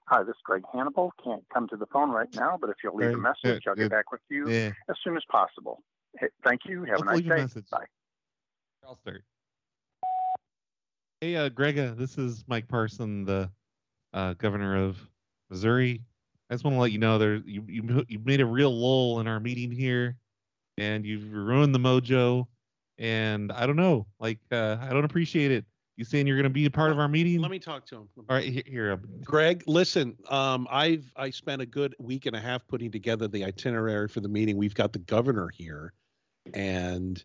Hi, 0.05 0.23
this 0.23 0.31
is 0.31 0.41
Greg 0.43 0.63
Hannibal. 0.73 1.13
Can't 1.23 1.43
come 1.53 1.67
to 1.67 1.77
the 1.77 1.85
phone 1.87 2.09
right 2.09 2.27
now, 2.33 2.57
but 2.59 2.71
if 2.71 2.77
you'll 2.83 2.95
leave 2.95 3.13
a 3.13 3.17
message, 3.17 3.63
uh, 3.67 3.69
I'll 3.69 3.75
get 3.75 3.85
uh, 3.85 3.89
back 3.89 4.11
with 4.11 4.21
you 4.29 4.49
yeah. 4.49 4.71
as 4.89 4.95
soon 5.03 5.15
as 5.15 5.23
possible. 5.29 5.83
Hey, 6.19 6.27
thank 6.43 6.61
you. 6.65 6.83
Have 6.85 7.01
I'll 7.03 7.09
a 7.09 7.13
nice 7.13 7.21
day. 7.21 7.29
message. 7.29 7.69
Bye. 7.69 7.85
I'll 8.83 8.97
start. 8.97 9.23
Hey, 11.21 11.35
uh, 11.35 11.49
Grega, 11.49 11.95
this 11.95 12.17
is 12.17 12.43
Mike 12.47 12.67
Parson, 12.67 13.25
the 13.25 13.51
uh, 14.13 14.33
governor 14.33 14.83
of 14.83 14.97
Missouri. 15.51 16.01
I 16.49 16.53
just 16.55 16.63
want 16.63 16.75
to 16.75 16.79
let 16.79 16.91
you 16.91 16.97
know 16.97 17.17
there 17.17 17.35
you 17.45 17.63
you 17.67 18.05
you 18.07 18.19
made 18.25 18.41
a 18.41 18.45
real 18.45 18.71
lull 18.71 19.19
in 19.19 19.27
our 19.27 19.39
meeting 19.39 19.71
here, 19.71 20.17
and 20.77 21.05
you've 21.05 21.31
ruined 21.31 21.75
the 21.75 21.79
mojo. 21.79 22.47
And 22.97 23.51
I 23.51 23.65
don't 23.65 23.75
know, 23.75 24.07
like 24.19 24.39
uh, 24.51 24.77
I 24.81 24.89
don't 24.89 25.05
appreciate 25.05 25.51
it. 25.51 25.65
You 25.95 26.05
saying 26.05 26.27
you're 26.27 26.37
going 26.37 26.45
to 26.45 26.49
be 26.49 26.65
a 26.65 26.71
part 26.71 26.91
of 26.91 26.99
our 26.99 27.07
meeting? 27.07 27.41
Let 27.41 27.51
me 27.51 27.59
talk 27.59 27.85
to 27.87 27.97
him. 27.97 28.09
All 28.17 28.35
right, 28.35 28.45
here. 28.45 28.63
here 28.65 28.99
Greg, 29.23 29.63
listen, 29.67 30.15
um, 30.29 30.67
I've 30.71 31.11
I 31.15 31.29
spent 31.29 31.61
a 31.61 31.65
good 31.65 31.93
week 31.99 32.25
and 32.25 32.35
a 32.35 32.39
half 32.39 32.65
putting 32.67 32.89
together 32.89 33.27
the 33.27 33.45
itinerary 33.45 34.07
for 34.07 34.21
the 34.21 34.29
meeting. 34.29 34.57
We've 34.57 34.73
got 34.73 34.91
the 34.91 34.99
governor 34.99 35.49
here, 35.49 35.93
and 36.53 37.23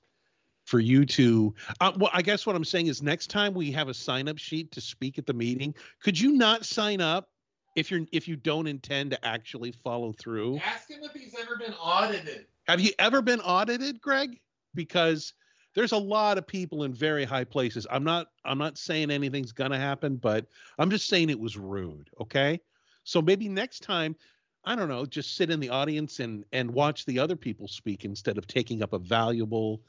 for 0.66 0.80
you 0.80 1.04
to, 1.04 1.54
uh, 1.80 1.92
well, 1.98 2.10
I 2.12 2.22
guess 2.22 2.46
what 2.46 2.56
I'm 2.56 2.64
saying 2.64 2.86
is 2.86 3.02
next 3.02 3.28
time 3.28 3.54
we 3.54 3.70
have 3.72 3.88
a 3.88 3.94
sign 3.94 4.28
up 4.28 4.38
sheet 4.38 4.72
to 4.72 4.80
speak 4.80 5.18
at 5.18 5.26
the 5.26 5.34
meeting, 5.34 5.74
could 6.02 6.18
you 6.18 6.32
not 6.32 6.64
sign 6.64 7.00
up 7.00 7.28
if 7.74 7.90
you're 7.90 8.06
if 8.12 8.28
you 8.28 8.36
don't 8.36 8.66
intend 8.66 9.10
to 9.10 9.24
actually 9.24 9.72
follow 9.72 10.12
through? 10.12 10.58
Ask 10.58 10.90
him 10.90 11.00
if 11.02 11.12
he's 11.12 11.34
ever 11.40 11.56
been 11.56 11.74
audited. 11.74 12.46
Have 12.66 12.80
you 12.80 12.92
ever 12.98 13.20
been 13.22 13.40
audited, 13.40 14.00
Greg? 14.00 14.40
Because 14.74 15.34
there's 15.74 15.92
a 15.92 15.98
lot 15.98 16.38
of 16.38 16.46
people 16.46 16.84
in 16.84 16.94
very 16.94 17.24
high 17.24 17.44
places. 17.44 17.86
I'm 17.90 18.04
not 18.04 18.28
I'm 18.44 18.58
not 18.58 18.78
saying 18.78 19.10
anything's 19.10 19.52
gonna 19.52 19.78
happen, 19.78 20.16
but 20.16 20.46
I'm 20.78 20.90
just 20.90 21.08
saying 21.08 21.30
it 21.30 21.38
was 21.38 21.56
rude. 21.56 22.08
Okay. 22.20 22.60
So 23.04 23.20
maybe 23.20 23.48
next 23.48 23.80
time, 23.80 24.16
I 24.64 24.74
don't 24.74 24.88
know, 24.88 25.04
just 25.04 25.36
sit 25.36 25.50
in 25.50 25.60
the 25.60 25.68
audience 25.68 26.20
and 26.20 26.44
and 26.52 26.70
watch 26.70 27.04
the 27.04 27.18
other 27.18 27.36
people 27.36 27.68
speak 27.68 28.04
instead 28.04 28.38
of 28.38 28.46
taking 28.46 28.82
up 28.82 28.92
a 28.92 28.98
valuable 28.98 29.82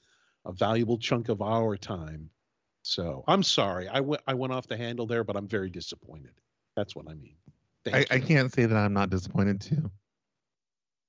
a 0.45 0.51
valuable 0.51 0.97
chunk 0.97 1.29
of 1.29 1.41
our 1.41 1.77
time. 1.77 2.29
So 2.81 3.23
I'm 3.27 3.43
sorry. 3.43 3.87
I 3.87 3.99
went 3.99 4.23
I 4.27 4.33
went 4.33 4.53
off 4.53 4.67
the 4.67 4.77
handle 4.77 5.05
there, 5.05 5.23
but 5.23 5.37
I'm 5.37 5.47
very 5.47 5.69
disappointed. 5.69 6.33
That's 6.75 6.95
what 6.95 7.07
I 7.07 7.13
mean. 7.13 7.35
I, 7.93 8.05
I 8.09 8.19
can't 8.19 8.51
say 8.53 8.65
that 8.65 8.75
I'm 8.75 8.93
not 8.93 9.09
disappointed 9.09 9.61
too. 9.61 9.91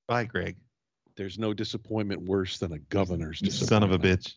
Bye, 0.09 0.25
Greg. 0.25 0.57
There's 1.17 1.39
no 1.39 1.55
disappointment 1.55 2.23
worse 2.23 2.59
than 2.59 2.73
a 2.73 2.79
governor's 2.79 3.41
You 3.41 3.51
son 3.51 3.83
of 3.83 3.93
a 3.93 3.99
bitch. 3.99 4.35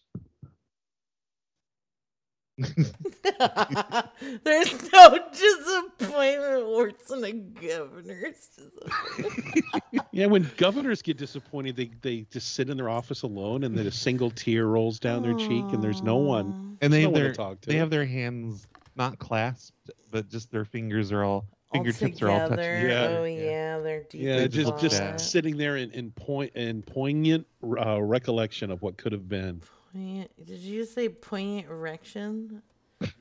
There's 4.43 4.91
no 4.91 5.19
disappointment 5.31 6.67
worse 6.67 6.93
than 7.09 7.23
a 7.23 7.31
governor's 7.31 8.47
disappointment. 8.55 9.65
Yeah, 10.11 10.25
when 10.27 10.49
governors 10.57 11.01
get 11.01 11.17
disappointed, 11.17 11.75
they 11.75 11.91
they 12.01 12.25
just 12.31 12.53
sit 12.53 12.69
in 12.69 12.77
their 12.77 12.89
office 12.89 13.21
alone, 13.21 13.63
and 13.63 13.77
then 13.77 13.87
a 13.87 13.91
single 13.91 14.29
tear 14.31 14.65
rolls 14.67 14.99
down 14.99 15.21
their 15.23 15.33
cheek, 15.35 15.63
and 15.71 15.83
there's 15.83 16.01
no 16.03 16.17
one. 16.17 16.77
and 16.81 16.91
they 16.91 17.03
no 17.03 17.09
have 17.09 17.11
one 17.13 17.19
to 17.21 17.23
their 17.27 17.33
talk 17.33 17.61
to. 17.61 17.69
they 17.69 17.75
have 17.77 17.89
their 17.89 18.05
hands 18.05 18.67
not 18.95 19.17
clasped, 19.19 19.89
but 20.11 20.27
just 20.29 20.51
their 20.51 20.65
fingers 20.65 21.11
are 21.11 21.23
all 21.23 21.45
All 21.45 21.58
fingertips 21.71 22.21
are 22.21 22.29
all 22.29 22.49
touching. 22.49 22.63
Yeah. 22.89 23.07
Oh 23.19 23.23
yeah, 23.25 23.79
they're 23.79 24.03
deep. 24.03 24.21
yeah, 24.21 24.37
in 24.37 24.51
just 24.51 24.77
just 24.79 24.97
thought. 24.97 25.19
sitting 25.21 25.57
there 25.57 25.77
in 25.77 25.91
in 25.91 26.11
point 26.11 26.51
in 26.55 26.81
poignant 26.81 27.45
uh, 27.63 28.01
recollection 28.01 28.71
of 28.71 28.81
what 28.81 28.97
could 28.97 29.11
have 29.11 29.27
been. 29.29 29.61
Poignant- 29.93 30.31
Did 30.45 30.59
you 30.59 30.85
say 30.85 31.09
poignant 31.09 31.67
erection? 31.67 32.61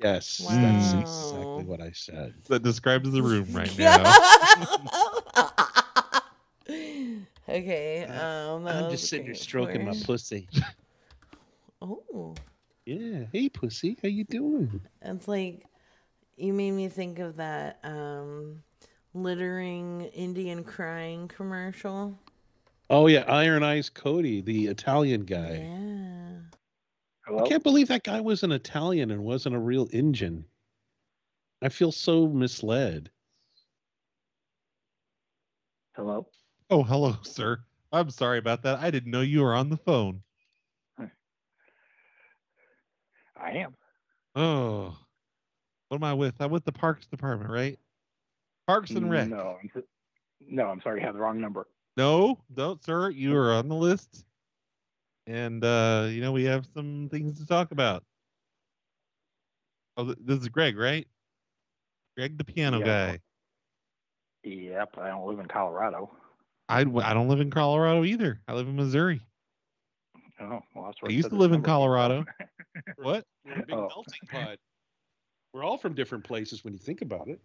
Yes, 0.03 0.39
that's 0.39 0.93
exactly 0.93 1.65
what 1.65 1.81
I 1.81 1.93
said. 1.93 2.35
That 2.49 2.63
describes 2.65 3.11
the 3.13 3.23
room 3.23 3.47
right 3.53 3.79
now. 3.79 4.03
okay. 7.49 8.05
Um, 8.07 8.67
I'm 8.67 8.91
just 8.91 9.09
sitting 9.09 9.27
here 9.27 9.35
great 9.35 9.43
stroking 9.43 9.85
my 9.85 9.95
pussy. 10.05 10.49
Oh, 11.81 12.35
Yeah, 12.87 13.27
hey 13.33 13.49
pussy, 13.49 13.97
how 14.03 14.09
you 14.09 14.25
doing? 14.25 14.81
it's 15.01 15.29
like 15.29 15.65
you 16.39 16.53
made 16.53 16.73
me 16.73 16.89
think 16.89 17.19
of 17.19 17.37
that 17.37 17.79
um, 17.83 18.63
littering 19.15 20.03
Indian 20.15 20.65
crying 20.65 21.29
commercial. 21.29 22.19
Oh 22.91 23.07
yeah, 23.07 23.25
Iron 23.29 23.63
Eyes 23.63 23.91
Cody, 23.91 24.41
the 24.41 24.67
Italian 24.67 25.25
guy. 25.25 25.69
Yeah. 25.69 26.39
Hello? 27.27 27.45
I 27.45 27.49
can't 27.49 27.63
believe 27.63 27.89
that 27.89 28.05
guy 28.05 28.21
was 28.21 28.43
an 28.43 28.53
Italian 28.53 29.11
and 29.11 29.23
wasn't 29.23 29.55
a 29.55 29.59
real 29.59 29.89
Indian. 29.93 30.45
I 31.61 31.69
feel 31.69 31.93
so 31.93 32.29
misled. 32.29 33.11
Hello. 35.95 36.29
Oh, 36.71 36.83
hello, 36.83 37.17
sir. 37.23 37.59
I'm 37.93 38.11
sorry 38.11 38.39
about 38.39 38.63
that. 38.63 38.79
I 38.79 38.91
didn't 38.91 39.11
know 39.11 39.21
you 39.21 39.43
were 39.43 39.55
on 39.55 39.69
the 39.69 39.77
phone. 39.77 40.23
I 43.41 43.51
am. 43.53 43.75
Oh, 44.35 44.97
what 45.89 45.97
am 45.99 46.05
I 46.05 46.15
with? 46.15 46.35
I'm 46.41 46.51
with 46.51 46.65
the 46.65 46.73
Parks 46.73 47.07
Department, 47.07 47.51
right? 47.51 47.79
Parks 48.67 48.91
and 48.91 49.11
Rec. 49.11 49.29
No, 49.29 49.57
I'm, 49.63 49.83
no, 50.49 50.67
I'm 50.67 50.81
sorry. 50.83 51.01
I 51.03 51.07
have 51.07 51.15
the 51.15 51.21
wrong 51.21 51.41
number. 51.41 51.67
No, 51.97 52.39
no, 52.57 52.79
sir. 52.85 53.11
You 53.11 53.37
are 53.37 53.53
on 53.53 53.69
the 53.69 53.75
list, 53.75 54.25
and 55.27 55.65
uh, 55.65 56.07
you 56.11 56.21
know 56.21 56.33
we 56.33 56.45
have 56.45 56.67
some 56.75 57.09
things 57.11 57.39
to 57.41 57.47
talk 57.47 57.73
about. 57.73 58.05
Oh, 59.97 60.15
this 60.21 60.41
is 60.41 60.49
Greg, 60.49 60.77
right? 60.79 61.07
Greg, 62.17 62.39
the 62.39 62.45
piano 62.45 62.79
Yeah. 62.81 62.85
guy. 62.85 63.21
Yep. 64.45 64.91
I 64.99 65.09
don't 65.09 65.27
live 65.27 65.41
in 65.41 65.47
Colorado. 65.47 66.11
I 66.69 66.81
I 66.81 67.15
don't 67.15 67.29
live 67.29 67.41
in 67.41 67.51
Colorado 67.51 68.05
either. 68.05 68.41
I 68.47 68.53
live 68.53 68.69
in 68.69 68.77
Missouri. 68.77 69.21
Oh, 70.41 70.61
well, 70.75 70.85
that's 70.85 70.99
I 71.03 71.07
where 71.07 71.11
it 71.11 71.15
used 71.15 71.31
to 71.31 71.37
live 71.37 71.53
in 71.53 71.63
Colorado. 71.63 72.25
What? 72.97 73.25
We're 73.45 73.55
a 73.55 73.67
big 73.67 73.75
Oh. 73.75 73.89
melting 73.89 74.29
pot. 74.31 74.59
We're 75.53 75.65
all 75.65 75.79
from 75.79 75.95
different 75.95 76.25
places 76.25 76.65
when 76.65 76.73
you 76.73 76.79
think 76.79 77.03
about 77.03 77.29
it. 77.29 77.41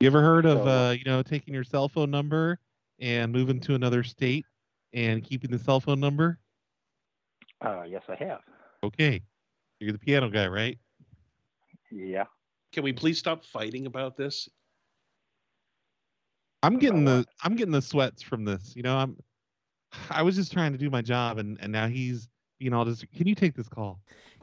You 0.00 0.06
ever 0.06 0.22
heard 0.22 0.46
of 0.46 0.66
uh, 0.66 0.94
you 0.96 1.04
know 1.04 1.22
taking 1.22 1.52
your 1.52 1.64
cell 1.64 1.88
phone 1.88 2.10
number 2.10 2.58
and 3.00 3.32
moving 3.32 3.60
to 3.60 3.74
another 3.74 4.02
state 4.02 4.46
and 4.92 5.22
keeping 5.22 5.50
the 5.50 5.58
cell 5.58 5.80
phone 5.80 6.00
number? 6.00 6.38
Uh, 7.60 7.82
yes, 7.82 8.02
I 8.08 8.16
have. 8.16 8.40
Okay. 8.82 9.22
You're 9.78 9.92
the 9.92 9.98
piano 9.98 10.28
guy, 10.28 10.46
right? 10.46 10.78
Yeah. 11.90 12.24
Can 12.72 12.84
we 12.84 12.92
please 12.92 13.18
stop 13.18 13.44
fighting 13.44 13.86
about 13.86 14.16
this? 14.16 14.48
I'm 16.62 16.78
getting 16.78 17.04
the 17.04 17.24
I'm 17.42 17.56
getting 17.56 17.72
the 17.72 17.82
sweats 17.82 18.22
from 18.22 18.44
this. 18.44 18.74
You 18.76 18.82
know, 18.82 18.96
I'm 18.96 19.16
I 20.10 20.22
was 20.22 20.36
just 20.36 20.52
trying 20.52 20.72
to 20.72 20.78
do 20.78 20.90
my 20.90 21.02
job 21.02 21.38
and, 21.38 21.58
and 21.60 21.72
now 21.72 21.88
he's 21.88 22.28
being 22.58 22.72
all 22.72 22.84
just 22.84 23.10
can 23.12 23.26
you 23.26 23.34
take 23.34 23.54
this 23.54 23.68
call? 23.68 24.00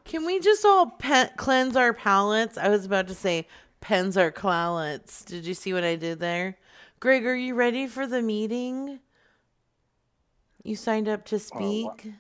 Can 0.08 0.26
we 0.26 0.40
just 0.40 0.64
all 0.64 0.88
pe- 0.92 1.32
cleanse 1.36 1.76
our 1.76 1.92
palates? 1.92 2.58
I 2.58 2.70
was 2.70 2.86
about 2.86 3.10
to 3.10 3.14
say 3.14 3.46
pens 3.82 4.16
our 4.16 4.32
palates. 4.32 5.26
Did 5.26 5.46
you 5.46 5.54
see 5.54 5.74
what 5.74 5.84
I 5.84 5.98
did 5.98 6.22
there? 6.22 6.58
Greg, 7.02 7.26
are 7.26 7.36
you 7.36 7.56
ready 7.56 7.88
for 7.88 8.08
the 8.08 8.22
meeting? 8.22 9.00
You 10.64 10.78
signed 10.78 11.10
up 11.10 11.26
to 11.26 11.36
uh, 11.36 11.40
speak. 11.40 12.14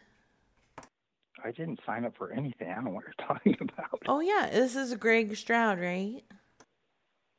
I 1.43 1.51
didn't 1.51 1.79
sign 1.85 2.03
up 2.03 2.17
for 2.17 2.31
anything. 2.33 2.69
I 2.69 2.75
don't 2.75 2.85
know 2.85 2.91
what 2.91 3.05
you're 3.05 3.27
talking 3.27 3.55
about. 3.61 4.01
Oh 4.05 4.19
yeah, 4.19 4.49
this 4.51 4.75
is 4.75 4.93
Greg 4.95 5.33
Stroud, 5.37 5.79
right? 5.79 6.23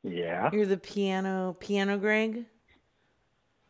Yeah. 0.01 0.49
You're 0.51 0.65
the 0.65 0.77
piano 0.77 1.55
piano 1.59 1.99
Greg? 1.99 2.45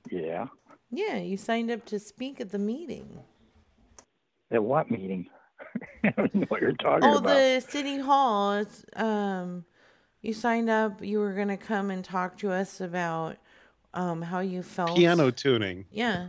Yeah. 0.09 0.47
Yeah, 0.91 1.17
you 1.17 1.36
signed 1.36 1.71
up 1.71 1.86
to 1.88 1.99
speak 1.99 2.39
at 2.39 2.51
the 2.51 2.57
meeting. 2.57 3.19
At 4.49 4.63
what 4.63 4.89
meeting? 4.89 5.30
I 6.03 6.10
don't 6.12 6.34
know 6.36 6.45
what 6.47 6.62
you're 6.62 6.74
talking 6.74 7.10
Oh, 7.10 7.18
about. 7.18 7.24
the 7.36 7.60
city 7.68 7.97
hall. 7.99 8.53
It's, 8.53 8.86
um, 8.95 9.66
you 10.22 10.34
signed 10.34 10.70
up. 10.70 11.03
You 11.03 11.20
were 11.20 11.34
gonna 11.34 11.57
come 11.57 11.91
and 11.91 12.03
talk 12.03 12.38
to 12.39 12.51
us 12.51 12.82
about 12.82 13.38
um 13.93 14.22
how 14.22 14.39
you 14.39 14.64
felt. 14.64 14.95
Piano 14.97 15.32
tuning. 15.32 15.86
Yeah, 15.91 16.28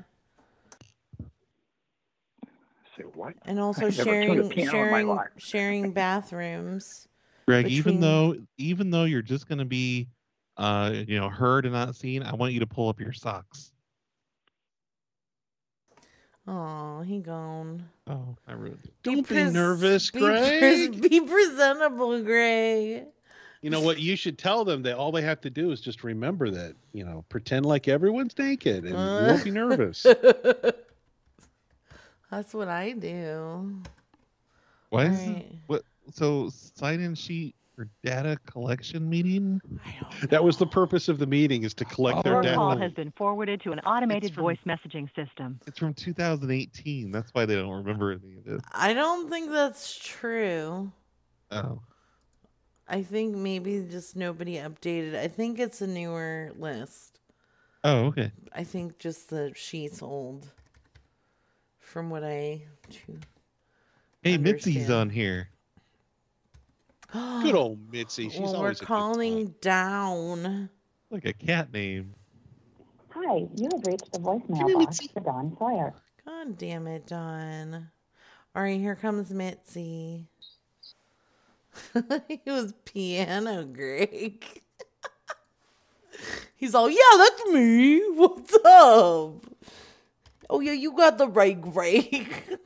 Say 2.97 3.05
what? 3.15 3.35
and 3.47 3.59
also 3.61 3.87
I've 3.87 3.97
never 3.97 4.11
tuned 4.11 4.41
a 4.41 4.43
sharing 4.45 4.51
piano 4.51 4.83
in 4.85 4.91
my 4.91 5.01
sharing 5.01 5.29
sharing 5.39 5.93
bathrooms. 5.93 7.09
Greg, 7.47 7.67
even 7.69 8.01
though 8.01 8.37
even 8.59 8.91
though 8.91 9.05
you're 9.05 9.23
just 9.23 9.49
gonna 9.49 9.65
be 9.65 10.09
uh 10.57 10.93
you 11.07 11.19
know 11.19 11.29
heard 11.29 11.65
and 11.65 11.75
not 11.75 11.97
seen, 11.97 12.23
I 12.23 12.35
want 12.35 12.53
you 12.53 12.61
to 12.61 12.67
pull 12.67 12.89
up 12.89 13.01
your 13.01 13.13
socks. 13.13 13.73
Oh, 16.53 17.03
he 17.03 17.21
gone. 17.21 17.89
Oh, 18.09 18.37
I 18.49 18.55
ruined 18.55 18.81
it. 18.85 18.93
Don't 19.05 19.17
be 19.17 19.23
pres- 19.23 19.53
nervous, 19.53 20.11
be 20.11 20.19
pres- 20.19 20.89
Greg. 20.89 21.01
be 21.09 21.21
presentable, 21.21 22.21
Greg. 22.23 23.05
You 23.63 23.71
know 23.71 23.81
what? 23.81 24.01
You 24.01 24.17
should 24.17 24.37
tell 24.37 24.65
them 24.65 24.83
that 24.83 24.97
all 24.97 25.13
they 25.13 25.23
have 25.23 25.41
to 25.43 25.51
do 25.51 25.71
is 25.71 25.81
just 25.81 26.03
remember 26.03 26.51
that, 26.51 26.75
you 26.93 27.05
know, 27.05 27.25
pretend 27.29 27.67
like 27.67 27.87
everyone's 27.87 28.37
naked 28.37 28.79
and 28.85 28.89
you 28.91 28.97
won't 28.97 29.45
be 29.45 29.53
nervous. 29.53 30.03
That's 32.31 32.53
what 32.53 32.67
I 32.67 32.93
do. 32.93 33.83
Why 34.89 35.05
is 35.05 35.21
Alright. 35.21 35.37
it, 35.37 35.53
what 35.69 35.83
so 36.13 36.49
sign 36.51 37.01
in 37.01 37.15
sheet 37.15 37.55
for 37.81 37.89
data 38.05 38.37
collection 38.45 39.09
meeting? 39.09 39.59
That 40.29 40.45
was 40.45 40.59
the 40.59 40.67
purpose 40.67 41.09
of 41.09 41.19
the 41.19 41.27
meeting 41.27 41.63
is 41.63 41.73
to 41.75 41.87
collect 41.87 42.25
their 42.25 42.35
Your 42.35 42.43
data. 42.43 42.57
call 42.57 42.77
has 42.77 42.93
been 42.93 43.11
forwarded 43.17 43.63
to 43.63 43.73
an 43.73 43.79
automated 43.81 44.35
voice 44.35 44.59
messaging 44.67 45.09
system. 45.17 45.59
It's 45.67 45.79
from 45.79 45.95
2018. 45.95 47.11
That's 47.11 47.31
why 47.33 47.47
they 47.47 47.55
don't 47.55 47.71
remember 47.71 48.13
any 48.13 48.37
of 48.37 48.45
this. 48.45 48.61
I 48.73 48.93
don't 48.93 49.31
think 49.31 49.51
that's 49.51 49.99
true. 49.99 50.93
Oh. 51.51 51.81
I 52.87 53.03
think 53.03 53.35
maybe 53.35 53.87
just 53.91 54.15
nobody 54.15 54.57
updated. 54.57 55.17
I 55.17 55.29
think 55.29 55.59
it's 55.59 55.81
a 55.81 55.87
newer 55.87 56.51
list. 56.59 57.21
Oh, 57.83 58.07
okay. 58.07 58.31
I 58.53 58.63
think 58.63 58.99
just 58.99 59.31
the 59.31 59.53
sheet's 59.55 60.03
old. 60.03 60.47
From 61.79 62.11
what 62.11 62.25
I 62.25 62.63
to 62.91 63.19
Hey, 64.23 64.37
Mitzi's 64.37 64.91
on 64.91 65.09
here. 65.09 65.49
Good 67.43 67.55
old 67.55 67.79
Mitzi. 67.93 68.29
She's 68.29 68.41
well, 68.41 68.53
we're 68.53 68.59
always 68.59 68.77
a 68.79 68.81
good 68.81 68.87
calling 68.87 69.55
down. 69.61 70.71
Like 71.11 71.25
a 71.25 71.33
cat 71.33 71.73
name. 71.73 72.15
Hi, 73.11 73.49
you 73.57 73.69
have 73.73 73.85
reached 73.85 74.13
the 74.13 74.21
voicemail 74.21 74.85
box 74.85 75.01
for 75.09 75.21
Don 75.21 75.57
Sawyer. 75.59 75.93
God 76.25 76.57
damn 76.57 76.87
it, 76.87 77.09
Don. 77.09 77.89
All 78.55 78.63
right, 78.63 78.79
here 78.79 78.95
comes 78.95 79.31
Mitzi. 79.31 80.29
he 82.29 82.41
was 82.47 82.75
piano 82.85 83.65
Greg. 83.65 84.45
He's 86.57 86.75
all, 86.75 86.89
yeah, 86.89 87.17
that's 87.17 87.47
me. 87.47 88.01
What's 88.11 88.57
up? 88.65 89.47
Oh 90.53 90.59
yeah, 90.59 90.73
you 90.73 90.93
got 90.97 91.17
the 91.17 91.29
right 91.29 91.59
Greg. 91.59 92.59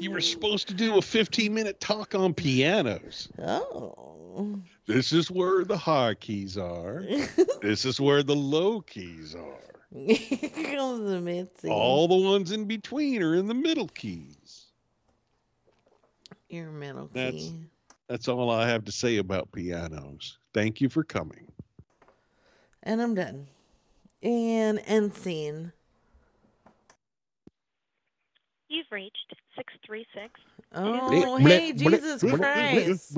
You 0.00 0.10
were 0.10 0.20
supposed 0.20 0.68
to 0.68 0.74
do 0.74 0.98
a 0.98 1.02
15 1.02 1.52
minute 1.52 1.80
talk 1.80 2.14
on 2.14 2.34
pianos. 2.34 3.28
Oh. 3.38 4.60
This 4.86 5.12
is 5.12 5.30
where 5.30 5.64
the 5.64 5.76
high 5.76 6.14
keys 6.14 6.58
are. 6.58 7.04
this 7.62 7.84
is 7.86 8.00
where 8.00 8.22
the 8.22 8.36
low 8.36 8.82
keys 8.82 9.34
are. 9.34 9.72
Here 9.94 10.76
comes 10.76 11.08
the 11.08 11.20
Mitzi. 11.20 11.68
All 11.68 12.06
the 12.06 12.16
ones 12.16 12.52
in 12.52 12.66
between 12.66 13.22
are 13.22 13.34
in 13.34 13.46
the 13.46 13.54
middle 13.54 13.88
keys. 13.88 14.66
Your 16.50 16.70
middle 16.70 17.06
key. 17.08 17.12
That's 17.14 17.52
that's 18.08 18.28
all 18.28 18.50
I 18.50 18.68
have 18.68 18.84
to 18.84 18.92
say 18.92 19.16
about 19.16 19.52
pianos. 19.52 20.36
Thank 20.52 20.82
you 20.82 20.90
for 20.90 21.02
coming. 21.02 21.50
And 22.82 23.00
I'm 23.00 23.14
done. 23.14 23.46
And 24.22 24.82
end 24.86 25.14
scene. 25.14 25.72
You've 28.72 28.90
reached 28.90 29.34
636. 29.54 30.40
Oh, 30.74 31.36
hey, 31.36 31.74
Jesus 31.74 32.22
Christ. 32.22 33.14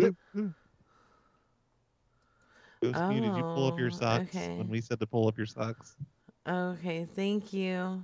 Ghost 2.83 2.99
Mew, 3.09 3.21
did 3.21 3.37
you 3.37 3.43
pull 3.43 3.69
up 3.69 3.79
your 3.79 3.87
Oh, 3.87 3.97
socks 3.97 4.35
okay. 4.35 4.59
when 4.59 4.69
we 4.69 4.81
said 4.81 4.99
to 4.99 5.07
pull 5.07 5.29
up 5.29 5.39
your 5.39 5.47
socks? 5.47 5.95
Okay, 6.49 7.07
thank 7.15 7.53
you. 7.53 8.03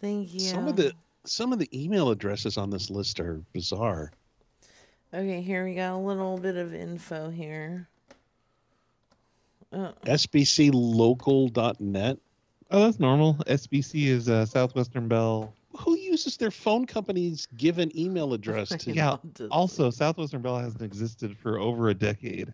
Thank 0.00 0.32
you. 0.32 0.40
Some 0.40 0.68
of 0.68 0.76
the 0.76 0.94
some 1.24 1.52
of 1.52 1.58
the 1.58 1.68
email 1.78 2.08
addresses 2.08 2.56
on 2.56 2.70
this 2.70 2.88
list 2.88 3.20
are 3.20 3.42
bizarre. 3.52 4.10
Okay, 5.12 5.42
here 5.42 5.66
we 5.66 5.74
got 5.74 5.92
a 5.92 5.98
little 5.98 6.38
bit 6.38 6.56
of 6.56 6.72
info 6.72 7.28
here. 7.28 7.86
Uh, 9.70 9.92
SBCglobal.net. 10.06 12.18
Oh, 12.70 12.84
that's 12.84 12.98
normal. 12.98 13.34
SBC 13.46 14.06
is 14.06 14.30
uh, 14.30 14.46
Southwestern 14.46 15.08
Bell. 15.08 15.52
Who 16.18 16.22
uses 16.22 16.36
their 16.36 16.50
phone 16.50 16.84
company's 16.84 17.46
given 17.56 17.96
email 17.96 18.32
address 18.34 18.70
to 18.70 18.90
Yeah. 18.92 19.16
Also, 19.52 19.88
Southwestern 19.90 20.42
Bell 20.42 20.58
hasn't 20.58 20.82
existed 20.82 21.36
for 21.38 21.60
over 21.60 21.90
a 21.90 21.94
decade. 21.94 22.52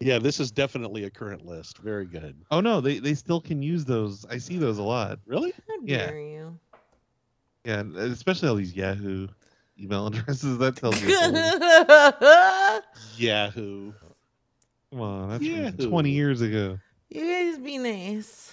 Yeah, 0.00 0.18
this 0.18 0.38
is 0.38 0.50
definitely 0.50 1.04
a 1.04 1.10
current 1.10 1.46
list. 1.46 1.78
Very 1.78 2.04
good. 2.06 2.36
Oh 2.50 2.60
no, 2.60 2.80
they 2.82 2.98
they 2.98 3.14
still 3.14 3.40
can 3.40 3.62
use 3.62 3.84
those. 3.86 4.26
I 4.30 4.36
see 4.38 4.58
those 4.58 4.76
a 4.78 4.82
lot. 4.82 5.18
Really? 5.26 5.52
how 5.66 5.74
Yeah. 5.82 6.06
dare 6.08 6.20
you? 6.20 6.58
Yeah, 7.64 7.82
especially 7.96 8.48
all 8.48 8.54
these 8.56 8.74
Yahoo 8.74 9.28
email 9.78 10.06
addresses. 10.08 10.58
That 10.58 10.76
tells 10.76 11.00
you. 11.02 11.08
Yahoo. 13.26 13.92
Come 14.90 15.00
on, 15.00 15.28
that's 15.30 15.44
from 15.46 15.56
Yahoo. 15.56 15.88
20 15.90 16.10
years 16.10 16.40
ago. 16.42 16.78
You 17.08 17.24
guys 17.24 17.58
be 17.58 17.78
nice. 17.78 18.52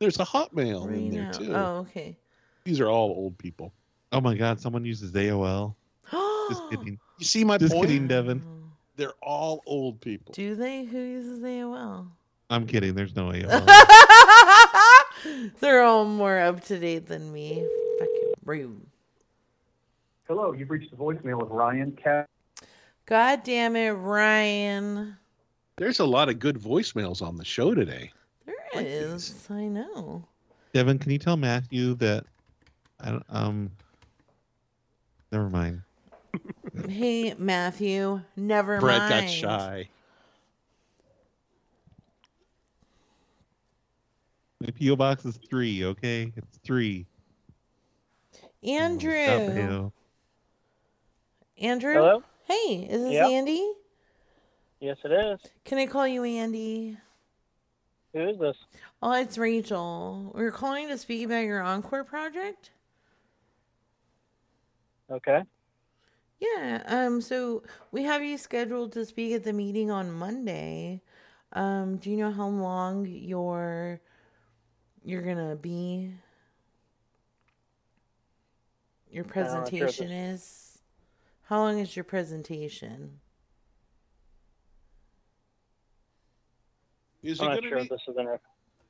There's 0.00 0.18
a 0.20 0.24
Hotmail 0.24 0.86
Right 0.88 0.96
in 0.96 1.10
there 1.10 1.32
too. 1.32 1.52
Oh, 1.54 1.76
okay. 1.88 2.16
These 2.64 2.80
are 2.80 2.88
all 2.88 3.10
old 3.10 3.38
people. 3.38 3.72
Oh 4.12 4.20
my 4.20 4.34
God, 4.34 4.60
someone 4.60 4.84
uses 4.84 5.12
AOL. 5.12 5.74
Just 6.48 6.62
kidding. 6.70 6.98
You 7.18 7.24
see 7.24 7.44
my 7.44 7.58
Just 7.58 7.72
point? 7.72 7.88
kidding, 7.88 8.08
Devin. 8.08 8.42
They're 8.96 9.14
all 9.22 9.62
old 9.66 10.00
people. 10.00 10.32
Do 10.34 10.54
they? 10.54 10.84
Who 10.84 10.98
uses 10.98 11.40
AOL? 11.40 12.08
I'm 12.50 12.66
kidding. 12.66 12.94
There's 12.94 13.14
no 13.14 13.28
AOL. 13.28 13.66
They're 15.60 15.82
all 15.82 16.04
more 16.04 16.38
up 16.38 16.64
to 16.64 16.78
date 16.78 17.06
than 17.06 17.32
me. 17.32 17.66
Fucking 17.98 18.32
rude. 18.44 18.80
Hello, 20.26 20.52
you've 20.52 20.70
reached 20.70 20.90
the 20.90 20.96
voicemail 20.96 21.42
of 21.42 21.50
Ryan 21.50 21.92
Cat. 21.92 22.26
God 23.06 23.42
damn 23.44 23.76
it, 23.76 23.90
Ryan. 23.90 25.16
There's 25.76 26.00
a 26.00 26.04
lot 26.04 26.28
of 26.28 26.38
good 26.38 26.58
voicemails 26.58 27.22
on 27.22 27.36
the 27.36 27.44
show 27.44 27.74
today. 27.74 28.10
There 28.46 28.56
is. 28.74 29.46
I 29.48 29.64
know. 29.64 30.24
Devin, 30.72 30.98
can 30.98 31.12
you 31.12 31.18
tell 31.18 31.36
Matthew 31.36 31.94
that? 31.96 32.24
I 33.00 33.10
don't, 33.10 33.26
um. 33.28 33.70
Never 35.30 35.50
mind. 35.50 35.82
Hey, 36.88 37.34
Matthew. 37.38 38.20
Never 38.36 38.80
Brett 38.80 38.98
mind. 38.98 39.10
Brett 39.10 39.24
got 39.24 39.30
shy. 39.30 39.88
My 44.60 44.70
PO 44.70 44.96
box 44.96 45.24
is 45.24 45.38
three. 45.48 45.84
Okay, 45.84 46.32
it's 46.36 46.58
three. 46.64 47.06
Andrew. 48.62 49.24
Stop 49.24 49.40
AOL. 49.40 49.92
Andrew. 51.58 51.94
Hello? 51.94 52.22
Hey, 52.44 52.88
is 52.90 53.02
this 53.02 53.12
Yep. 53.12 53.26
Andy? 53.26 53.72
Yes, 54.80 54.96
it 55.04 55.12
is. 55.12 55.40
Can 55.64 55.78
I 55.78 55.86
call 55.86 56.06
you 56.06 56.24
Andy? 56.24 56.96
Who 58.14 58.28
is 58.28 58.38
this? 58.38 58.56
Oh, 59.02 59.12
it's 59.12 59.36
Rachel. 59.36 60.32
We're 60.34 60.50
calling 60.50 60.88
to 60.88 60.98
speak 60.98 61.26
about 61.26 61.44
your 61.44 61.60
Encore 61.62 62.04
project. 62.04 62.70
Okay. 65.10 65.42
Yeah. 66.40 66.82
Um. 66.86 67.20
So 67.20 67.62
we 67.90 68.02
have 68.04 68.22
you 68.22 68.38
scheduled 68.38 68.92
to 68.92 69.04
speak 69.04 69.32
at 69.32 69.44
the 69.44 69.52
meeting 69.52 69.90
on 69.90 70.12
Monday. 70.12 71.02
Um. 71.52 71.96
Do 71.96 72.10
you 72.10 72.16
know 72.16 72.30
how 72.30 72.48
long 72.48 73.06
your 73.06 74.00
you're 75.04 75.22
gonna 75.22 75.56
be? 75.56 76.12
Your 79.10 79.24
I'm 79.24 79.30
sure 79.30 79.32
presentation 79.32 80.10
is. 80.10 80.78
How 81.44 81.60
long 81.60 81.78
is 81.78 81.96
your 81.96 82.04
presentation? 82.04 83.20
Is 87.22 87.38
he 87.38 87.44
I'm 87.44 87.52
not 87.52 87.56
gonna 87.56 87.68
sure 87.68 87.80
need, 87.80 87.90
this 87.90 88.02
is 88.06 88.16
in. 88.16 88.38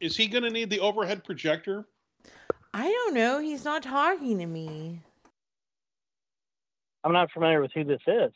is 0.01 0.17
he 0.17 0.27
gonna 0.27 0.51
need 0.51 0.71
the 0.71 0.81
overhead 0.81 1.25
projector? 1.25 1.87
I 2.75 2.85
don't 2.85 3.15
know. 3.15 3.39
He's 3.39 3.65
not 3.65 3.83
talking 3.83 4.39
to 4.39 4.47
me. 4.47 5.03
I'm 7.05 7.13
not 7.13 7.31
familiar 7.33 7.61
with 7.61 7.73
who 7.73 7.85
this 7.85 8.01
is. 8.07 8.33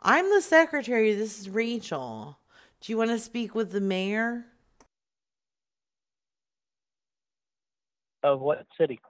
I'm 0.00 0.28
the 0.30 0.42
secretary. 0.42 1.14
This 1.14 1.40
is 1.40 1.50
Rachel. 1.50 2.38
Do 2.80 2.92
you 2.92 2.96
want 2.96 3.10
to 3.10 3.18
speak 3.18 3.54
with 3.54 3.72
the 3.72 3.80
mayor? 3.80 4.44
Of 8.22 8.40
what 8.40 8.66
city? 8.78 9.00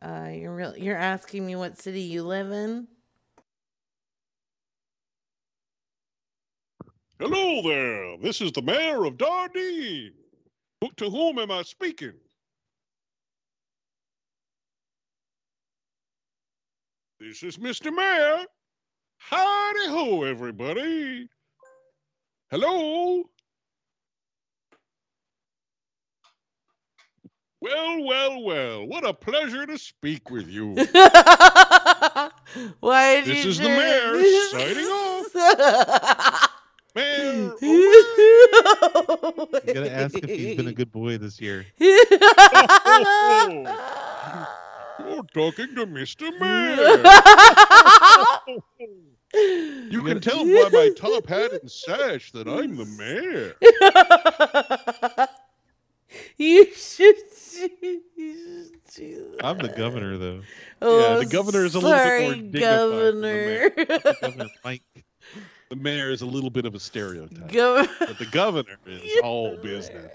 Uh, 0.00 0.30
you're 0.34 0.54
real. 0.54 0.76
You're 0.76 0.96
asking 0.96 1.46
me 1.46 1.56
what 1.56 1.78
city 1.78 2.02
you 2.02 2.24
live 2.24 2.52
in. 2.52 2.86
Hello 7.18 7.62
there. 7.62 8.18
This 8.18 8.40
is 8.40 8.52
the 8.52 8.62
mayor 8.62 9.04
of 9.04 9.16
Dardine. 9.16 10.12
To 10.96 11.08
whom 11.08 11.38
am 11.38 11.50
I 11.50 11.62
speaking? 11.62 12.12
This 17.26 17.42
is 17.42 17.56
Mr. 17.56 17.90
Mayor. 17.90 18.44
Howdy 19.16 19.88
ho, 19.88 20.24
everybody. 20.24 21.26
Hello. 22.50 23.22
Well, 27.62 28.04
well, 28.04 28.42
well. 28.42 28.86
What 28.86 29.06
a 29.06 29.14
pleasure 29.14 29.64
to 29.64 29.78
speak 29.78 30.30
with 30.30 30.48
you. 30.48 30.74
Why 32.80 33.22
did 33.22 33.24
This 33.24 33.44
you 33.44 33.50
is 33.52 33.58
the 33.58 33.68
mayor 33.70 34.12
this? 34.18 34.50
signing 34.50 34.84
off. 34.84 36.50
Mayor. 36.94 37.54
You 37.62 38.02
gotta 39.72 39.90
ask 39.90 40.14
if 40.18 40.28
he's 40.28 40.58
been 40.58 40.68
a 40.68 40.74
good 40.74 40.92
boy 40.92 41.16
this 41.16 41.40
year. 41.40 41.64
Oh, 41.80 42.84
oh, 42.86 43.64
oh. 43.66 44.63
You're 44.98 45.22
talking 45.34 45.74
to 45.74 45.86
Mr. 45.86 46.30
Mayor. 46.40 47.02
you 49.90 50.02
can 50.02 50.20
tell 50.20 50.44
by 50.44 50.68
my 50.72 50.90
top 50.96 51.26
hat 51.26 51.52
and 51.52 51.70
sash 51.70 52.30
that 52.32 52.46
I'm 52.48 52.76
the 52.76 52.84
mayor. 52.86 53.54
you 56.38 56.66
should. 56.74 57.16
you 58.16 58.70
should- 58.92 59.40
I'm 59.42 59.58
the 59.58 59.68
governor, 59.76 60.16
though. 60.16 60.40
Oh, 60.80 61.00
yeah, 61.00 61.16
the 61.18 61.26
governor 61.26 61.64
is 61.64 61.74
a 61.74 61.80
little 61.80 61.98
bit 61.98 62.22
more 62.22 62.34
dignified 62.34 62.60
than 62.60 63.20
the 63.20 63.20
mayor. 63.20 63.70
governor. 63.70 64.14
Governor 64.20 64.48
Mike. 64.64 64.82
The 65.70 65.76
mayor 65.76 66.10
is 66.10 66.20
a 66.22 66.26
little 66.26 66.50
bit 66.50 66.66
of 66.66 66.74
a 66.76 66.80
stereotype, 66.80 67.48
Gov- 67.50 67.88
but 67.98 68.18
the 68.18 68.26
governor 68.26 68.76
is 68.86 69.20
all 69.24 69.56
business. 69.56 70.12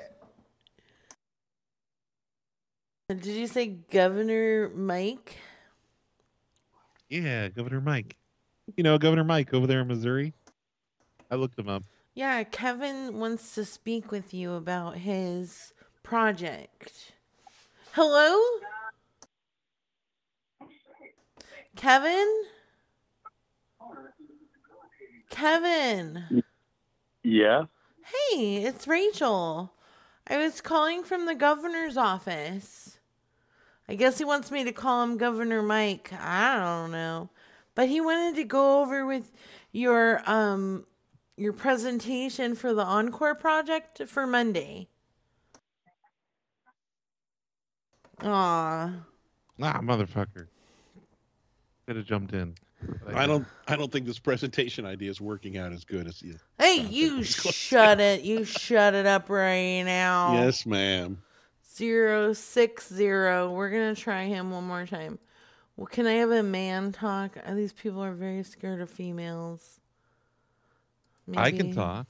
Did 3.10 3.26
you 3.26 3.48
say 3.48 3.66
Governor 3.66 4.70
Mike? 4.70 5.36
Yeah, 7.10 7.48
Governor 7.48 7.82
Mike. 7.82 8.16
You 8.78 8.84
know, 8.84 9.00
Governor 9.00 9.24
Mike 9.24 9.52
over 9.52 9.66
there 9.66 9.82
in 9.82 9.88
Missouri. 9.88 10.32
I 11.32 11.36
looked 11.36 11.58
him 11.58 11.68
up. 11.68 11.84
Yeah, 12.14 12.44
Kevin 12.44 13.20
wants 13.20 13.56
to 13.56 13.66
speak 13.66 14.12
with 14.12 14.32
you 14.32 14.54
about 14.54 14.98
his 14.98 15.74
project. 16.04 17.14
Hello? 17.94 18.40
Kevin? 21.76 22.44
Kevin. 25.32 26.44
Yeah. 27.24 27.64
Hey, 28.06 28.58
it's 28.58 28.88
Rachel. 28.88 29.74
I 30.28 30.38
was 30.38 30.62
calling 30.62 31.04
from 31.04 31.26
the 31.26 31.34
governor's 31.34 31.98
office. 31.98 32.99
I 33.90 33.96
guess 33.96 34.20
he 34.20 34.24
wants 34.24 34.52
me 34.52 34.64
to 34.66 34.72
call 34.72 35.02
him 35.02 35.18
Governor 35.18 35.64
Mike. 35.64 36.14
I 36.14 36.60
don't 36.60 36.92
know. 36.92 37.32
But 37.74 37.90
he 37.90 38.00
wanted 38.00 38.36
to 38.36 38.44
go 38.44 38.82
over 38.82 39.04
with 39.04 39.32
your 39.72 40.22
um 40.30 40.86
your 41.38 41.54
presentation 41.54 42.54
for 42.54 42.72
the 42.72 42.84
Encore 42.84 43.34
project 43.34 44.04
for 44.06 44.28
Monday. 44.28 44.90
Aw. 48.22 48.94
Ah, 49.62 49.80
motherfucker. 49.82 50.48
Could 51.88 51.96
have 51.96 52.06
jumped 52.06 52.34
in. 52.34 52.54
I 53.08 53.26
don't. 53.26 53.46
I 53.68 53.76
don't 53.76 53.92
think 53.92 54.06
this 54.06 54.20
presentation 54.20 54.86
idea 54.86 55.10
is 55.10 55.20
working 55.20 55.58
out 55.58 55.74
as 55.74 55.84
good 55.84 56.06
as 56.08 56.22
you. 56.22 56.36
Hey, 56.60 56.82
you 56.82 57.24
shut 57.24 58.00
it. 58.00 58.22
You 58.22 58.44
shut 58.44 58.94
it 58.94 59.08
up 59.08 59.30
right 59.30 59.82
now. 59.82 60.34
Yes, 60.34 60.66
ma'am. 60.68 61.22
Zero 61.76 62.34
six 62.34 62.92
zero. 62.92 63.52
We're 63.52 63.70
gonna 63.70 63.96
try 63.96 64.26
him 64.26 64.52
one 64.52 64.66
more 64.66 64.86
time. 64.86 65.20
Well, 65.78 65.86
can 65.88 66.08
I 66.08 66.14
have 66.14 66.32
a 66.32 66.44
man 66.44 66.92
talk? 66.92 67.38
Uh, 67.46 67.54
These 67.54 67.74
people 67.74 68.04
are 68.04 68.12
very 68.14 68.44
scared 68.44 68.82
of 68.82 68.90
females. 68.90 69.80
I 71.38 71.52
can 71.52 71.74
talk. 71.74 72.08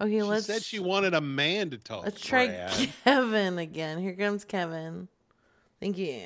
Okay, 0.00 0.10
She 0.18 0.22
let's 0.22 0.46
She 0.46 0.52
said 0.52 0.62
she 0.62 0.78
wanted 0.78 1.14
a 1.14 1.20
man 1.22 1.70
to 1.70 1.78
talk. 1.78 2.04
let's 2.04 2.20
try 2.20 2.48
Brad. 2.48 2.90
Kevin 3.04 3.58
again. 3.58 3.98
Here 3.98 4.12
comes 4.14 4.44
Kevin. 4.44 5.08
Thank 5.80 5.96
you. 5.96 6.24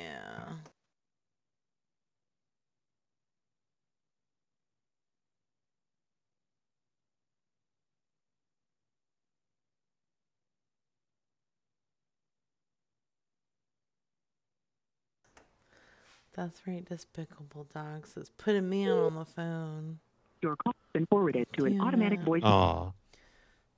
That's 16.33 16.61
right, 16.65 16.85
Despicable 16.85 17.67
Dog 17.73 18.07
says 18.07 18.29
put 18.29 18.55
a 18.55 18.61
man 18.61 18.89
on 18.89 19.15
the 19.15 19.25
phone. 19.25 19.99
Your 20.41 20.55
call 20.55 20.73
has 20.73 20.93
been 20.93 21.05
forwarded 21.07 21.47
to 21.57 21.65
an 21.65 21.81
automatic 21.81 22.21
it. 22.21 22.25
voice. 22.25 22.43
Aw, 22.43 22.91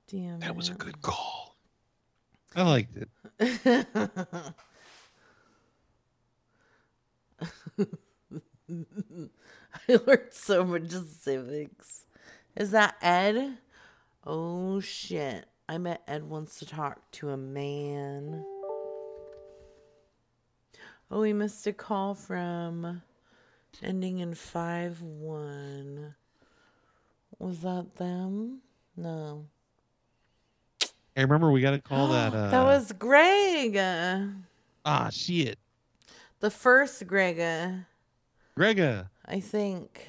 Damn 0.08 0.40
That 0.40 0.54
was 0.54 0.68
a 0.68 0.74
good 0.74 1.02
call. 1.02 1.56
I 2.54 2.62
liked 2.62 2.96
it. 2.96 3.08
I 9.88 9.96
learned 10.06 10.28
so 10.30 10.64
much 10.64 10.90
civics. 10.90 12.06
Is 12.56 12.70
that 12.70 12.96
Ed? 13.02 13.58
Oh 14.24 14.78
shit. 14.80 15.46
I 15.68 15.78
met 15.78 16.02
Ed 16.06 16.28
wants 16.28 16.58
to 16.60 16.66
talk 16.66 17.10
to 17.12 17.30
a 17.30 17.36
man. 17.36 18.44
Oh, 21.10 21.20
we 21.20 21.32
missed 21.32 21.66
a 21.66 21.72
call 21.72 22.14
from 22.14 23.02
ending 23.82 24.18
in 24.20 24.34
5 24.34 25.02
1. 25.02 26.14
Was 27.38 27.60
that 27.60 27.96
them? 27.96 28.60
No. 28.96 29.46
I 31.16 31.20
remember 31.20 31.50
we 31.52 31.60
got 31.60 31.72
to 31.72 31.80
call 31.80 32.08
that. 32.08 32.32
Uh, 32.34 32.50
that 32.50 32.64
was 32.64 32.92
Greg. 32.92 33.76
ah 34.84 35.08
shit, 35.10 35.58
The 36.40 36.50
first 36.50 37.06
Grega. 37.06 37.86
Grega. 38.58 39.08
I 39.26 39.40
think. 39.40 40.08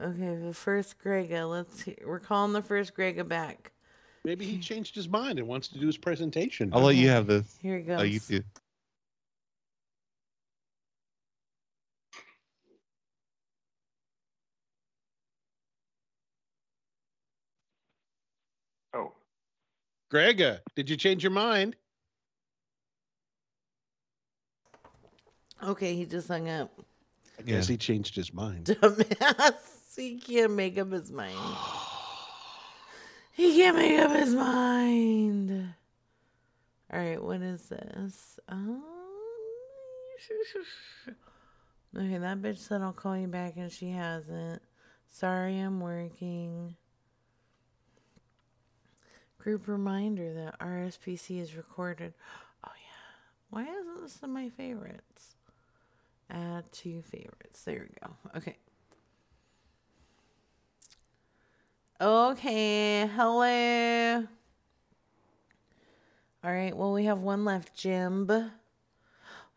Okay, 0.00 0.36
the 0.36 0.52
first 0.54 0.96
Grega. 1.02 1.48
Let's 1.50 1.84
see. 1.84 1.96
We're 2.04 2.20
calling 2.20 2.52
the 2.52 2.62
first 2.62 2.94
Grega 2.94 3.26
back. 3.26 3.72
Maybe 4.24 4.44
he 4.44 4.58
changed 4.58 4.94
his 4.94 5.08
mind 5.08 5.38
and 5.38 5.46
wants 5.48 5.68
to 5.68 5.78
do 5.78 5.86
his 5.86 5.96
presentation. 5.96 6.70
I'll 6.72 6.82
let 6.82 6.96
you 6.96 7.08
have 7.08 7.26
this. 7.26 7.56
Here 7.62 7.78
he 7.78 7.90
Oh, 7.92 8.02
you 8.02 8.18
goes. 8.18 8.28
too. 8.28 8.42
Oh, 18.94 19.12
Grega, 20.12 20.60
did 20.74 20.88
you 20.88 20.96
change 20.96 21.22
your 21.22 21.32
mind? 21.32 21.76
Okay, 25.62 25.96
he 25.96 26.04
just 26.04 26.28
hung 26.28 26.48
up. 26.48 26.70
I 27.38 27.42
guess 27.42 27.66
he 27.66 27.76
changed 27.76 28.14
his 28.14 28.32
mind. 28.32 28.64
Dumbass. 28.66 29.96
He 29.96 30.18
can't 30.18 30.52
make 30.52 30.78
up 30.78 30.92
his 30.92 31.10
mind. 31.10 31.38
He 33.32 33.56
can't 33.56 33.76
make 33.76 33.98
up 33.98 34.12
his 34.12 34.34
mind. 34.34 35.74
All 36.92 37.00
right, 37.00 37.22
what 37.22 37.40
is 37.42 37.68
this? 37.68 38.38
Um, 38.48 38.82
okay, 41.96 42.18
that 42.18 42.40
bitch 42.40 42.58
said 42.58 42.82
I'll 42.82 42.92
call 42.92 43.16
you 43.16 43.26
back 43.26 43.56
and 43.56 43.72
she 43.72 43.90
hasn't. 43.90 44.62
Sorry, 45.08 45.58
I'm 45.58 45.80
working. 45.80 46.76
Group 49.46 49.68
reminder 49.68 50.34
that 50.34 50.58
RSPC 50.58 51.40
is 51.40 51.54
recorded. 51.54 52.14
Oh, 52.66 52.72
yeah. 52.74 53.50
Why 53.50 53.62
isn't 53.62 54.02
this 54.02 54.18
in 54.20 54.32
my 54.32 54.48
favorites? 54.48 55.36
Add 56.28 56.64
to 56.72 57.00
favorites. 57.02 57.62
There 57.62 57.86
we 57.88 57.94
go. 58.02 58.12
Okay. 58.38 58.56
Okay. 62.00 63.06
Hello. 63.06 64.26
All 66.42 66.52
right. 66.52 66.76
Well, 66.76 66.92
we 66.92 67.04
have 67.04 67.22
one 67.22 67.44
left, 67.44 67.72
Jim. 67.72 68.26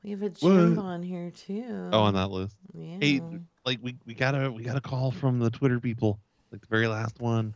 We 0.03 0.11
have 0.11 0.21
a 0.21 0.29
Jim 0.29 0.75
What? 0.75 0.85
on 0.85 1.01
here 1.01 1.31
too. 1.31 1.89
Oh, 1.91 2.01
on 2.01 2.13
that 2.13 2.29
list. 2.29 2.55
Yeah. 2.75 2.97
Hey, 3.01 3.21
like 3.65 3.79
we, 3.81 3.95
we 4.05 4.13
got 4.13 4.35
a 4.35 4.51
we 4.51 4.61
got 4.61 4.77
a 4.77 4.81
call 4.81 5.09
from 5.09 5.39
the 5.39 5.49
Twitter 5.49 5.79
people, 5.79 6.19
like 6.51 6.61
the 6.61 6.67
very 6.67 6.85
last 6.85 7.19
one. 7.19 7.55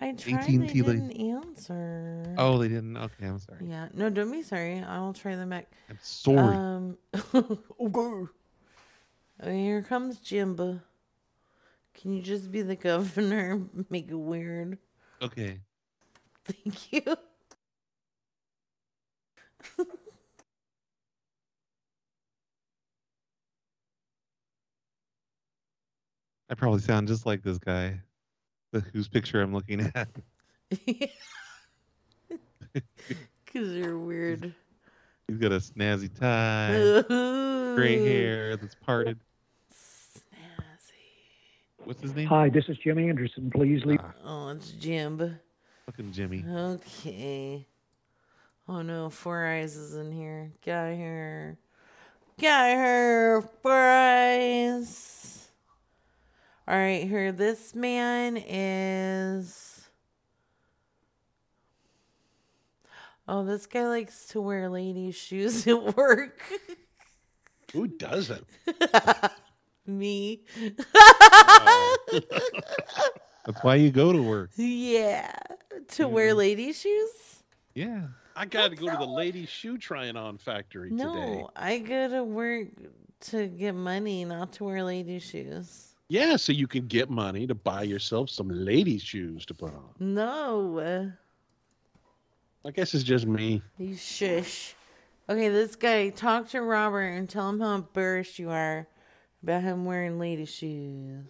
I 0.00 0.12
tried. 0.12 0.34
AT&T 0.36 0.56
they 0.56 0.66
didn't 0.66 1.12
answer. 1.12 2.34
Oh, 2.38 2.58
they 2.58 2.68
didn't. 2.68 2.96
Okay, 2.96 3.26
I'm 3.26 3.38
sorry. 3.38 3.58
Yeah. 3.62 3.88
No, 3.92 4.08
don't 4.08 4.32
be 4.32 4.42
sorry. 4.42 4.82
I 4.82 4.98
will 5.00 5.12
try 5.12 5.36
them 5.36 5.50
back. 5.50 5.70
I'm 5.88 5.98
sorry. 6.00 6.56
Um. 6.56 6.96
okay. 7.34 8.30
Okay, 9.42 9.62
here 9.62 9.82
comes 9.82 10.18
Jimba. 10.18 10.80
Can 11.94 12.12
you 12.12 12.22
just 12.22 12.50
be 12.50 12.62
the 12.62 12.76
governor? 12.76 13.60
Make 13.90 14.10
it 14.10 14.14
weird. 14.14 14.78
Okay. 15.22 15.60
Thank 16.44 16.92
you. 16.92 17.16
I 26.50 26.54
probably 26.56 26.80
sound 26.80 27.06
just 27.06 27.26
like 27.26 27.42
this 27.44 27.58
guy, 27.58 28.00
the, 28.72 28.80
whose 28.80 29.08
picture 29.08 29.40
I'm 29.40 29.52
looking 29.52 29.90
at. 29.94 30.08
Cause 33.52 33.68
you're 33.68 33.98
weird. 33.98 34.54
He's 35.26 35.38
got 35.38 35.52
a 35.52 35.56
snazzy 35.56 36.10
tie, 36.18 37.02
gray 37.76 38.04
hair 38.04 38.56
that's 38.56 38.74
parted. 38.74 39.18
Snazzy. 39.72 40.24
What's 41.84 42.00
his 42.02 42.14
name? 42.14 42.26
Hi, 42.28 42.48
this 42.48 42.68
is 42.68 42.78
Jim 42.78 42.98
Anderson. 42.98 43.50
Please 43.50 43.84
leave. 43.84 44.00
Uh. 44.00 44.12
Oh, 44.24 44.48
it's 44.50 44.70
Jim. 44.72 45.38
Fucking 45.86 46.12
Jimmy. 46.12 46.44
Okay. 46.48 47.66
Oh 48.68 48.82
no, 48.82 49.10
Four 49.10 49.46
Eyes 49.46 49.76
is 49.76 49.94
in 49.94 50.12
here. 50.12 50.52
Got 50.64 50.96
her. 50.96 51.58
Got 52.40 52.76
her. 52.76 53.42
Four 53.62 53.72
Eyes. 53.72 55.39
All 56.70 56.76
right, 56.76 57.02
here. 57.02 57.32
This 57.32 57.74
man 57.74 58.36
is. 58.36 59.88
Oh, 63.26 63.44
this 63.44 63.66
guy 63.66 63.88
likes 63.88 64.28
to 64.28 64.40
wear 64.40 64.68
ladies' 64.68 65.16
shoes 65.16 65.66
at 65.66 65.96
work. 65.96 66.40
Who 67.72 67.88
doesn't? 67.88 68.46
Me. 69.86 70.42
That's 73.44 73.62
why 73.62 73.74
you 73.74 73.90
go 73.90 74.12
to 74.12 74.22
work. 74.22 74.50
yeah. 74.54 75.32
To 75.88 76.06
wear 76.06 76.34
ladies' 76.34 76.80
shoes? 76.80 77.42
Yeah. 77.74 78.06
I 78.36 78.46
got 78.46 78.70
to 78.70 78.76
go 78.76 78.88
to 78.88 78.96
the 78.96 79.06
lady 79.06 79.44
shoe 79.44 79.76
trying 79.76 80.16
on 80.16 80.38
factory 80.38 80.92
No, 80.92 81.14
today. 81.14 81.44
I 81.56 81.78
go 81.78 82.08
to 82.10 82.22
work 82.22 82.68
to 83.22 83.48
get 83.48 83.74
money, 83.74 84.24
not 84.24 84.52
to 84.52 84.64
wear 84.64 84.84
ladies' 84.84 85.24
shoes. 85.24 85.89
Yeah, 86.10 86.34
so 86.34 86.50
you 86.50 86.66
can 86.66 86.88
get 86.88 87.08
money 87.08 87.46
to 87.46 87.54
buy 87.54 87.84
yourself 87.84 88.30
some 88.30 88.48
lady 88.48 88.98
shoes 88.98 89.46
to 89.46 89.54
put 89.54 89.72
on. 89.72 89.90
No. 90.00 91.12
I 92.66 92.70
guess 92.72 92.94
it's 92.94 93.04
just 93.04 93.26
me. 93.26 93.62
You 93.78 93.94
shush. 93.94 94.74
Okay, 95.28 95.48
this 95.50 95.76
guy, 95.76 96.08
talk 96.08 96.48
to 96.48 96.62
Robert 96.62 97.06
and 97.06 97.28
tell 97.28 97.48
him 97.48 97.60
how 97.60 97.76
embarrassed 97.76 98.40
you 98.40 98.50
are 98.50 98.88
about 99.44 99.62
him 99.62 99.84
wearing 99.84 100.18
lady 100.18 100.46
shoes. 100.46 101.26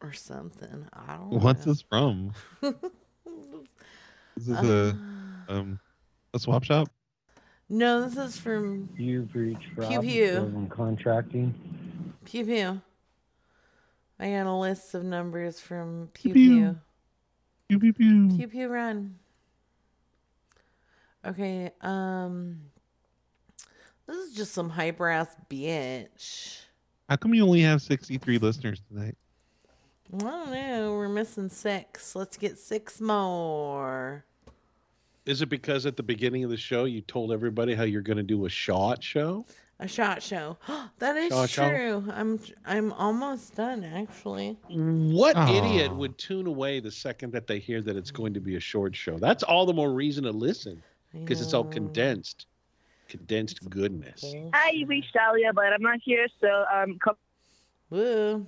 Or 0.00 0.14
something. 0.14 0.86
I 0.94 1.16
don't 1.16 1.30
know. 1.30 1.38
What's 1.40 1.66
know. 1.66 1.72
this 1.74 1.82
from? 1.82 2.32
Is 2.62 4.46
this 4.46 4.62
a 4.64 4.98
um 5.48 5.78
a 6.32 6.38
swap 6.38 6.64
shop? 6.64 6.88
No, 7.72 8.06
this 8.06 8.18
is 8.18 8.36
from 8.36 8.90
You've 8.98 9.34
reached 9.34 9.62
Pew 9.74 9.82
Rob 9.82 10.02
Pew. 10.02 10.32
Golden 10.34 10.68
Contracting. 10.68 11.54
Pew 12.26 12.44
Pew. 12.44 12.82
I 14.20 14.30
got 14.30 14.46
a 14.46 14.54
list 14.54 14.92
of 14.92 15.04
numbers 15.04 15.58
from 15.58 16.10
Pew 16.12 16.34
Pew. 16.34 16.50
Pew. 16.50 16.78
Pew 17.70 17.78
pew 17.78 17.92
pew. 17.94 18.36
Pew 18.36 18.48
Pew 18.48 18.68
Run. 18.68 19.14
Okay, 21.26 21.70
um. 21.80 22.60
This 24.06 24.18
is 24.18 24.34
just 24.34 24.52
some 24.52 24.68
hyper 24.68 25.08
ass 25.08 25.34
bitch. 25.48 26.58
How 27.08 27.16
come 27.16 27.32
you 27.32 27.42
only 27.42 27.62
have 27.62 27.80
63 27.80 28.36
listeners 28.36 28.82
tonight? 28.86 29.16
I 30.12 30.18
don't 30.18 30.50
know. 30.50 30.92
We're 30.92 31.08
missing 31.08 31.48
six. 31.48 32.14
Let's 32.14 32.36
get 32.36 32.58
six 32.58 33.00
more. 33.00 34.26
Is 35.24 35.40
it 35.40 35.46
because 35.46 35.86
at 35.86 35.96
the 35.96 36.02
beginning 36.02 36.42
of 36.42 36.50
the 36.50 36.56
show 36.56 36.84
you 36.84 37.00
told 37.00 37.30
everybody 37.32 37.74
how 37.74 37.84
you're 37.84 38.02
going 38.02 38.16
to 38.16 38.22
do 38.24 38.44
a 38.46 38.48
shot 38.48 39.02
show? 39.02 39.46
A 39.78 39.86
shot 39.86 40.22
show. 40.22 40.56
that 40.98 41.16
is 41.16 41.30
Shot 41.30 41.48
show? 41.50 41.68
true. 41.68 42.04
I'm 42.12 42.40
I'm 42.64 42.92
almost 42.92 43.54
done 43.54 43.84
actually. 43.84 44.56
What 44.68 45.36
Aw. 45.36 45.52
idiot 45.52 45.94
would 45.94 46.18
tune 46.18 46.46
away 46.46 46.80
the 46.80 46.90
second 46.90 47.32
that 47.32 47.46
they 47.46 47.58
hear 47.58 47.80
that 47.82 47.96
it's 47.96 48.10
going 48.10 48.34
to 48.34 48.40
be 48.40 48.56
a 48.56 48.60
short 48.60 48.94
show? 48.96 49.18
That's 49.18 49.42
all 49.42 49.64
the 49.66 49.72
more 49.72 49.92
reason 49.92 50.24
to 50.24 50.30
listen 50.30 50.82
because 51.12 51.40
it's 51.40 51.52
all 51.52 51.64
condensed, 51.64 52.46
condensed 53.08 53.68
goodness. 53.68 54.24
Hi, 54.54 54.70
you 54.70 54.86
reached 54.86 55.12
Dahlia, 55.12 55.52
but 55.52 55.72
I'm 55.72 55.82
not 55.82 55.98
here, 56.02 56.26
so 56.40 56.64
um, 56.72 56.98
come. 57.02 57.16
Woo. 57.90 58.46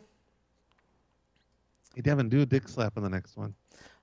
Hey, 1.94 2.00
Devin, 2.00 2.28
do 2.28 2.40
a 2.40 2.46
dick 2.46 2.68
slap 2.68 2.96
in 2.96 3.02
the 3.02 3.10
next 3.10 3.36
one. 3.36 3.54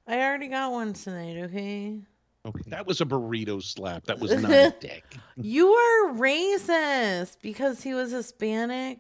I 0.08 0.22
already 0.22 0.48
got 0.48 0.72
one 0.72 0.94
tonight, 0.94 1.38
okay? 1.46 2.00
Okay. 2.46 2.64
That 2.68 2.88
was 2.88 3.02
a 3.02 3.06
burrito 3.06 3.62
slap. 3.62 4.06
That 4.06 4.20
was 4.20 4.32
not 4.42 4.52
a 4.52 4.76
dick. 4.80 5.04
You 5.38 5.72
are 5.72 6.14
racist 6.14 7.38
because 7.42 7.82
he 7.84 7.94
was 7.94 8.12
Hispanic. 8.12 9.00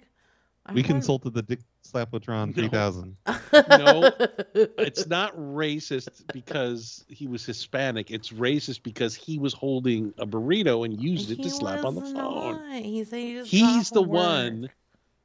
I 0.65 0.73
We 0.73 0.83
consulted 0.83 1.33
the 1.33 1.41
Dick 1.41 1.59
Slapotron 1.83 2.53
3000. 2.53 3.17
No, 3.25 4.11
it's 4.53 5.07
not 5.07 5.35
racist 5.35 6.09
because 6.31 7.03
he 7.07 7.25
was 7.27 7.43
Hispanic. 7.43 8.11
It's 8.11 8.29
racist 8.29 8.83
because 8.83 9.15
he 9.15 9.39
was 9.39 9.53
holding 9.53 10.13
a 10.19 10.27
burrito 10.27 10.85
and 10.85 11.01
used 11.01 11.31
it 11.31 11.37
He 11.37 11.43
to 11.43 11.49
slap 11.49 11.83
on 11.83 11.95
the 11.95 12.01
phone. 12.01 12.13
not. 12.13 12.81
He 12.83 13.03
said 13.03 13.19
he 13.19 13.33
just 13.33 13.49
He's 13.49 13.89
the 13.89 14.03
work. 14.03 14.09
one. 14.23 14.69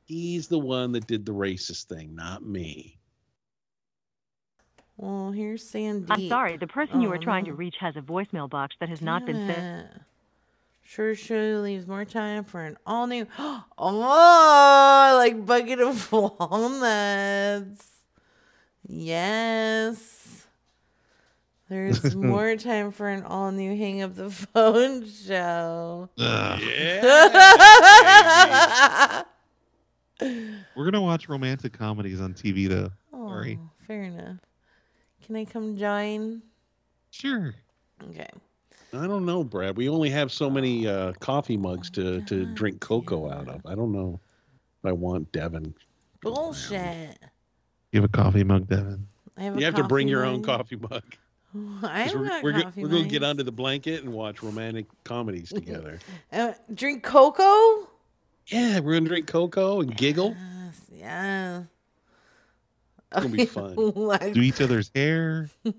He's 0.06 0.48
the 0.48 0.59
one 0.59 0.93
that 0.93 1.06
did 1.06 1.26
the 1.26 1.34
racist 1.34 1.84
thing, 1.84 2.14
not 2.14 2.43
me. 2.43 2.98
Well, 4.97 5.31
here's 5.32 5.62
Sandy. 5.68 6.06
I'm 6.10 6.28
sorry, 6.28 6.56
the 6.56 6.66
person 6.66 7.01
you 7.02 7.09
were 7.10 7.16
Oh, 7.16 7.20
trying 7.20 7.44
no. 7.44 7.51
to 7.51 7.56
reach 7.56 7.77
has 7.81 7.97
a 7.97 8.01
voicemail 8.01 8.48
box 8.48 8.77
that 8.81 8.89
has 8.89 9.02
not 9.02 9.27
been 9.27 9.47
sent. 9.47 9.89
Sure, 10.82 11.14
sure 11.14 11.59
leaves 11.60 11.86
more 11.86 12.05
time 12.05 12.44
for 12.44 12.62
an 12.64 12.77
all 12.86 13.06
new. 13.06 13.27
Oh, 13.78 15.14
like 15.18 15.44
bucket 15.44 15.81
of 15.81 16.10
walnuts. 16.40 17.86
Yes. 18.89 20.47
There's 21.68 22.14
more 22.16 22.55
time 22.56 22.93
for 22.93 23.09
an 23.09 23.24
all 23.24 23.51
new 23.51 23.77
hang 23.77 24.01
up 24.01 24.14
the 24.14 24.31
phone 24.31 25.06
show. 25.09 26.09
Yeah. 26.16 26.56
We're 30.20 30.85
gonna 30.85 31.02
watch 31.02 31.28
romantic 31.28 31.73
comedies 31.73 32.20
on 32.20 32.32
TV 32.35 32.68
though. 32.68 32.90
Sorry. 33.10 33.59
Oh, 33.60 33.70
fair 33.86 34.05
enough. 34.05 34.36
Can 35.27 35.35
I 35.36 35.44
come 35.44 35.77
join? 35.77 36.40
Sure. 37.11 37.53
Okay. 38.11 38.28
I 38.93 39.07
don't 39.09 39.27
know, 39.27 39.43
Brad. 39.43 39.77
We 39.77 39.89
only 39.89 40.09
have 40.11 40.31
so 40.31 40.48
many 40.48 40.86
uh, 40.86 41.12
coffee 41.15 41.57
mugs 41.57 41.90
to, 41.90 42.23
to 42.27 42.47
drink 42.55 42.81
cocoa 42.81 43.28
out 43.31 43.48
of. 43.48 43.61
I 43.66 43.74
don't 43.74 43.90
know 43.93 44.20
if 44.82 44.89
I 44.89 44.93
want 44.93 45.31
Devin. 45.32 45.74
Bullshit. 46.20 47.19
You 47.93 48.01
have 48.01 48.05
a 48.05 48.09
coffee 48.09 48.44
mug, 48.44 48.69
Devin. 48.69 49.05
I 49.36 49.43
have 49.43 49.57
a 49.57 49.59
You 49.59 49.65
have 49.65 49.74
to 49.74 49.85
bring 49.85 50.07
coffee 50.07 50.11
your 50.12 50.24
own 50.24 50.43
coffee 50.43 50.77
mug. 50.77 51.03
I 51.82 52.05
'Cause 52.05 52.12
don't 52.12 52.23
we're 52.23 52.43
we're, 52.43 52.62
go- 52.62 52.73
we're 52.77 52.89
going 52.89 53.03
to 53.05 53.09
get 53.09 53.23
mugs. 53.23 53.31
under 53.31 53.43
the 53.43 53.53
blanket 53.53 54.05
and 54.05 54.12
watch 54.12 54.43
romantic 54.43 54.86
comedies 55.05 55.48
together. 55.55 55.98
Uh, 56.32 56.53
drink 56.74 57.03
cocoa? 57.03 57.89
yeah, 58.47 58.78
we're 58.78 58.93
going 58.93 59.05
to 59.05 59.09
drink 59.09 59.27
cocoa 59.27 59.81
and 59.81 59.97
giggle. 59.97 60.36
Yeah. 60.93 61.62
It's 63.12 63.20
going 63.20 63.30
to 63.32 63.36
be 63.36 63.44
fun. 63.46 63.74
Like- 63.94 64.32
Do 64.34 64.40
each 64.40 64.60
other's 64.60 64.90
hair. 64.94 65.48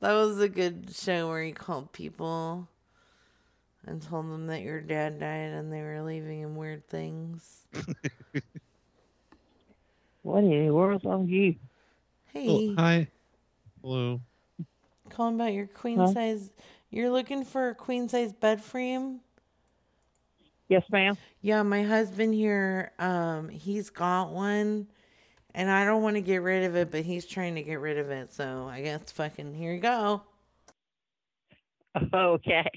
That 0.00 0.14
was 0.14 0.40
a 0.40 0.48
good 0.48 0.90
show 0.92 1.28
where 1.28 1.44
you 1.44 1.54
called 1.54 1.92
people 1.92 2.66
and 3.86 4.02
told 4.02 4.24
them 4.32 4.48
that 4.48 4.62
your 4.62 4.80
dad 4.80 5.20
died 5.20 5.52
and 5.52 5.72
they 5.72 5.80
were 5.80 6.02
leaving 6.02 6.40
him 6.40 6.56
weird 6.56 6.88
things. 6.88 7.60
What 10.22 10.44
in 10.44 10.66
the 10.66 10.74
world's 10.74 11.04
on 11.04 11.28
you? 11.28 11.56
Hey, 12.32 12.48
Oh, 12.48 12.74
hi. 12.76 13.08
Hello. 13.82 14.20
calling 15.10 15.34
about 15.34 15.52
your 15.52 15.66
queen 15.66 15.98
Huh? 15.98 16.12
size. 16.12 16.50
You're 16.90 17.10
looking 17.10 17.44
for 17.44 17.68
a 17.70 17.74
queen 17.74 18.08
size 18.08 18.32
bed 18.32 18.62
frame? 18.62 19.20
Yes, 20.68 20.84
ma'am. 20.90 21.16
Yeah, 21.42 21.62
my 21.64 21.82
husband 21.82 22.34
here, 22.34 22.92
um, 22.98 23.48
he's 23.48 23.90
got 23.90 24.30
one, 24.30 24.86
and 25.54 25.70
I 25.70 25.84
don't 25.84 26.02
want 26.02 26.16
to 26.16 26.22
get 26.22 26.38
rid 26.42 26.64
of 26.64 26.76
it, 26.76 26.90
but 26.90 27.02
he's 27.02 27.24
trying 27.26 27.54
to 27.56 27.62
get 27.62 27.80
rid 27.80 27.98
of 27.98 28.10
it. 28.10 28.32
So 28.32 28.68
I 28.68 28.82
guess 28.82 29.10
fucking 29.12 29.54
here 29.54 29.72
you 29.72 29.80
go. 29.80 30.22
Okay. 32.14 32.70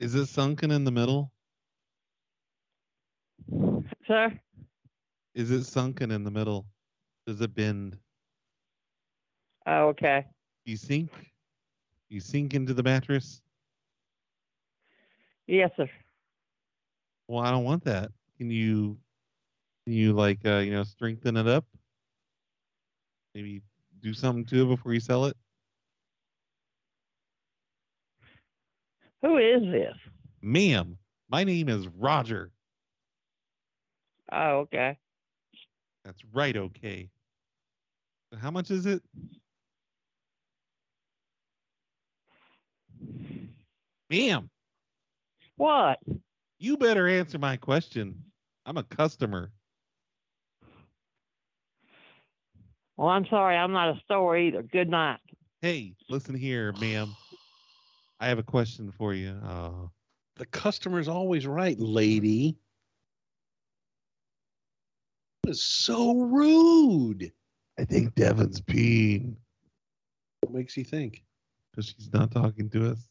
Is 0.00 0.16
it 0.16 0.26
sunken 0.26 0.72
in 0.72 0.82
the 0.82 0.90
middle? 0.90 1.30
Sir? 4.08 4.32
Is 5.36 5.52
it 5.52 5.62
sunken 5.62 6.10
in 6.10 6.24
the 6.24 6.30
middle? 6.32 6.66
Does 7.24 7.40
it 7.40 7.54
bend? 7.54 7.96
Oh, 9.64 9.88
okay. 9.88 10.26
You 10.64 10.76
sink? 10.76 11.10
You 12.08 12.20
sink 12.20 12.54
into 12.54 12.74
the 12.74 12.82
mattress? 12.82 13.42
Yes, 15.46 15.70
sir. 15.76 15.88
Well, 17.28 17.44
I 17.44 17.50
don't 17.50 17.64
want 17.64 17.84
that. 17.84 18.10
Can 18.38 18.50
you 18.50 18.98
can 19.84 19.92
you 19.92 20.12
like 20.14 20.38
uh, 20.44 20.58
you 20.58 20.72
know, 20.72 20.84
strengthen 20.84 21.36
it 21.36 21.46
up? 21.46 21.64
Maybe 23.38 23.62
do 24.02 24.12
something 24.14 24.44
to 24.46 24.62
it 24.64 24.66
before 24.66 24.92
you 24.92 24.98
sell 24.98 25.26
it? 25.26 25.36
Who 29.22 29.36
is 29.36 29.62
this? 29.62 29.94
Ma'am, 30.42 30.98
my 31.30 31.44
name 31.44 31.68
is 31.68 31.86
Roger. 31.86 32.50
Oh, 34.32 34.66
okay. 34.66 34.98
That's 36.04 36.20
right, 36.32 36.56
okay. 36.56 37.10
How 38.40 38.50
much 38.50 38.72
is 38.72 38.86
it? 38.86 39.04
Ma'am, 44.10 44.50
What? 45.58 46.00
you 46.58 46.76
better 46.76 47.06
answer 47.06 47.38
my 47.38 47.56
question. 47.56 48.20
I'm 48.66 48.78
a 48.78 48.82
customer. 48.82 49.52
Well, 52.98 53.08
I'm 53.08 53.26
sorry. 53.30 53.56
I'm 53.56 53.72
not 53.72 53.96
a 53.96 54.00
store 54.04 54.36
either. 54.36 54.60
Good 54.62 54.88
night. 54.90 55.20
Hey, 55.62 55.94
listen 56.10 56.34
here, 56.34 56.72
ma'am. 56.80 57.14
I 58.18 58.26
have 58.26 58.38
a 58.40 58.42
question 58.42 58.90
for 58.90 59.14
you. 59.14 59.30
Uh, 59.44 59.86
The 60.36 60.46
customer's 60.46 61.06
always 61.08 61.46
right, 61.46 61.78
lady. 61.78 62.56
That 65.44 65.50
is 65.50 65.62
so 65.62 66.20
rude. 66.20 67.32
I 67.78 67.84
think 67.84 68.14
Devin's 68.16 68.60
peeing 68.60 69.36
What 70.40 70.52
makes 70.52 70.76
you 70.76 70.84
think? 70.84 71.22
because 71.70 71.94
she's 71.96 72.12
not 72.12 72.32
talking 72.32 72.68
to 72.70 72.90
us. 72.90 73.08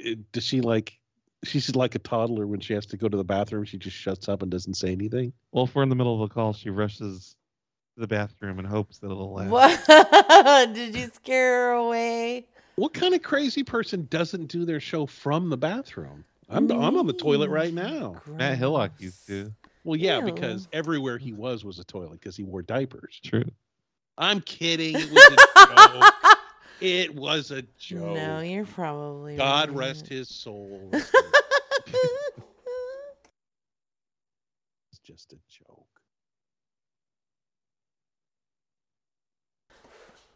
It- 0.00 0.32
does 0.32 0.44
she 0.44 0.60
like? 0.60 0.98
She's 1.44 1.74
like 1.76 1.94
a 1.94 1.98
toddler 2.00 2.46
when 2.46 2.60
she 2.60 2.74
has 2.74 2.84
to 2.86 2.96
go 2.96 3.08
to 3.08 3.16
the 3.16 3.24
bathroom. 3.24 3.64
She 3.64 3.78
just 3.78 3.96
shuts 3.96 4.28
up 4.28 4.42
and 4.42 4.50
doesn't 4.50 4.74
say 4.74 4.90
anything. 4.92 5.32
Well, 5.52 5.64
if 5.64 5.74
we're 5.74 5.84
in 5.84 5.88
the 5.88 5.94
middle 5.94 6.14
of 6.14 6.20
a 6.28 6.32
call, 6.32 6.52
she 6.52 6.68
rushes 6.70 7.30
to 7.32 7.36
the 8.00 8.06
bathroom 8.06 8.58
and 8.58 8.66
hopes 8.66 8.98
that 8.98 9.10
it'll 9.10 9.32
last. 9.32 9.50
What? 9.86 10.74
Did 10.74 10.96
you 10.96 11.10
scare 11.14 11.66
her 11.66 11.72
away? 11.72 12.46
What 12.76 12.94
kind 12.94 13.14
of 13.14 13.22
crazy 13.22 13.62
person 13.62 14.06
doesn't 14.10 14.46
do 14.46 14.64
their 14.64 14.80
show 14.80 15.06
from 15.06 15.50
the 15.50 15.56
bathroom? 15.56 16.24
I'm 16.48 16.70
I'm 16.72 16.96
on 16.96 17.06
the 17.06 17.12
toilet 17.12 17.50
right 17.50 17.72
now. 17.72 18.20
Matt 18.26 18.58
Hillock 18.58 18.92
used 18.98 19.26
to. 19.28 19.52
Well, 19.84 19.96
yeah, 19.96 20.18
Ew. 20.18 20.24
because 20.24 20.68
everywhere 20.72 21.16
he 21.18 21.32
was 21.32 21.64
was 21.64 21.78
a 21.78 21.84
toilet 21.84 22.20
because 22.20 22.36
he 22.36 22.42
wore 22.42 22.62
diapers. 22.62 23.20
True. 23.22 23.44
I'm 24.18 24.40
kidding. 24.40 24.96
It 24.96 25.10
was 25.10 25.38
a 25.56 25.66
joke. 25.66 26.14
It 26.80 27.14
was 27.14 27.50
a 27.50 27.60
joke. 27.78 28.14
No, 28.14 28.40
you're 28.40 28.64
probably 28.64 29.36
God 29.36 29.68
right. 29.68 29.88
rest 29.88 30.08
his 30.08 30.30
soul. 30.30 30.88
it's 30.92 31.10
just 35.04 35.34
a 35.34 35.38
joke. 35.46 35.89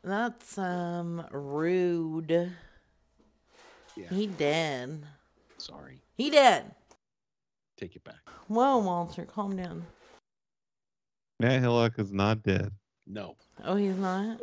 That's 0.05 0.59
um 0.59 1.25
rude. 1.33 2.53
Yeah. 3.97 4.09
He 4.11 4.27
dead. 4.27 5.03
Sorry. 5.57 6.03
He 6.17 6.29
dead. 6.29 6.75
Take 7.79 7.97
it 7.97 8.05
back. 8.05 8.21
Whoa, 8.49 8.79
Walter, 8.79 9.25
calm 9.25 9.57
down. 9.57 9.87
Matt 11.41 11.61
Hillock 11.61 11.99
is 11.99 12.13
not 12.13 12.43
dead. 12.43 12.71
No. 13.07 13.37
Oh, 13.65 13.77
he's 13.77 13.97
not. 13.97 14.41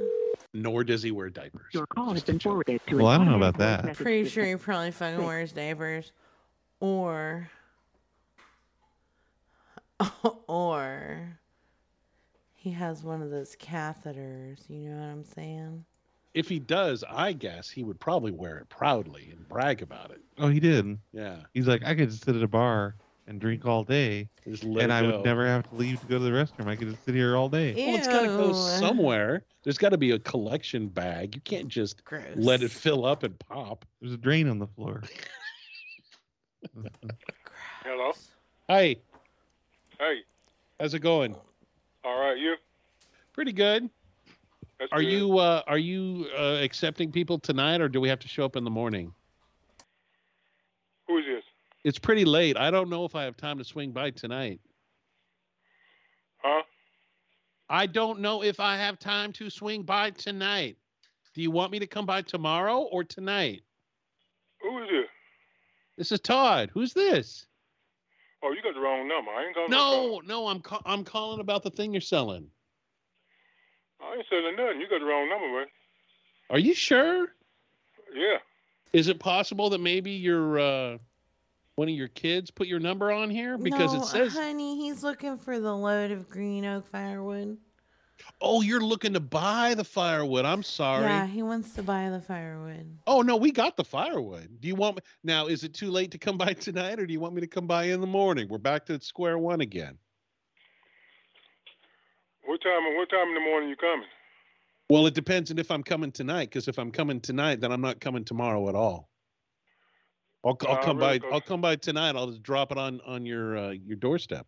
Nor 0.54 0.84
does 0.84 1.04
he 1.04 1.12
wear 1.12 1.30
diapers. 1.30 1.74
Your 1.74 1.86
call 1.86 2.14
has 2.14 2.24
been 2.24 2.40
forwarded 2.40 2.82
to 2.88 2.98
Well, 2.98 3.08
I 3.08 3.18
don't 3.18 3.28
know 3.30 3.38
about 3.38 3.58
that. 3.60 3.96
Pretty 3.96 4.28
sure 4.28 4.44
he 4.44 4.56
probably 4.56 4.92
fucking 4.92 5.24
wears 5.24 5.54
diapers, 5.54 6.12
or 6.80 7.50
or 10.48 11.40
he 12.62 12.70
has 12.70 13.04
one 13.04 13.24
of 13.24 13.32
those 13.32 13.56
catheters. 13.56 14.70
You 14.70 14.90
know 14.90 14.98
what 14.98 15.08
I'm 15.12 15.24
saying? 15.24 15.84
If 16.36 16.48
he 16.48 16.60
does, 16.60 17.04
I 17.10 17.34
guess 17.34 17.72
he 17.72 17.84
would 17.84 18.00
probably 18.00 18.32
wear 18.32 18.60
it 18.60 18.70
proudly 18.70 19.30
and 19.36 19.50
brag 19.50 19.82
about 19.82 20.12
it. 20.12 20.22
Oh, 20.38 20.48
he 20.48 20.60
did. 20.60 21.00
Yeah. 21.12 21.38
He's 21.56 21.68
like, 21.68 21.84
I 21.84 21.96
could 21.96 22.12
just 22.12 22.24
sit 22.24 22.36
at 22.36 22.44
a 22.44 22.48
bar 22.48 22.96
and 23.26 23.42
drink 23.42 23.66
all 23.66 23.84
day, 23.84 24.30
Just 24.48 24.62
and 24.64 24.94
I 24.94 25.02
go. 25.02 25.12
would 25.18 25.26
never 25.26 25.48
have 25.48 25.68
to 25.70 25.76
leave 25.76 26.00
to 26.02 26.06
go 26.06 26.20
to 26.20 26.24
the 26.24 26.30
restroom. 26.30 26.68
I 26.68 26.76
could 26.76 26.92
just 26.92 27.04
sit 27.04 27.16
here 27.16 27.36
all 27.36 27.50
day. 27.50 27.74
Well, 27.74 27.96
it's 27.96 28.08
got 28.08 28.22
to 28.22 28.28
go 28.28 28.54
somewhere. 28.54 29.44
There's 29.64 29.80
got 29.80 29.90
to 29.90 29.98
be 29.98 30.12
a 30.12 30.20
collection 30.20 30.88
bag. 30.88 31.34
You 31.34 31.42
can't 31.42 31.68
just 31.68 32.04
let 32.36 32.62
it 32.62 32.70
fill 32.70 33.06
up 33.08 33.24
and 33.24 33.38
pop. 33.40 33.86
There's 34.02 34.14
a 34.14 34.18
drain 34.18 34.48
on 34.48 34.60
the 34.60 34.68
floor. 34.68 35.02
Hello. 37.84 38.12
Hi, 38.70 38.96
Hey. 40.00 40.22
how's 40.80 40.94
it 40.94 41.00
going? 41.00 41.36
All 42.04 42.20
right. 42.20 42.38
You? 42.38 42.56
Pretty 43.34 43.54
good. 43.54 43.90
That's 44.80 44.92
Are 44.92 45.02
good. 45.02 45.12
you 45.12 45.38
uh, 45.38 45.62
are 45.68 45.78
you 45.78 46.28
uh, 46.38 46.60
accepting 46.62 47.12
people 47.12 47.38
tonight, 47.38 47.82
or 47.82 47.88
do 47.88 48.02
we 48.02 48.10
have 48.10 48.20
to 48.20 48.28
show 48.28 48.44
up 48.44 48.56
in 48.56 48.64
the 48.64 48.72
morning? 48.72 49.14
Who 51.08 51.20
is 51.20 51.26
this? 51.26 51.44
It's 51.84 52.00
pretty 52.00 52.26
late. 52.26 52.58
I 52.58 52.72
don't 52.72 52.90
know 52.90 53.06
if 53.06 53.16
I 53.16 53.24
have 53.24 53.38
time 53.38 53.58
to 53.60 53.64
swing 53.64 53.92
by 53.92 54.12
tonight. 54.12 54.60
Huh? 56.38 56.64
I 57.70 57.86
don't 57.86 58.20
know 58.20 58.44
if 58.44 58.60
I 58.60 58.76
have 58.76 59.00
time 59.00 59.32
to 59.34 59.50
swing 59.50 59.84
by 59.84 60.10
tonight. 60.12 60.78
Do 61.34 61.42
you 61.42 61.52
want 61.52 61.72
me 61.72 61.80
to 61.80 61.88
come 61.88 62.06
by 62.06 62.22
tomorrow 62.22 62.80
or 62.80 63.04
tonight? 63.04 63.62
Who 64.62 64.80
is 64.84 64.90
this? 64.90 65.08
This 65.98 66.12
is 66.12 66.20
Todd. 66.20 66.72
Who's 66.74 66.94
this? 66.94 67.46
Oh, 68.44 68.52
you 68.52 68.62
got 68.62 68.74
the 68.74 68.80
wrong 68.80 69.08
number. 69.08 69.32
I 69.32 69.46
ain't 69.46 69.56
calling. 69.56 69.72
No, 69.72 70.22
no, 70.26 70.48
I'm 70.48 70.62
ca- 70.62 70.82
I'm 70.86 71.04
calling 71.04 71.40
about 71.40 71.64
the 71.64 71.70
thing 71.70 71.94
you're 71.94 72.02
selling. 72.02 72.48
I 74.02 74.16
ain't 74.16 74.26
selling 74.30 74.56
nothing. 74.56 74.82
You 74.82 74.90
got 74.90 75.00
the 75.00 75.06
wrong 75.06 75.30
number, 75.30 75.48
man. 75.60 75.68
Are 76.50 76.60
you 76.60 76.74
sure? 76.74 77.28
Yeah. 78.14 78.38
Is 78.94 79.08
it 79.08 79.20
possible 79.20 79.70
that 79.70 79.80
maybe 79.80 80.12
your 80.12 80.60
uh, 80.60 80.98
one 81.76 81.88
of 81.88 81.96
your 81.96 82.10
kids 82.10 82.52
put 82.52 82.68
your 82.68 82.80
number 82.80 83.12
on 83.12 83.30
here 83.30 83.58
because 83.58 83.94
no, 83.94 84.02
it 84.02 84.06
says, 84.06 84.34
honey, 84.34 84.76
he's 84.76 85.04
looking 85.04 85.38
for 85.38 85.60
the 85.60 85.76
load 85.76 86.12
of 86.12 86.30
green 86.30 86.66
oak 86.66 86.88
firewood. 86.88 87.58
"Oh, 88.42 88.62
you're 88.62 88.82
looking 88.82 89.14
to 89.14 89.20
buy 89.20 89.74
the 89.74 89.84
firewood." 89.84 90.46
I'm 90.46 90.64
sorry. 90.64 91.04
Yeah, 91.06 91.28
he 91.28 91.44
wants 91.44 91.74
to 91.76 91.84
buy 91.84 92.10
the 92.10 92.22
firewood. 92.22 92.98
Oh 93.08 93.22
no, 93.22 93.36
we 93.38 93.52
got 93.52 93.78
the 93.78 93.84
firewood. 93.84 94.60
Do 94.62 94.68
you 94.68 94.76
want 94.76 94.98
me 94.98 95.02
now? 95.24 95.48
Is 95.48 95.64
it 95.64 95.74
too 95.74 95.92
late 95.92 96.12
to 96.12 96.18
come 96.18 96.38
by 96.46 96.54
tonight, 96.54 97.00
or 97.00 97.06
do 97.06 97.14
you 97.14 97.20
want 97.20 97.34
me 97.36 97.42
to 97.42 97.48
come 97.48 97.68
by 97.68 97.86
in 97.86 98.02
the 98.02 98.08
morning? 98.08 98.48
We're 98.50 98.58
back 98.58 98.86
to 98.88 99.00
square 99.02 99.38
one 99.38 99.62
again. 99.62 99.98
What 102.46 102.62
time? 102.62 102.96
What 102.98 103.10
time 103.10 103.28
in 103.30 103.34
the 103.36 103.40
morning 103.42 103.70
you 103.70 103.76
coming? 103.76 104.08
Well, 104.90 105.06
it 105.08 105.14
depends 105.14 105.52
on 105.52 105.58
if 105.60 105.72
I'm 105.72 105.84
coming 105.84 106.12
tonight. 106.12 106.50
Because 106.50 106.68
if 106.68 106.78
I'm 106.78 106.92
coming 106.92 107.22
tonight, 107.22 107.62
then 107.62 107.72
I'm 107.72 107.80
not 107.82 108.02
coming 108.02 108.26
tomorrow 108.26 108.68
at 108.68 108.76
all. 108.76 109.10
I'll, 110.44 110.58
I'll 110.68 110.76
Uh, 110.78 110.84
come 110.84 110.98
really, 110.98 111.20
by. 111.20 111.26
'cause- 111.26 111.34
I'll 111.34 111.42
come 111.42 111.62
by 111.62 111.76
tonight. 111.78 112.16
I'll 112.16 112.28
just 112.28 112.44
drop 112.44 112.72
it 112.72 112.78
on 112.78 113.00
on 113.02 113.26
your 113.26 113.58
uh, 113.58 113.70
your 113.72 113.96
doorstep. 113.96 114.48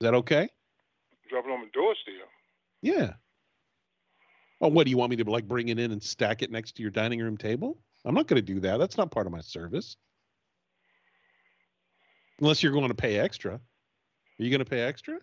Is 0.00 0.04
that 0.04 0.14
okay? 0.14 0.48
Drop 1.28 1.44
it 1.44 1.50
on 1.50 1.60
my 1.60 1.68
doorstep. 1.72 2.14
Yeah. 2.82 3.12
Oh, 4.60 4.68
what 4.68 4.84
do 4.84 4.90
you 4.90 4.96
want 4.96 5.10
me 5.10 5.16
to 5.16 5.30
like 5.30 5.46
bring 5.46 5.68
it 5.68 5.78
in 5.78 5.92
and 5.92 6.02
stack 6.02 6.42
it 6.42 6.50
next 6.50 6.72
to 6.76 6.82
your 6.82 6.90
dining 6.90 7.20
room 7.20 7.36
table? 7.36 7.78
I'm 8.04 8.14
not 8.14 8.26
going 8.26 8.42
to 8.44 8.54
do 8.54 8.60
that. 8.60 8.78
That's 8.78 8.96
not 8.96 9.10
part 9.10 9.26
of 9.26 9.32
my 9.32 9.40
service. 9.40 9.96
Unless 12.40 12.62
you're 12.62 12.72
going 12.72 12.88
to 12.88 12.94
pay 12.94 13.18
extra. 13.18 13.54
Are 13.54 13.60
you 14.38 14.50
going 14.50 14.60
to 14.60 14.64
pay 14.64 14.80
extra? 14.80 15.18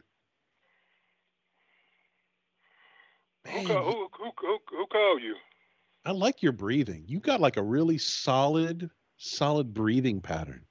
Who, 3.47 3.67
call, 3.67 3.83
who, 3.83 4.07
who, 4.11 4.31
who, 4.39 4.57
who 4.69 4.85
called 4.87 5.21
you? 5.21 5.35
I 6.03 6.11
like 6.11 6.43
your 6.43 6.51
breathing. 6.51 7.03
You 7.07 7.19
got 7.19 7.39
like 7.39 7.57
a 7.57 7.63
really 7.63 7.97
solid, 7.97 8.89
solid 9.17 9.73
breathing 9.73 10.21
pattern. 10.21 10.65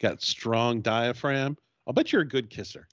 Got 0.00 0.22
strong 0.22 0.80
diaphragm. 0.80 1.56
I'll 1.86 1.92
bet 1.92 2.12
you're 2.12 2.22
a 2.22 2.28
good 2.28 2.50
kisser. 2.50 2.88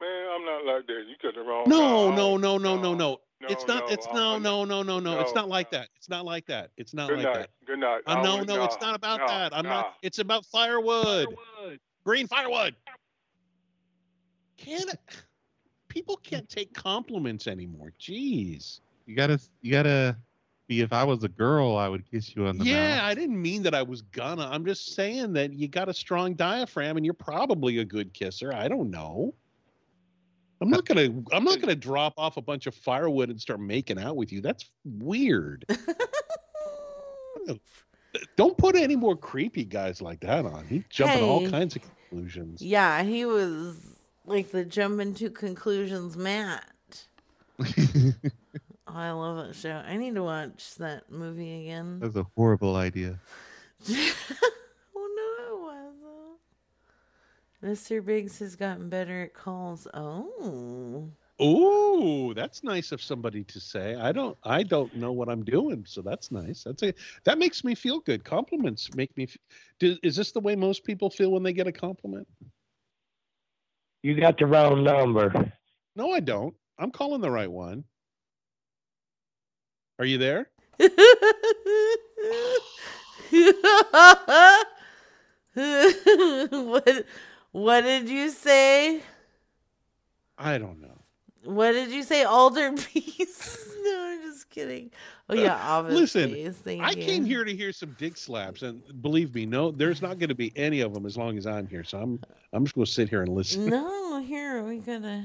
Man, 0.00 0.26
I'm 0.38 0.44
not 0.44 0.64
like 0.64 0.86
that. 0.86 1.04
You 1.08 1.16
got 1.22 1.34
the 1.34 1.40
wrong. 1.40 1.68
No, 1.68 2.10
guy. 2.10 2.16
no, 2.16 2.36
no, 2.36 2.58
no, 2.58 2.76
no, 2.76 2.94
no. 2.94 3.18
no, 3.40 3.48
It's 3.48 3.66
not. 3.66 3.90
It's 3.90 4.06
no, 4.12 4.38
no, 4.38 4.64
no, 4.64 4.82
no, 4.82 5.00
no. 5.00 5.20
It's 5.20 5.34
not 5.34 5.48
like 5.48 5.70
that. 5.70 5.88
It's 5.96 6.08
not 6.08 6.24
like 6.24 6.46
that. 6.46 6.70
It's 6.76 6.94
not 6.94 7.10
like 7.10 7.32
that. 7.32 7.50
Good 7.66 7.80
night. 7.80 8.02
Uh, 8.06 8.14
I 8.14 8.22
no, 8.22 8.42
no, 8.42 8.64
it's 8.64 8.80
not 8.80 8.94
about 8.94 9.26
that. 9.26 9.54
I'm 9.54 9.64
not. 9.64 9.94
It's 10.02 10.18
about 10.18 10.44
firewood. 10.46 11.28
Green 12.04 12.26
firewood. 12.26 12.74
Can't 14.56 14.90
people 15.88 16.16
can't 16.16 16.48
take 16.48 16.72
compliments 16.74 17.46
anymore? 17.46 17.92
Jeez. 18.00 18.80
You 19.06 19.16
gotta, 19.16 19.40
you 19.62 19.72
gotta 19.72 20.16
be. 20.68 20.80
If 20.80 20.92
I 20.92 21.04
was 21.04 21.24
a 21.24 21.28
girl, 21.28 21.76
I 21.76 21.88
would 21.88 22.08
kiss 22.10 22.34
you 22.36 22.46
on 22.46 22.58
the 22.58 22.64
Yeah, 22.64 22.96
mouth. 22.96 23.02
I 23.04 23.14
didn't 23.14 23.40
mean 23.40 23.62
that 23.62 23.74
I 23.74 23.82
was 23.82 24.02
gonna. 24.02 24.48
I'm 24.50 24.64
just 24.64 24.94
saying 24.94 25.32
that 25.34 25.52
you 25.52 25.68
got 25.68 25.88
a 25.88 25.94
strong 25.94 26.34
diaphragm 26.34 26.96
and 26.96 27.04
you're 27.04 27.14
probably 27.14 27.78
a 27.78 27.84
good 27.84 28.12
kisser. 28.12 28.52
I 28.52 28.68
don't 28.68 28.90
know. 28.90 29.34
I'm 30.60 30.70
not 30.70 30.84
gonna 30.86 31.08
I'm 31.32 31.44
not 31.44 31.60
gonna 31.60 31.76
drop 31.76 32.14
off 32.16 32.36
a 32.36 32.42
bunch 32.42 32.66
of 32.66 32.74
firewood 32.74 33.30
and 33.30 33.40
start 33.40 33.60
making 33.60 33.98
out 33.98 34.16
with 34.16 34.32
you. 34.32 34.40
That's 34.40 34.70
weird. 34.84 35.64
Uh, 37.48 37.54
don't 38.36 38.58
put 38.58 38.74
any 38.76 38.96
more 38.96 39.16
creepy 39.16 39.64
guys 39.64 40.02
like 40.02 40.20
that 40.20 40.44
on. 40.44 40.66
He's 40.66 40.82
jumping 40.90 41.22
all 41.22 41.48
kinds 41.48 41.76
of 41.76 41.82
conclusions. 41.82 42.60
Yeah, 42.60 43.02
he 43.02 43.24
was 43.24 43.76
like 44.26 44.50
the 44.50 44.64
jumping 44.64 45.14
to 45.14 45.30
conclusions 45.30 46.16
Matt. 46.16 46.64
Oh, 47.60 47.64
I 48.86 49.10
love 49.12 49.46
that 49.46 49.54
show. 49.54 49.82
I 49.86 49.96
need 49.96 50.14
to 50.14 50.22
watch 50.22 50.74
that 50.76 51.10
movie 51.10 51.62
again. 51.62 52.00
That's 52.00 52.16
a 52.16 52.26
horrible 52.36 52.76
idea. 52.76 53.18
oh 53.88 53.94
no, 54.94 55.54
it 55.54 55.60
wasn't. 55.62 56.38
Mr. 57.62 58.04
Biggs 58.04 58.38
has 58.38 58.54
gotten 58.56 58.88
better 58.88 59.22
at 59.22 59.34
calls. 59.34 59.86
Oh. 59.92 61.10
Ooh, 61.40 62.34
that's 62.34 62.64
nice 62.64 62.90
of 62.90 63.00
somebody 63.00 63.44
to 63.44 63.60
say. 63.60 63.94
I 63.94 64.10
don't 64.10 64.36
I 64.42 64.64
don't 64.64 64.94
know 64.96 65.12
what 65.12 65.28
I'm 65.28 65.44
doing, 65.44 65.84
so 65.86 66.02
that's 66.02 66.32
nice. 66.32 66.64
That's 66.64 66.82
a 66.82 66.92
that 67.24 67.38
makes 67.38 67.62
me 67.62 67.74
feel 67.76 68.00
good. 68.00 68.24
Compliments 68.24 68.92
make 68.94 69.16
me 69.16 69.28
do, 69.78 69.96
is 70.02 70.16
this 70.16 70.32
the 70.32 70.40
way 70.40 70.56
most 70.56 70.84
people 70.84 71.10
feel 71.10 71.30
when 71.30 71.44
they 71.44 71.52
get 71.52 71.68
a 71.68 71.72
compliment? 71.72 72.26
You 74.02 74.20
got 74.20 74.38
the 74.38 74.46
wrong 74.46 74.82
number. 74.82 75.52
No, 75.94 76.10
I 76.12 76.20
don't. 76.20 76.54
I'm 76.78 76.90
calling 76.90 77.20
the 77.20 77.30
right 77.30 77.50
one. 77.50 77.84
Are 79.98 80.04
you 80.04 80.18
there? 80.18 80.50
what 85.58 87.04
what 87.58 87.82
did 87.82 88.08
you 88.08 88.30
say? 88.30 89.02
I 90.38 90.58
don't 90.58 90.80
know. 90.80 90.98
What 91.44 91.72
did 91.72 91.90
you 91.90 92.02
say? 92.02 92.24
Alder 92.24 92.72
peace? 92.92 93.68
no, 93.82 94.08
I'm 94.10 94.22
just 94.22 94.48
kidding. 94.50 94.90
Oh 95.28 95.34
yeah, 95.34 95.54
uh, 95.54 95.78
office 95.78 95.94
Listen. 95.94 96.52
Thank 96.52 96.82
I 96.82 96.90
you. 96.90 97.02
came 97.04 97.24
here 97.24 97.44
to 97.44 97.54
hear 97.54 97.72
some 97.72 97.94
dick 97.98 98.16
slaps, 98.16 98.62
and 98.62 98.82
believe 99.02 99.34
me, 99.34 99.44
no, 99.46 99.70
there's 99.70 100.00
not 100.00 100.18
going 100.18 100.28
to 100.28 100.34
be 100.34 100.52
any 100.56 100.80
of 100.80 100.94
them 100.94 101.04
as 101.04 101.16
long 101.16 101.36
as 101.36 101.46
I'm 101.46 101.66
here. 101.66 101.84
So 101.84 101.98
I'm 101.98 102.20
I'm 102.52 102.64
just 102.64 102.74
going 102.74 102.86
to 102.86 102.90
sit 102.90 103.08
here 103.08 103.22
and 103.22 103.34
listen. 103.34 103.66
No, 103.66 104.20
here 104.22 104.62
we 104.62 104.78
gotta 104.78 105.24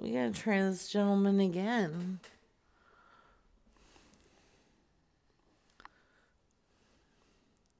we 0.00 0.12
gotta 0.12 0.32
try 0.32 0.62
this 0.62 0.88
gentleman 0.88 1.40
again. 1.40 2.20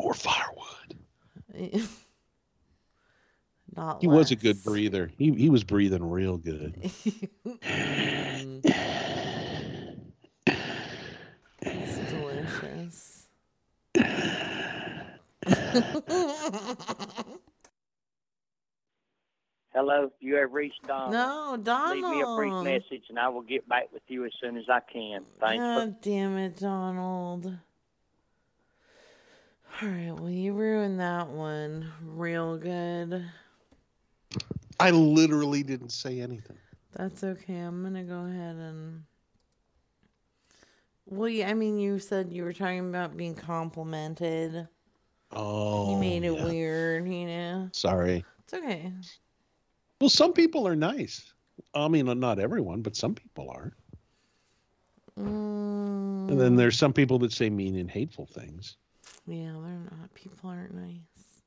More 0.01 0.15
firewood. 0.15 1.85
Not 3.79 4.01
He 4.01 4.09
was 4.09 4.33
a 4.33 4.37
good 4.37 4.65
breather. 4.65 5.13
He 5.17 5.31
he 5.31 5.51
was 5.51 5.63
breathing 5.63 6.11
real 6.11 6.37
good. 6.37 6.75
It's 11.61 11.99
delicious. 12.11 13.29
Hello, 19.75 20.11
you 20.19 20.35
have 20.37 20.53
reached 20.53 20.83
Donald. 20.87 21.13
No, 21.13 21.57
Donald. 21.63 21.97
Leave 21.97 22.05
me 22.05 22.21
a 22.23 22.37
brief 22.37 22.65
message 22.65 23.05
and 23.11 23.19
I 23.19 23.29
will 23.29 23.43
get 23.43 23.69
back 23.69 23.93
with 23.93 24.03
you 24.09 24.25
as 24.25 24.33
soon 24.41 24.57
as 24.57 24.65
I 24.69 24.81
can. 24.81 25.25
Thanks 25.39 25.63
for 25.63 25.87
God 25.87 26.01
damn 26.01 26.37
it, 26.39 26.57
Donald. 26.57 27.47
All 29.81 29.89
right, 29.89 30.13
well, 30.13 30.31
you 30.31 30.55
ruined 30.55 30.99
that 30.99 31.29
one 31.29 31.93
real 32.03 32.57
good. 32.57 33.25
I 34.81 34.91
literally 34.91 35.63
didn't 35.63 35.91
say 35.91 36.21
anything. 36.21 36.57
That's 36.95 37.25
okay. 37.25 37.57
I'm 37.59 37.83
gonna 37.83 38.05
go 38.05 38.21
ahead 38.27 38.57
and. 38.57 39.03
Well, 41.07 41.29
yeah, 41.29 41.49
I 41.49 41.55
mean, 41.55 41.79
you 41.79 41.99
said 41.99 42.33
you 42.33 42.45
were 42.45 42.53
talking 42.53 42.81
about 42.81 43.17
being 43.17 43.35
complimented. 43.35 44.69
Oh, 45.33 45.93
you 45.93 46.01
made 46.01 46.25
it 46.25 46.35
yeah. 46.35 46.45
weird, 46.45 47.09
you 47.09 47.27
know. 47.27 47.69
Sorry. 47.73 48.25
It's 48.45 48.55
okay. 48.55 48.93
Well, 50.01 50.11
some 50.11 50.33
people 50.33 50.67
are 50.69 50.77
nice. 50.77 51.33
I 51.75 51.89
mean, 51.89 52.07
not 52.21 52.39
everyone, 52.39 52.83
but 52.83 52.95
some 52.97 53.15
people 53.15 53.51
are. 53.51 53.73
Mm, 55.19 56.31
And 56.31 56.41
then 56.41 56.57
there's 56.57 56.79
some 56.79 56.93
people 56.93 57.19
that 57.21 57.33
say 57.33 57.51
mean 57.51 57.77
and 57.77 57.91
hateful 57.91 58.27
things. 58.27 58.77
yeah, 59.27 59.53
they're 59.53 59.81
not. 60.01 60.15
People 60.15 60.51
aren't 60.51 60.75
nice. 60.75 61.43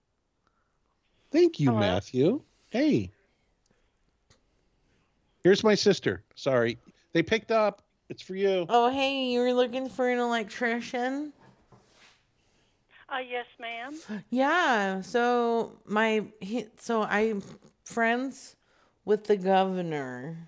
Thank 1.32 1.60
you, 1.60 1.70
Hello? 1.70 1.80
Matthew. 1.80 2.41
Hey. 2.72 3.12
Here's 5.43 5.63
my 5.63 5.76
sister. 5.76 6.23
Sorry. 6.35 6.77
They 7.13 7.23
picked 7.23 7.51
up. 7.51 7.81
It's 8.09 8.22
for 8.22 8.35
you. 8.35 8.65
Oh, 8.69 8.89
hey, 8.89 9.26
you 9.26 9.39
were 9.39 9.53
looking 9.53 9.89
for 9.89 10.09
an 10.09 10.19
electrician? 10.19 11.34
Uh, 13.09 13.19
yes, 13.19 13.45
ma'am. 13.59 14.23
Yeah. 14.30 15.01
So 15.01 15.73
my 15.85 16.26
he, 16.39 16.65
so 16.77 17.03
I'm 17.03 17.41
friends 17.84 18.55
with 19.05 19.26
the 19.26 19.35
governor, 19.38 20.47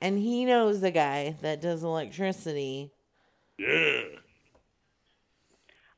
and 0.00 0.18
he 0.18 0.44
knows 0.44 0.80
the 0.80 0.90
guy 0.90 1.36
that 1.40 1.60
does 1.62 1.82
electricity. 1.82 2.90
Yeah. 3.58 4.02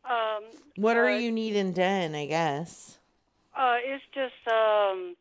Um, 0.04 0.44
What 0.76 0.96
are 0.96 1.06
uh, 1.06 1.16
you 1.16 1.32
needing 1.32 1.72
done? 1.72 2.14
I 2.14 2.26
guess. 2.26 2.98
Uh, 3.56 3.76
it's 3.82 4.04
just 4.14 4.34
um, 4.46 5.16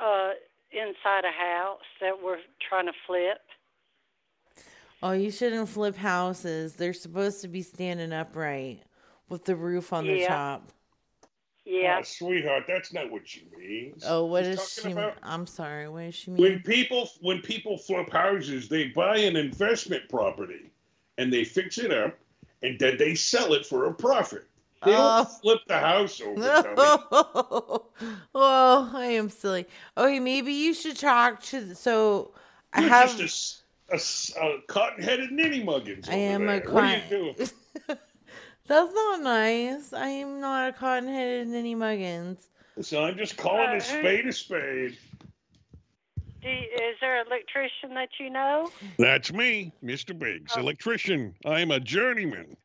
uh, 0.00 0.30
inside 0.72 1.24
a 1.24 1.32
house 1.32 1.80
that 2.00 2.22
we're 2.22 2.38
trying 2.68 2.86
to 2.86 2.92
flip. 3.06 3.38
Oh, 5.02 5.12
you 5.12 5.30
shouldn't 5.30 5.68
flip 5.68 5.96
houses. 5.96 6.74
They're 6.74 6.92
supposed 6.92 7.40
to 7.42 7.48
be 7.48 7.62
standing 7.62 8.12
upright 8.12 8.82
with 9.28 9.44
the 9.44 9.54
roof 9.56 9.92
on 9.92 10.06
the 10.06 10.18
Yeah. 10.18 10.28
top. 10.28 10.72
Yeah. 11.64 11.96
Oh, 11.98 12.02
sweetheart, 12.04 12.64
that's 12.68 12.92
not 12.92 13.10
what 13.10 13.26
she 13.26 13.48
means. 13.58 14.04
Oh, 14.06 14.24
what 14.26 14.44
She's 14.44 14.56
does 14.56 14.72
she? 14.72 14.80
talking 14.82 14.92
about 14.98 15.16
I'm 15.22 15.46
sorry. 15.48 15.88
What 15.88 16.04
does 16.04 16.14
she 16.14 16.30
when 16.30 16.40
mean? 16.52 16.62
people 16.62 17.10
when 17.20 17.40
people 17.42 17.76
flip 17.76 18.08
houses, 18.10 18.68
they 18.68 18.88
buy 18.88 19.16
an 19.18 19.34
investment 19.36 20.08
property 20.08 20.70
and 21.18 21.32
they 21.32 21.42
fix 21.44 21.78
it 21.78 21.92
up, 21.92 22.16
and 22.62 22.78
then 22.78 22.96
they 22.98 23.14
sell 23.16 23.52
it 23.52 23.66
for 23.66 23.86
a 23.86 23.94
profit. 23.94 24.46
They 24.84 24.92
Oh. 24.94 25.24
don't 25.24 25.40
flip 25.40 25.60
the 25.66 25.78
house 25.78 26.20
over. 26.20 26.34
dummy. 26.40 26.76
oh, 28.34 28.90
I 28.94 29.06
am 29.06 29.28
silly. 29.30 29.66
Okay, 29.96 30.20
maybe 30.20 30.52
you 30.52 30.74
should 30.74 30.96
talk 30.96 31.42
to. 31.44 31.74
So 31.74 32.32
I 32.72 32.80
You're 32.82 32.90
have. 32.90 33.16
just 33.16 33.62
a, 33.90 33.94
s- 33.94 34.34
a- 34.40 34.46
a 34.46 34.62
cotton-headed 34.68 35.32
ninny 35.32 35.62
muggins. 35.64 36.08
I 36.08 36.14
am 36.14 36.42
over 36.42 36.52
a 36.54 36.60
there. 36.60 36.70
What 36.70 36.84
are 36.84 36.94
you 36.96 37.00
cotton- 37.02 37.08
doing? 37.08 37.34
That's 38.68 38.92
not 38.94 39.22
nice. 39.22 39.92
I 39.92 40.08
am 40.08 40.40
not 40.40 40.68
a 40.70 40.72
cotton-headed 40.72 41.48
ninny 41.48 41.74
muggins. 41.74 42.48
So 42.82 43.02
I'm 43.04 43.16
just 43.16 43.36
calling 43.36 43.70
Uh, 43.70 43.76
a 43.76 43.80
spade 43.80 44.26
a 44.26 44.32
spade. 44.32 44.98
Do 46.42 46.48
you, 46.48 46.58
is 46.58 46.96
there 47.00 47.20
an 47.20 47.26
electrician 47.28 47.94
that 47.94 48.08
you 48.20 48.28
know? 48.30 48.70
That's 48.98 49.32
me, 49.32 49.72
Mr. 49.82 50.16
Biggs, 50.16 50.56
electrician. 50.56 51.34
I 51.44 51.60
am 51.60 51.70
a 51.70 51.80
journeyman. 51.80 52.56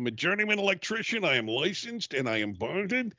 I'm 0.00 0.06
a 0.06 0.10
journeyman 0.10 0.58
electrician. 0.58 1.26
I 1.26 1.36
am 1.36 1.46
licensed 1.46 2.14
and 2.14 2.26
I 2.26 2.38
am 2.38 2.54
bonded. 2.54 3.14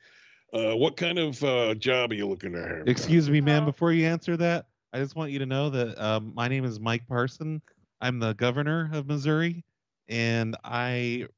Uh, 0.52 0.76
what 0.76 0.96
kind 0.96 1.16
of 1.16 1.40
uh, 1.44 1.76
job 1.76 2.10
are 2.10 2.14
you 2.14 2.26
looking 2.26 2.54
to 2.54 2.60
have? 2.60 2.88
Excuse 2.88 3.30
me, 3.30 3.40
ma'am. 3.40 3.64
Before 3.64 3.92
you 3.92 4.04
answer 4.04 4.36
that, 4.38 4.66
I 4.92 4.98
just 4.98 5.14
want 5.14 5.30
you 5.30 5.38
to 5.38 5.46
know 5.46 5.70
that 5.70 5.96
um, 6.02 6.32
my 6.34 6.48
name 6.48 6.64
is 6.64 6.80
Mike 6.80 7.06
Parson. 7.06 7.62
I'm 8.00 8.18
the 8.18 8.32
governor 8.32 8.90
of 8.92 9.06
Missouri, 9.06 9.64
and 10.08 10.56
I 10.64 11.28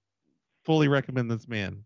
fully 0.65 0.89
recommend 0.89 1.31
this 1.31 1.47
man. 1.47 1.85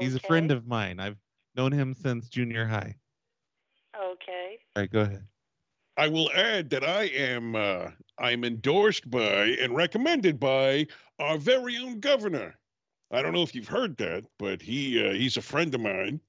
He's 0.00 0.14
a 0.14 0.20
friend 0.20 0.50
of 0.50 0.66
mine. 0.66 1.00
I've 1.00 1.18
known 1.54 1.70
him 1.70 1.92
since 1.92 2.30
junior 2.30 2.64
high. 2.64 2.96
Okay. 3.94 4.58
All 4.74 4.82
right, 4.82 4.90
go 4.90 5.00
ahead. 5.00 5.26
I 5.96 6.08
will 6.08 6.30
add 6.34 6.70
that 6.70 6.84
I 6.84 7.04
am 7.04 7.54
uh, 7.54 7.90
I'm 8.18 8.44
endorsed 8.44 9.10
by 9.10 9.56
and 9.60 9.74
recommended 9.74 10.40
by 10.40 10.86
our 11.18 11.38
very 11.38 11.76
own 11.76 12.00
governor. 12.00 12.56
I 13.10 13.22
don't 13.22 13.32
know 13.32 13.42
if 13.42 13.54
you've 13.54 13.68
heard 13.68 13.96
that, 13.98 14.24
but 14.38 14.60
he 14.60 15.06
uh, 15.06 15.12
he's 15.12 15.36
a 15.36 15.42
friend 15.42 15.74
of 15.74 15.80
mine. 15.80 16.20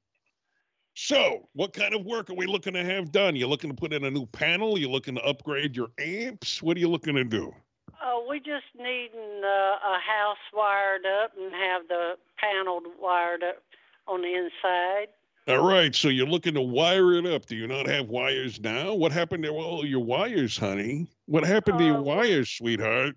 So, 0.97 1.49
what 1.53 1.73
kind 1.73 1.93
of 1.93 2.05
work 2.05 2.29
are 2.29 2.35
we 2.35 2.45
looking 2.45 2.73
to 2.73 2.83
have 2.83 3.11
done? 3.11 3.35
You 3.35 3.47
looking 3.47 3.69
to 3.69 3.75
put 3.75 3.91
in 3.91 4.05
a 4.05 4.11
new 4.11 4.25
panel? 4.27 4.77
You 4.77 4.89
looking 4.89 5.15
to 5.15 5.21
upgrade 5.23 5.75
your 5.75 5.89
amps? 5.99 6.63
What 6.63 6.77
are 6.77 6.79
you 6.79 6.87
looking 6.87 7.15
to 7.15 7.25
do? 7.25 7.53
Oh, 8.01 8.25
we 8.29 8.39
just 8.39 8.65
needing 8.77 9.41
uh, 9.43 9.47
a 9.47 9.99
house 9.99 10.37
wired 10.53 11.05
up 11.05 11.31
and 11.37 11.51
have 11.53 11.87
the 11.89 12.13
panel 12.37 12.81
wired 13.01 13.43
up 13.43 13.61
on 14.07 14.21
the 14.21 14.33
inside. 14.35 15.07
All 15.47 15.63
right, 15.63 15.93
so 15.93 16.07
you're 16.07 16.25
looking 16.25 16.55
to 16.55 16.61
wire 16.61 17.13
it 17.13 17.25
up. 17.27 17.45
Do 17.45 17.55
you 17.55 17.67
not 17.67 17.87
have 17.87 18.07
wires 18.07 18.59
now? 18.59 18.95
What 18.95 19.11
happened 19.11 19.43
to 19.43 19.49
all 19.49 19.85
your 19.85 20.03
wires, 20.03 20.57
honey? 20.57 21.07
What 21.27 21.45
happened 21.45 21.77
to 21.77 21.85
your 21.85 22.01
wires, 22.01 22.49
sweetheart? 22.49 23.15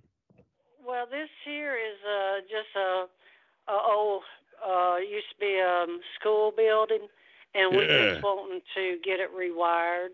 Well, 0.87 1.07
this 1.11 1.31
here 1.47 1.75
is 1.75 1.97
uh, 2.05 2.41
just 2.43 2.77
a, 2.77 3.73
a 3.73 3.81
old 3.91 4.25
uh, 4.63 4.97
used 4.99 5.31
to 5.31 5.37
be 5.41 5.59
a 5.59 5.85
um, 5.85 6.01
school 6.21 6.53
building, 6.55 7.09
and 7.55 7.75
we're 7.75 7.85
Yeah. 7.91 8.11
just 8.13 8.23
wanting 8.23 8.61
to 8.75 8.99
get 9.03 9.21
it 9.21 9.31
rewired. 9.35 10.09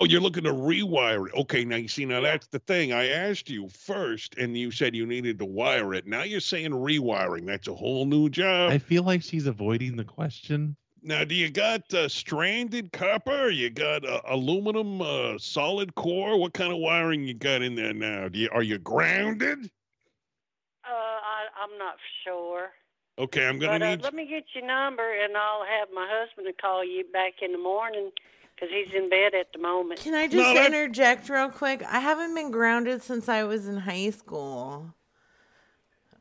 Oh, 0.00 0.04
you're 0.04 0.20
looking 0.20 0.44
to 0.44 0.52
rewire 0.52 1.26
it. 1.26 1.34
Okay, 1.34 1.64
now 1.64 1.76
you 1.76 1.88
see, 1.88 2.04
now 2.04 2.20
that's 2.20 2.46
the 2.46 2.60
thing. 2.60 2.92
I 2.92 3.08
asked 3.08 3.50
you 3.50 3.68
first, 3.68 4.36
and 4.38 4.56
you 4.56 4.70
said 4.70 4.94
you 4.94 5.04
needed 5.04 5.40
to 5.40 5.44
wire 5.44 5.94
it. 5.94 6.06
Now 6.06 6.22
you're 6.22 6.38
saying 6.38 6.70
rewiring. 6.70 7.44
That's 7.44 7.66
a 7.66 7.74
whole 7.74 8.06
new 8.06 8.28
job. 8.28 8.70
I 8.70 8.78
feel 8.78 9.02
like 9.02 9.22
she's 9.22 9.46
avoiding 9.48 9.96
the 9.96 10.04
question. 10.04 10.76
Now, 11.02 11.24
do 11.24 11.34
you 11.34 11.50
got 11.50 11.92
uh, 11.94 12.08
stranded 12.08 12.92
copper? 12.92 13.48
You 13.48 13.70
got 13.70 14.04
uh, 14.04 14.20
aluminum 14.28 15.00
uh, 15.00 15.38
solid 15.38 15.94
core? 15.94 16.38
What 16.38 16.52
kind 16.52 16.72
of 16.72 16.78
wiring 16.78 17.24
you 17.24 17.34
got 17.34 17.62
in 17.62 17.74
there 17.74 17.94
now? 17.94 18.28
Do 18.28 18.38
you, 18.38 18.50
are 18.52 18.62
you 18.62 18.78
grounded? 18.78 19.70
Uh, 20.84 20.88
I, 20.92 21.46
I'm 21.62 21.78
not 21.78 21.96
sure. 22.24 22.70
Okay, 23.18 23.46
I'm 23.46 23.58
gonna 23.58 23.78
But 23.78 23.82
uh, 23.82 23.90
need. 23.90 24.02
let 24.02 24.14
me 24.14 24.26
get 24.26 24.44
your 24.54 24.66
number, 24.66 25.02
and 25.22 25.36
I'll 25.36 25.64
have 25.64 25.88
my 25.94 26.06
husband 26.10 26.46
to 26.46 26.52
call 26.54 26.84
you 26.84 27.04
back 27.12 27.34
in 27.42 27.52
the 27.52 27.58
morning 27.58 28.10
because 28.54 28.68
he's 28.70 28.94
in 28.94 29.08
bed 29.08 29.34
at 29.34 29.52
the 29.52 29.58
moment. 29.58 30.00
Can 30.00 30.14
I 30.14 30.26
just 30.26 30.56
interject 30.56 31.28
real 31.28 31.48
quick? 31.48 31.82
I 31.82 32.00
haven't 32.00 32.34
been 32.34 32.50
grounded 32.50 33.02
since 33.02 33.28
I 33.28 33.44
was 33.44 33.66
in 33.66 33.78
high 33.78 34.10
school. 34.10 34.94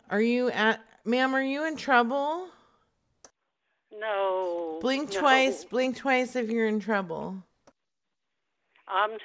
Are 0.10 0.22
you 0.22 0.50
at, 0.52 0.82
ma'am? 1.06 1.36
Are 1.36 1.44
you 1.44 1.66
in 1.68 1.76
trouble? 1.76 2.48
No. 4.00 4.80
Blink 4.82 5.14
no. 5.14 5.20
twice. 5.20 5.66
Blink 5.66 5.98
twice 5.98 6.36
if 6.36 6.50
you're 6.50 6.68
in 6.68 6.80
trouble. 6.80 7.44
I'm. 8.88 9.12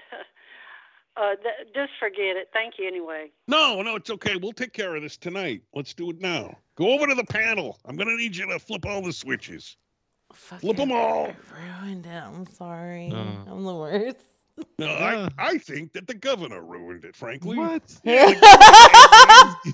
Uh, 1.16 1.36
th- 1.36 1.72
just 1.72 1.92
forget 2.00 2.36
it. 2.36 2.48
Thank 2.52 2.74
you 2.76 2.88
anyway. 2.88 3.30
No, 3.46 3.80
no, 3.82 3.94
it's 3.94 4.10
okay. 4.10 4.34
We'll 4.34 4.52
take 4.52 4.72
care 4.72 4.96
of 4.96 5.02
this 5.04 5.16
tonight. 5.16 5.62
Let's 5.72 5.94
do 5.94 6.10
it 6.10 6.20
now. 6.20 6.58
Go 6.74 6.92
over 6.92 7.06
to 7.06 7.14
the 7.14 7.22
panel. 7.22 7.78
I'm 7.84 7.94
gonna 7.94 8.16
need 8.16 8.34
you 8.34 8.48
to 8.48 8.58
flip 8.58 8.84
all 8.84 9.00
the 9.00 9.12
switches. 9.12 9.76
Flip 10.32 10.76
them 10.76 10.90
all. 10.90 11.32
Ruined 11.82 12.06
it. 12.06 12.10
I'm 12.10 12.46
sorry. 12.46 13.10
No. 13.10 13.44
I'm 13.48 13.62
the 13.62 13.74
worst. 13.76 14.18
No, 14.78 14.86
I, 14.86 15.28
I 15.38 15.58
think 15.58 15.92
that 15.94 16.06
the 16.06 16.14
governor 16.14 16.62
ruined 16.62 17.04
it, 17.04 17.16
frankly. 17.16 17.56
What? 17.56 17.82
Yeah, 18.04 18.32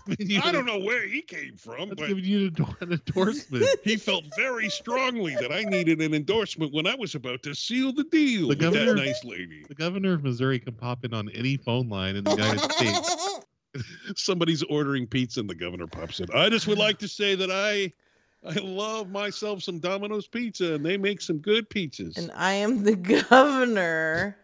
the 0.07 0.17
governor- 0.17 0.41
I 0.45 0.53
don't 0.53 0.67
know 0.67 0.79
where 0.79 1.07
he 1.07 1.21
came 1.23 1.57
from, 1.57 1.91
but 1.91 1.99
giving 1.99 2.25
you 2.25 2.51
an 2.81 2.93
endorsement. 2.93 3.67
he 3.85 3.97
felt 3.97 4.25
very 4.37 4.69
strongly 4.71 5.35
that 5.37 5.53
I 5.53 5.65
needed 5.65 6.01
an 6.01 6.15
endorsement 6.15 6.73
when 6.73 6.87
I 6.87 6.95
was 6.95 7.15
about 7.15 7.43
to 7.45 7.55
seal 7.55 7.93
the 7.93 8.05
deal 8.05 8.43
The 8.43 8.47
with 8.49 8.59
governor, 8.61 8.95
that 8.95 9.05
nice 9.05 9.23
lady. 9.25 9.65
the 9.69 9.75
governor 9.75 10.15
of 10.15 10.25
Missouri 10.25 10.59
can 10.59 10.75
pop 10.75 11.05
in 11.05 11.13
on 11.13 11.29
any 11.31 11.57
phone 11.57 11.89
line 11.89 12.17
in 12.17 12.25
the 12.25 12.31
United 12.31 12.73
States. 12.73 13.41
Somebody's 14.17 14.63
ordering 14.65 15.07
pizza 15.07 15.41
and 15.41 15.49
the 15.51 15.55
governor 15.55 15.87
pops 15.87 16.21
in. 16.21 16.27
I 16.35 16.49
just 16.49 16.67
would 16.67 16.79
like 16.79 16.99
to 17.01 17.09
say 17.09 17.35
that 17.35 17.51
I 17.51 17.93
I 18.43 18.55
love 18.55 19.11
myself 19.11 19.63
some 19.63 19.79
Domino's 19.81 20.27
pizza 20.27 20.75
and 20.75 20.85
they 20.85 20.97
make 20.97 21.21
some 21.21 21.39
good 21.39 21.69
pizzas. 21.69 22.17
And 22.17 22.31
I 22.35 22.53
am 22.55 22.83
the 22.85 22.97
governor. 23.31 24.37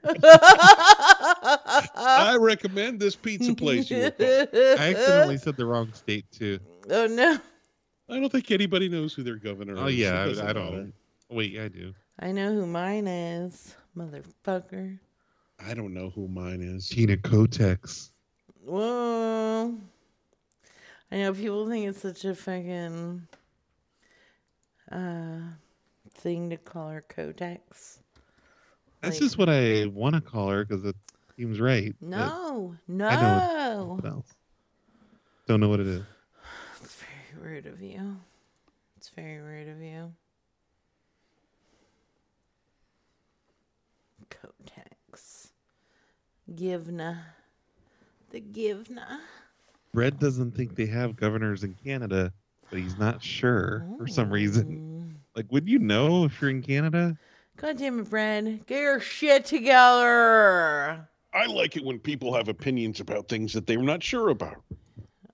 I 1.94 2.36
recommend 2.38 3.00
this 3.00 3.16
pizza 3.16 3.54
place 3.54 3.90
you. 3.90 3.96
I 4.20 4.90
accidentally 4.90 5.38
said 5.38 5.56
the 5.56 5.64
wrong 5.66 5.92
state 5.94 6.30
too. 6.30 6.58
Oh 6.90 7.06
no. 7.06 7.38
I 8.08 8.20
don't 8.20 8.30
think 8.30 8.50
anybody 8.50 8.88
knows 8.88 9.14
who 9.14 9.22
their 9.22 9.36
governor 9.36 9.74
Oh 9.78 9.86
is. 9.86 9.96
yeah, 9.96 10.12
I, 10.42 10.50
I 10.50 10.52
don't. 10.52 10.72
matter. 10.76 10.92
Wait, 11.30 11.58
I 11.58 11.68
do. 11.68 11.92
I 12.20 12.32
know 12.32 12.52
who 12.54 12.66
mine 12.66 13.06
is, 13.08 13.74
motherfucker. 13.96 14.98
I 15.66 15.74
don't 15.74 15.92
know 15.94 16.10
who 16.10 16.28
mine 16.28 16.60
is. 16.62 16.88
Tina 16.88 17.16
Kotex. 17.16 18.10
Whoa. 18.64 19.74
I 21.10 21.16
know 21.16 21.32
people 21.32 21.68
think 21.68 21.88
it's 21.88 22.00
such 22.02 22.24
a 22.24 22.34
fucking 22.34 23.26
uh 24.92 25.38
thing 26.14 26.50
to 26.50 26.56
call 26.56 26.88
her 26.90 27.02
Codex. 27.08 28.00
That's 29.02 29.16
Like- 29.16 29.20
just 29.22 29.38
what 29.38 29.48
I 29.48 29.86
want 29.86 30.14
to 30.14 30.20
call 30.20 30.48
her 30.50 30.64
because 30.64 30.84
it 30.84 30.96
seems 31.36 31.60
right. 31.60 31.94
No, 32.00 32.74
I 32.88 32.92
know 32.92 33.96
it's 33.98 34.04
no. 34.04 34.10
else. 34.10 34.34
Don't 35.46 35.60
know 35.60 35.68
what 35.68 35.80
it 35.80 35.86
is. 35.86 36.02
It's 36.82 36.96
very 36.96 37.54
rude 37.54 37.66
of 37.66 37.80
you. 37.82 38.16
It's 38.96 39.08
very 39.10 39.38
rude 39.38 39.68
of 39.68 39.80
you. 39.80 40.12
Codex. 44.30 45.52
Givna. 46.54 47.18
The 48.30 48.40
Givna. 48.40 49.18
Brett 49.92 50.18
doesn't 50.18 50.52
think 50.52 50.74
they 50.76 50.86
have 50.86 51.16
governors 51.16 51.64
in 51.64 51.74
Canada, 51.74 52.32
but 52.70 52.78
he's 52.78 52.98
not 52.98 53.22
sure 53.22 53.86
for 53.98 54.06
some 54.06 54.30
reason. 54.30 55.14
Oh. 55.14 55.20
Like, 55.36 55.46
would 55.50 55.68
you 55.68 55.78
know 55.78 56.24
if 56.24 56.40
you're 56.40 56.50
in 56.50 56.62
Canada? 56.62 57.16
God 57.56 57.78
damn 57.78 58.00
it, 58.00 58.10
Brad. 58.10 58.66
Get 58.66 58.80
your 58.80 59.00
shit 59.00 59.44
together. 59.44 61.08
I 61.32 61.46
like 61.46 61.76
it 61.76 61.84
when 61.84 61.98
people 61.98 62.34
have 62.34 62.48
opinions 62.48 63.00
about 63.00 63.28
things 63.28 63.52
that 63.52 63.66
they're 63.66 63.82
not 63.82 64.02
sure 64.02 64.30
about. 64.30 64.62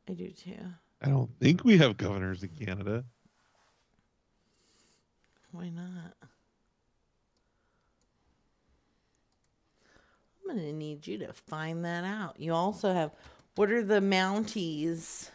I 0.08 0.12
do 0.12 0.30
too. 0.30 0.58
I 1.00 1.08
don't 1.08 1.30
think 1.40 1.64
we 1.64 1.78
have 1.78 1.96
governors 1.96 2.42
in 2.42 2.50
Canada. 2.50 3.04
Why 5.52 5.68
not? 5.68 6.14
I'm 10.40 10.56
gonna 10.56 10.72
need 10.72 11.06
you 11.06 11.18
to 11.18 11.32
find 11.32 11.84
that 11.84 12.04
out. 12.04 12.38
You 12.38 12.52
also 12.52 12.92
have 12.92 13.12
what 13.54 13.70
are 13.70 13.84
the 13.84 14.00
Mounties? 14.00 15.28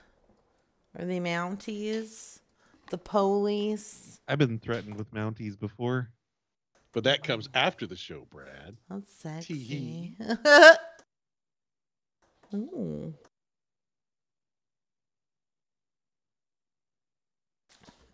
Are 0.97 1.05
they 1.05 1.19
Mounties? 1.19 2.39
The 2.89 2.97
police? 2.97 4.19
I've 4.27 4.39
been 4.39 4.59
threatened 4.59 4.95
with 4.95 5.13
Mounties 5.13 5.59
before. 5.59 6.09
But 6.93 7.03
that 7.03 7.23
comes 7.23 7.47
after 7.53 7.85
the 7.85 7.95
show, 7.95 8.25
Brad. 8.31 8.77
That's 8.89 9.13
sexy. 9.13 10.15
Ooh. 12.55 13.13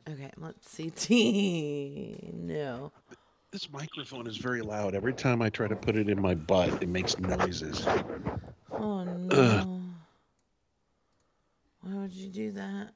Okay, 0.10 0.32
let's 0.38 0.70
see. 0.70 0.90
T. 0.96 2.32
No. 2.34 2.92
This 3.52 3.72
microphone 3.72 4.28
is 4.28 4.38
very 4.38 4.62
loud. 4.62 4.96
Every 4.96 5.14
time 5.14 5.42
I 5.42 5.50
try 5.50 5.68
to 5.68 5.76
put 5.76 5.96
it 5.96 6.10
in 6.10 6.20
my 6.20 6.34
butt, 6.34 6.82
it 6.82 6.90
makes 6.90 7.20
noises. 7.20 7.86
Oh 8.72 9.04
no. 9.32 9.83
Why 11.84 11.96
would 11.96 12.14
you 12.14 12.30
do 12.30 12.52
that? 12.54 12.94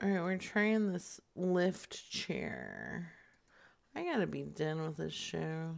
All 0.00 0.08
right, 0.08 0.22
we're 0.22 0.38
trying 0.38 0.90
this 0.92 1.20
lift 1.36 2.10
chair. 2.10 3.12
I 3.94 4.04
gotta 4.04 4.26
be 4.26 4.44
done 4.44 4.82
with 4.84 4.96
this 4.96 5.12
show. 5.12 5.76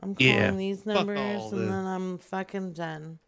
I'm 0.00 0.14
calling 0.14 0.32
Yeah, 0.32 0.50
these 0.50 0.84
numbers 0.84 1.18
and 1.18 1.62
this. 1.62 1.68
then 1.70 1.86
I'm 1.86 2.18
fucking 2.18 2.74
done. 2.74 3.20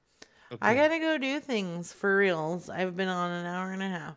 I 0.61 0.74
gotta 0.74 0.98
go 0.98 1.16
do 1.16 1.40
things 1.40 1.93
for 1.93 2.16
reals. 2.16 2.69
I've 2.69 2.97
been 2.97 3.09
on 3.09 3.31
an 3.31 3.47
hour 3.47 3.73
and 3.73 3.82
a 3.82 3.89
half. 3.89 4.16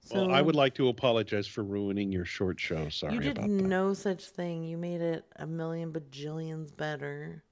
So 0.00 0.22
well, 0.26 0.32
I 0.32 0.40
would 0.42 0.56
like 0.56 0.74
to 0.76 0.88
apologize 0.88 1.46
for 1.46 1.62
ruining 1.62 2.10
your 2.10 2.24
short 2.24 2.58
show. 2.58 2.88
Sorry 2.88 3.14
you 3.14 3.20
did 3.20 3.38
about 3.38 3.48
that. 3.48 3.52
no 3.52 3.94
such 3.94 4.24
thing. 4.24 4.64
You 4.64 4.76
made 4.76 5.00
it 5.02 5.24
a 5.36 5.46
million 5.46 5.92
bajillions 5.92 6.76
better. 6.76 7.44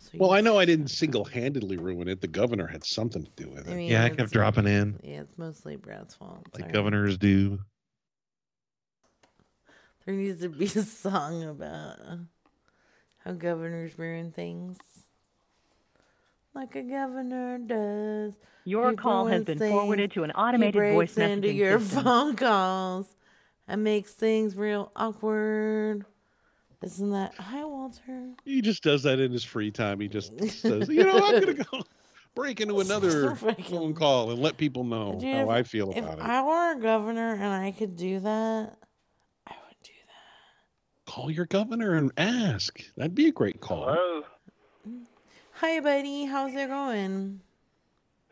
So 0.00 0.10
Well, 0.14 0.30
I 0.32 0.40
know 0.40 0.58
I 0.58 0.64
didn't 0.64 0.88
single-handedly 0.88 1.76
ruin 1.76 2.08
it. 2.08 2.20
The 2.22 2.26
governor 2.28 2.66
had 2.66 2.84
something 2.84 3.22
to 3.22 3.30
do 3.36 3.50
with 3.50 3.68
it. 3.68 3.72
I 3.72 3.76
mean, 3.76 3.90
Yeah, 3.90 4.04
I 4.04 4.08
kept 4.10 4.32
dropping 4.32 4.66
in 4.66 4.98
Yeah, 5.02 5.20
it's 5.20 5.36
mostly 5.36 5.76
Brad's 5.76 6.14
fault. 6.14 6.46
like 6.54 6.62
Sorry. 6.62 6.72
governors 6.72 7.18
do. 7.18 7.58
There 10.06 10.14
needs 10.14 10.40
to 10.40 10.48
be 10.48 10.64
a 10.64 10.82
song 10.82 11.44
about 11.44 11.98
how 13.18 13.32
governors 13.32 13.98
ruin 13.98 14.32
things. 14.32 14.78
Like 16.54 16.74
a 16.74 16.82
governor 16.82 17.58
does. 17.58 18.32
Your 18.64 18.90
He 18.90 18.96
call 18.96 19.26
has 19.26 19.44
been 19.44 19.58
things. 19.58 19.70
forwarded 19.70 20.10
to 20.12 20.24
an 20.24 20.30
He 20.30 20.34
automated 20.36 20.74
voice 20.82 21.14
breaks 21.14 21.18
into 21.18 21.48
messaging 21.48 21.56
your 21.56 21.78
system. 21.78 22.04
phone 22.04 22.36
calls 22.36 23.14
and 23.68 23.84
makes 23.84 24.12
things 24.14 24.56
real 24.56 24.90
awkward. 24.96 26.06
Isn't 26.82 27.10
that 27.10 27.34
hi 27.34 27.64
Walter? 27.64 28.30
He 28.44 28.62
just 28.62 28.82
does 28.82 29.02
that 29.02 29.20
in 29.20 29.30
his 29.32 29.44
free 29.44 29.70
time. 29.70 30.00
He 30.00 30.08
just 30.08 30.32
says, 30.50 30.88
you 30.88 31.04
know, 31.04 31.12
I'm 31.26 31.40
gonna 31.40 31.54
go 31.54 31.82
break 32.34 32.60
into 32.60 32.80
another 32.80 33.34
phone 33.36 33.92
call 33.94 34.30
and 34.30 34.40
let 34.40 34.56
people 34.56 34.84
know 34.84 35.18
Dude, 35.20 35.34
how 35.34 35.42
if- 35.42 35.48
I 35.50 35.62
feel 35.62 35.90
if 35.90 35.98
about 35.98 36.18
it. 36.18 36.22
I 36.24 36.42
were 36.42 36.78
a 36.78 36.80
governor 36.80 37.34
and 37.34 37.44
I 37.52 37.70
could 37.72 37.96
do 37.96 38.20
that, 38.20 38.76
I 39.46 39.54
would 39.68 39.76
do 39.82 39.92
that. 40.06 41.12
Call 41.12 41.30
your 41.30 41.44
governor 41.46 41.94
and 41.96 42.10
ask. 42.16 42.80
That'd 42.96 43.14
be 43.14 43.28
a 43.28 43.32
great 43.32 43.60
call. 43.60 43.84
Hello. 43.92 44.22
hi 45.52 45.80
buddy, 45.80 46.24
how's 46.24 46.54
it 46.54 46.68
going? 46.68 47.40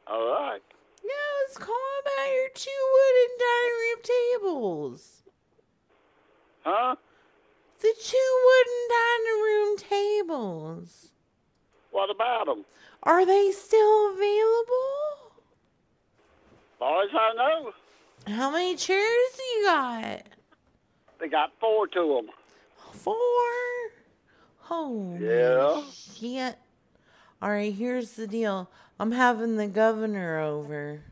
All 0.07 0.27
right. 0.27 0.61
Yeah, 1.05 1.11
let's 1.43 1.59
call 1.59 1.77
about 2.01 2.33
your 2.35 2.49
two 2.55 2.71
wooden 2.95 3.37
dining 3.45 3.77
room 3.85 4.73
tables. 4.83 5.23
Huh? 6.65 6.97
The 7.81 7.95
two 8.03 8.41
wooden 8.45 8.89
dining 8.91 9.43
room 9.43 9.77
tables. 9.79 11.11
What 11.91 12.11
about 12.11 12.47
them? 12.47 12.65
Are 13.05 13.25
they 13.25 13.51
still 13.53 14.11
available? 14.13 15.33
Far 16.79 17.03
as 17.05 17.11
I 17.13 17.35
know, 17.35 17.73
How 18.35 18.51
many 18.51 18.77
chairs 18.77 19.31
do 19.37 19.43
you 19.43 19.65
got? 19.67 20.23
they 21.21 21.29
got 21.29 21.53
four 21.61 21.87
to 21.89 22.15
them. 22.27 22.31
Four? 22.93 23.17
Holy 24.59 25.25
Yeah. 25.25 25.83
shit. 25.91 26.59
All 27.41 27.51
right, 27.51 27.73
here's 27.73 28.13
the 28.13 28.27
deal. 28.27 28.71
I'm 29.01 29.13
having 29.13 29.57
the 29.57 29.67
governor 29.69 30.41
over. 30.41 31.03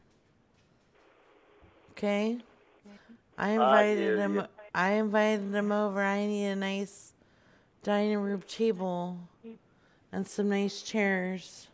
Okay? 1.92 2.38
I 3.38 3.50
invited 3.50 3.98
hear 3.98 4.16
him 4.18 4.34
ya. 4.36 4.46
I 4.76 4.90
invited 4.90 5.54
him 5.54 5.72
over. 5.72 6.02
I 6.02 6.26
need 6.26 6.48
a 6.48 6.54
nice 6.54 7.14
dining 7.82 8.18
room 8.18 8.42
table 8.46 9.18
and 10.12 10.26
some 10.26 10.50
nice 10.50 10.82
chairs. 10.82 11.68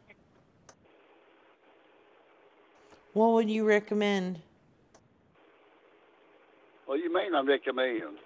What 3.13 3.33
would 3.33 3.51
you 3.51 3.65
recommend? 3.65 4.39
Do 6.87 6.97
you 6.97 7.13
mean 7.13 7.35
I 7.35 7.41
recommend? 7.41 8.19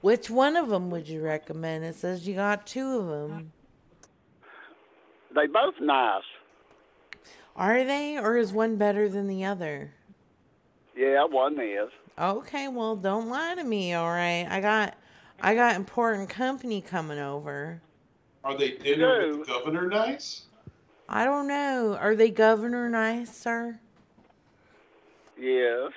Which 0.00 0.30
one 0.30 0.54
of 0.54 0.68
them 0.68 0.88
would 0.90 1.08
you 1.08 1.20
recommend? 1.20 1.84
It 1.84 1.96
says 1.96 2.28
you 2.28 2.36
got 2.36 2.64
two 2.64 2.98
of 2.98 3.06
them. 3.08 3.52
They 5.34 5.48
both 5.48 5.74
nice. 5.80 6.22
Are 7.56 7.82
they, 7.82 8.18
or 8.18 8.36
is 8.36 8.52
one 8.52 8.76
better 8.76 9.08
than 9.08 9.26
the 9.26 9.44
other? 9.44 9.94
Yeah, 10.96 11.24
one 11.24 11.58
is. 11.58 11.90
Okay, 12.18 12.68
well, 12.68 12.94
don't 12.96 13.28
lie 13.28 13.54
to 13.56 13.64
me. 13.64 13.94
All 13.94 14.08
right, 14.08 14.46
I 14.48 14.60
got, 14.60 14.96
I 15.40 15.54
got 15.54 15.74
important 15.76 16.28
company 16.28 16.80
coming 16.80 17.18
over. 17.18 17.82
Are 18.44 18.56
they 18.56 18.72
dinner 18.72 19.36
with 19.36 19.48
governor 19.48 19.88
nice? 19.88 20.42
I 21.08 21.24
don't 21.24 21.48
know. 21.48 21.96
Are 22.00 22.14
they 22.14 22.30
governor 22.30 22.88
nice, 22.88 23.36
sir? 23.36 23.80
Yes. 25.38 25.90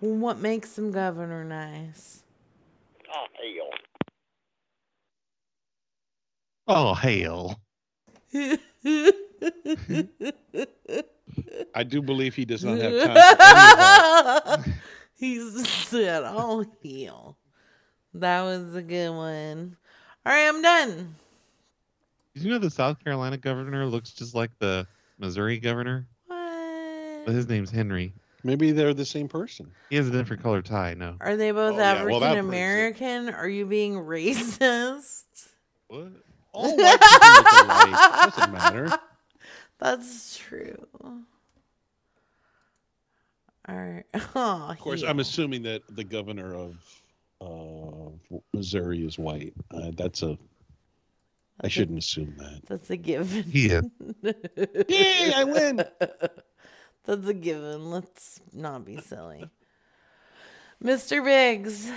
Well, 0.00 0.16
what 0.16 0.38
makes 0.38 0.72
them 0.72 0.90
governor 0.90 1.44
nice? 1.44 2.24
Oh, 3.14 3.26
hell. 3.36 3.70
Oh 6.66 6.94
hell. 6.94 7.60
I 11.74 11.82
do 11.82 12.00
believe 12.02 12.34
he 12.34 12.44
does 12.44 12.64
not 12.64 12.78
have 12.78 13.02
time 13.04 14.74
for 15.18 15.24
any 15.24 15.34
he 15.34 15.50
said, 15.64 16.22
"Oh 16.24 16.64
hell." 16.84 17.38
That 18.14 18.42
was 18.42 18.74
a 18.74 18.82
good 18.82 19.10
one. 19.10 19.76
All 20.24 20.32
right, 20.32 20.48
I'm 20.48 20.62
done. 20.62 21.16
Did 22.34 22.44
you 22.44 22.50
know 22.50 22.58
the 22.58 22.70
South 22.70 23.02
Carolina 23.02 23.36
governor 23.36 23.86
looks 23.86 24.12
just 24.12 24.34
like 24.34 24.50
the 24.58 24.86
Missouri 25.18 25.58
governor? 25.58 26.06
What? 26.26 27.26
But 27.26 27.34
his 27.34 27.48
name's 27.48 27.70
Henry. 27.70 28.12
Maybe 28.44 28.72
they're 28.72 28.94
the 28.94 29.04
same 29.06 29.26
person. 29.28 29.70
He 29.88 29.96
has 29.96 30.06
a 30.06 30.10
different 30.10 30.42
color 30.42 30.60
tie. 30.62 30.94
No. 30.94 31.16
Are 31.20 31.36
they 31.36 31.50
both 31.50 31.74
Oh, 31.74 31.78
yeah, 31.78 32.04
well, 32.04 32.20
that 32.20 32.32
African 32.32 32.46
American? 32.46 33.28
Are 33.30 33.48
you 33.48 33.64
being 33.66 33.94
racist? 33.94 35.24
What? 35.88 36.12
All 36.52 36.76
white 36.76 37.00
people 37.00 37.28
look 37.28 37.64
alike. 37.64 38.34
Doesn't 38.34 38.52
matter. 38.52 38.98
That's 39.78 40.36
true. 40.36 40.86
All 43.68 43.76
right. 43.76 44.04
Oh, 44.34 44.68
Of 44.70 44.78
course, 44.78 45.02
I'm 45.02 45.20
assuming 45.20 45.62
that 45.62 45.82
the 45.88 46.04
governor 46.04 46.54
of 46.54 46.76
uh, 47.40 48.38
Missouri 48.52 49.04
is 49.04 49.18
white. 49.18 49.54
Uh, 49.70 49.90
that's 49.96 50.22
a. 50.22 50.38
I 51.60 51.68
shouldn't 51.68 51.98
assume 51.98 52.34
that. 52.38 52.62
That's 52.66 52.90
a 52.90 52.96
given. 52.96 53.44
Yeah. 53.48 53.82
Yay, 54.88 55.32
I 55.34 55.44
win. 55.44 55.84
That's 57.04 57.28
a 57.28 57.34
given. 57.34 57.90
Let's 57.90 58.40
not 58.52 58.84
be 58.84 58.96
silly. 58.96 59.48
Mr. 60.82 61.22
Biggs, 61.22 61.88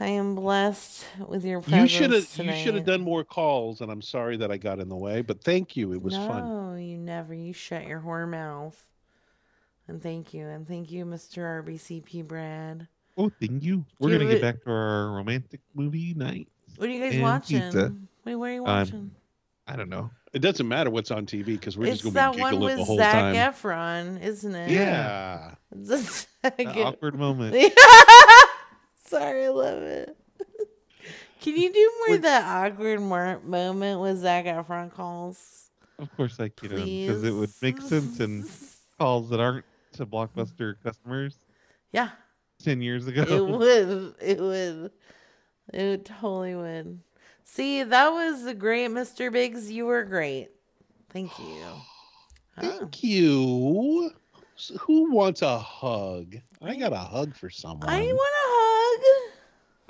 I 0.00 0.08
am 0.08 0.34
blessed 0.34 1.06
with 1.26 1.44
your 1.44 1.62
presence. 1.62 1.92
You 1.92 1.98
should 1.98 2.12
have. 2.12 2.46
You 2.46 2.62
should 2.62 2.74
have 2.74 2.84
done 2.84 3.00
more 3.00 3.24
calls, 3.24 3.80
and 3.80 3.90
I'm 3.90 4.02
sorry 4.02 4.36
that 4.36 4.50
I 4.50 4.58
got 4.58 4.80
in 4.80 4.88
the 4.88 4.96
way. 4.96 5.22
But 5.22 5.42
thank 5.42 5.76
you. 5.76 5.92
It 5.92 6.02
was 6.02 6.14
no, 6.14 6.26
fun. 6.26 6.48
No, 6.48 6.74
you 6.76 6.98
never. 6.98 7.32
You 7.32 7.52
shut 7.52 7.86
your 7.86 8.00
whore 8.00 8.28
mouth. 8.28 8.82
And 9.88 10.02
thank 10.02 10.34
you. 10.34 10.46
And 10.46 10.66
thank 10.66 10.90
you, 10.90 11.04
Mr. 11.04 11.62
RBCP 11.64 12.26
Brad. 12.26 12.88
Oh, 13.16 13.30
thank 13.40 13.62
you. 13.62 13.84
We're 13.98 14.10
gonna 14.10 14.24
it- 14.28 14.32
get 14.34 14.42
back 14.42 14.62
to 14.64 14.70
our 14.70 15.10
romantic 15.12 15.60
movie 15.74 16.12
night. 16.14 16.48
What 16.76 16.88
are 16.88 16.92
you 16.92 17.00
guys 17.10 17.20
watching? 17.20 17.62
pizza. 17.62 17.94
Wait, 18.24 18.34
what 18.34 18.50
are 18.50 18.52
you 18.54 18.58
Um, 18.66 18.78
watching? 18.78 19.10
I 19.66 19.76
don't 19.76 19.88
know. 19.88 20.10
It 20.32 20.40
doesn't 20.40 20.68
matter 20.68 20.90
what's 20.90 21.10
on 21.10 21.24
TV 21.24 21.46
because 21.46 21.78
we're 21.78 21.86
it's 21.86 22.02
just 22.02 22.12
that 22.14 22.32
going 22.32 22.32
to 22.32 22.36
be 22.36 22.42
one 22.42 22.52
giggling 22.52 22.68
with 22.70 22.78
the 22.78 22.84
whole 22.84 22.96
Zac 22.98 23.12
time. 23.14 23.34
Efron, 23.34 24.22
isn't 24.22 24.54
it? 24.54 24.70
Yeah. 24.70 25.54
It's 25.74 25.90
a 25.90 25.98
Zac 26.50 26.76
awkward 26.76 27.14
moment. 27.18 27.54
Sorry, 29.06 29.44
I 29.46 29.48
love 29.48 29.82
it. 29.82 30.16
Can 31.40 31.56
you 31.56 31.72
do 31.72 31.92
more 32.06 32.16
of 32.16 32.22
that 32.22 32.44
awkward 32.44 33.00
mar- 33.00 33.40
moment 33.44 34.00
with 34.00 34.18
Zac 34.18 34.44
Efron 34.46 34.92
calls? 34.92 35.70
Of 35.98 36.14
course 36.16 36.38
I 36.40 36.48
can, 36.50 36.68
because 36.70 37.24
it 37.24 37.30
would 37.32 37.50
make 37.62 37.80
sense 37.80 38.20
in 38.20 38.44
calls 38.98 39.30
that 39.30 39.40
aren't 39.40 39.64
to 39.96 40.06
blockbuster 40.06 40.74
customers. 40.82 41.38
Yeah. 41.92 42.10
Ten 42.62 42.80
years 42.80 43.06
ago. 43.06 43.22
It 43.22 43.46
would. 43.46 44.14
It 44.20 44.40
would. 44.40 44.90
It 45.72 45.82
would 45.82 46.04
totally 46.06 46.54
would. 46.54 47.00
See, 47.44 47.82
that 47.82 48.08
was 48.10 48.44
a 48.46 48.54
great 48.54 48.90
Mr. 48.90 49.30
Biggs. 49.32 49.70
You 49.70 49.86
were 49.86 50.04
great. 50.04 50.48
Thank 51.10 51.38
you. 51.38 51.64
Thank 52.60 53.02
you. 53.02 54.10
Who 54.80 55.12
wants 55.12 55.42
a 55.42 55.58
hug? 55.58 56.36
I 56.62 56.76
got 56.76 56.92
a 56.92 56.96
hug 56.96 57.34
for 57.36 57.50
someone. 57.50 57.88
I 57.88 58.06
want 58.06 58.16
a 58.16 58.48
hug. 58.48 59.32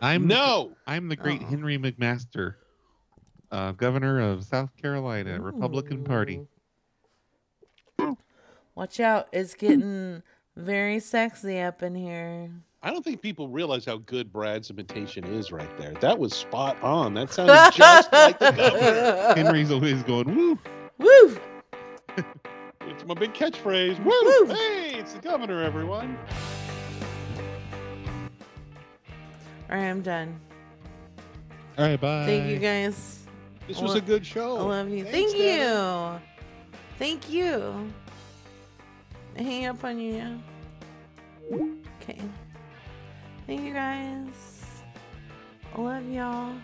I'm 0.01 0.27
no. 0.27 0.77
I'm 0.87 1.09
the 1.09 1.17
great 1.17 1.41
Oh. 1.43 1.47
Henry 1.47 1.79
McMaster, 1.79 2.57
uh, 3.53 3.73
governor 3.73 4.21
of 4.21 4.45
South 4.45 4.77
Carolina, 4.77 5.41
Republican 5.41 6.03
Party. 6.05 6.41
Watch 8.77 9.01
out. 9.01 9.29
It's 9.33 9.55
getting 9.55 10.23
very 10.55 11.01
sexy 11.01 11.59
up 11.59 11.83
in 11.83 11.95
here. 11.95 12.51
I 12.83 12.91
don't 12.91 13.03
think 13.03 13.23
people 13.23 13.49
realize 13.49 13.85
how 13.85 13.97
good 13.97 14.31
Brad's 14.31 14.71
imitation 14.71 15.25
is 15.25 15.51
right 15.51 15.77
there. 15.79 15.95
That 15.95 16.19
was 16.19 16.35
spot 16.35 16.81
on. 16.83 17.15
That 17.15 17.33
sounded 17.33 17.73
just 17.75 18.13
like 18.13 18.39
the 18.39 18.53
governor. 18.53 19.35
Henry's 19.35 19.73
always 19.73 20.03
going 20.05 20.35
woo. 20.37 20.59
Woo! 20.99 21.41
It's 22.89 23.05
my 23.05 23.15
big 23.15 23.35
catchphrase. 23.35 24.03
Woo! 24.03 24.55
Hey, 24.55 24.95
it's 24.95 25.13
the 25.13 25.19
governor, 25.19 25.61
everyone. 25.63 26.17
All 29.69 29.77
right, 29.77 29.89
I'm 29.89 30.03
done. 30.03 30.41
All 31.77 31.85
right, 31.85 32.01
bye. 32.01 32.25
Thank 32.25 32.49
you 32.49 32.59
guys. 32.59 33.27
This 33.67 33.81
was 33.81 33.97
a 33.97 34.01
good 34.01 34.25
show. 34.25 34.57
I 34.57 34.63
love 34.63 34.89
you. 34.89 35.05
Thanks, 35.05 35.33
Thank 35.33 35.43
you. 35.43 36.21
Thank 36.99 37.29
you. 37.29 37.93
Hang 39.39 39.67
up 39.67 39.85
on 39.85 39.99
you 39.99 40.13
now. 40.15 40.39
Okay. 42.01 42.21
Thank 43.47 43.63
you 43.63 43.73
guys. 43.75 44.65
I 45.75 45.81
love 45.81 46.09
y'all. 46.09 46.55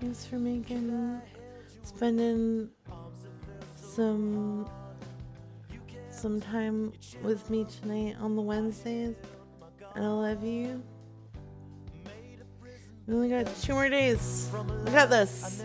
Thanks 0.00 0.24
for 0.24 0.36
making 0.36 1.20
spending 1.82 2.70
some 3.76 4.66
some 6.10 6.40
time 6.40 6.92
with 7.22 7.50
me 7.50 7.66
tonight 7.80 8.16
on 8.20 8.34
the 8.34 8.42
Wednesdays. 8.42 9.14
And 9.94 10.04
I 10.04 10.08
love 10.08 10.42
you. 10.42 10.82
We 13.06 13.14
only 13.14 13.28
got 13.28 13.54
two 13.60 13.74
more 13.74 13.90
days. 13.90 14.50
We 14.86 14.90
got 14.90 15.10
this. 15.10 15.62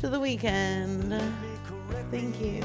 To 0.00 0.08
the 0.08 0.20
weekend. 0.20 1.12
Thank 2.10 2.40
you. 2.40 2.62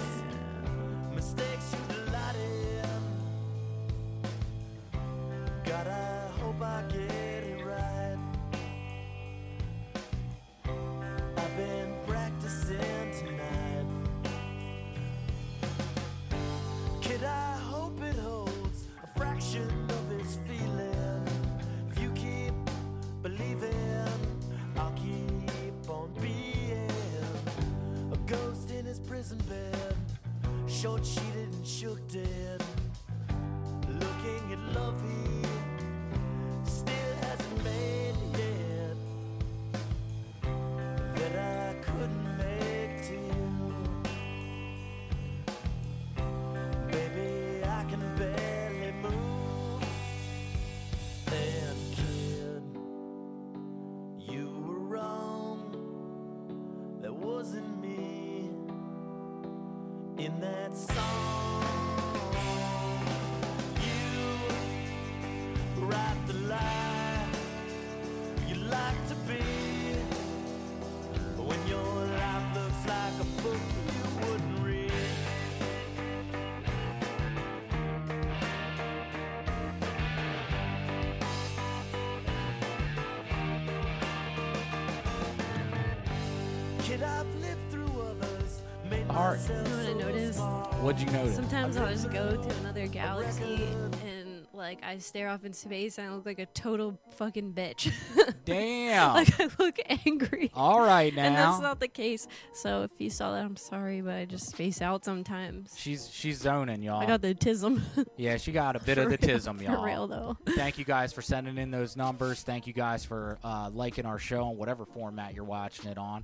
What'd 90.89 91.07
you 91.07 91.13
notice? 91.15 91.35
Sometimes 91.35 91.77
I'll 91.77 91.87
just 91.87 92.09
go 92.09 92.35
to 92.35 92.55
another 92.61 92.87
galaxy 92.87 93.61
and 94.07 94.47
like 94.53 94.83
I 94.83 94.97
stare 94.97 95.29
off 95.29 95.45
in 95.45 95.53
space 95.53 95.99
and 95.99 96.07
I 96.07 96.15
look 96.15 96.25
like 96.25 96.39
a 96.39 96.47
total 96.47 96.97
fucking 97.11 97.53
bitch. 97.53 97.93
Damn. 98.45 99.13
like 99.13 99.39
I 99.39 99.49
look 99.59 99.77
angry. 100.07 100.49
All 100.55 100.79
right 100.79 101.13
now. 101.13 101.25
And 101.25 101.35
that's 101.35 101.61
not 101.61 101.79
the 101.79 101.89
case. 101.89 102.27
So 102.53 102.81
if 102.81 102.89
you 102.97 103.11
saw 103.11 103.33
that, 103.33 103.45
I'm 103.45 103.55
sorry, 103.55 104.01
but 104.01 104.15
I 104.15 104.25
just 104.25 104.47
space 104.47 104.81
out 104.81 105.05
sometimes. 105.05 105.75
She's 105.77 106.09
she's 106.11 106.39
zoning, 106.39 106.81
y'all. 106.81 106.99
I 106.99 107.05
got 107.05 107.21
the 107.21 107.35
tism. 107.35 107.83
Yeah, 108.17 108.37
she 108.37 108.51
got 108.51 108.75
a 108.75 108.79
bit 108.79 108.95
For 108.95 109.03
of 109.03 109.11
the 109.11 109.27
real, 109.27 109.37
tism, 109.37 109.61
y'all. 109.61 109.83
real, 109.83 110.07
though. 110.07 110.37
Thank 110.55 110.79
you 110.79 110.85
guys 110.85 111.13
for 111.13 111.21
sending 111.21 111.59
in 111.59 111.69
those 111.69 111.95
numbers. 111.95 112.41
Thank 112.41 112.65
you 112.65 112.73
guys 112.73 113.05
for 113.05 113.37
uh, 113.43 113.69
liking 113.71 114.07
our 114.07 114.17
show 114.17 114.43
on 114.45 114.57
whatever 114.57 114.85
format 114.85 115.35
you're 115.35 115.43
watching 115.43 115.91
it 115.91 115.99
on. 115.99 116.23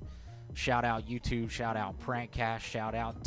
Shout 0.54 0.84
out 0.84 1.06
YouTube. 1.06 1.50
Shout 1.50 1.76
out 1.76 2.00
Prankcast. 2.00 2.60
Shout 2.60 2.94
out 2.94 3.20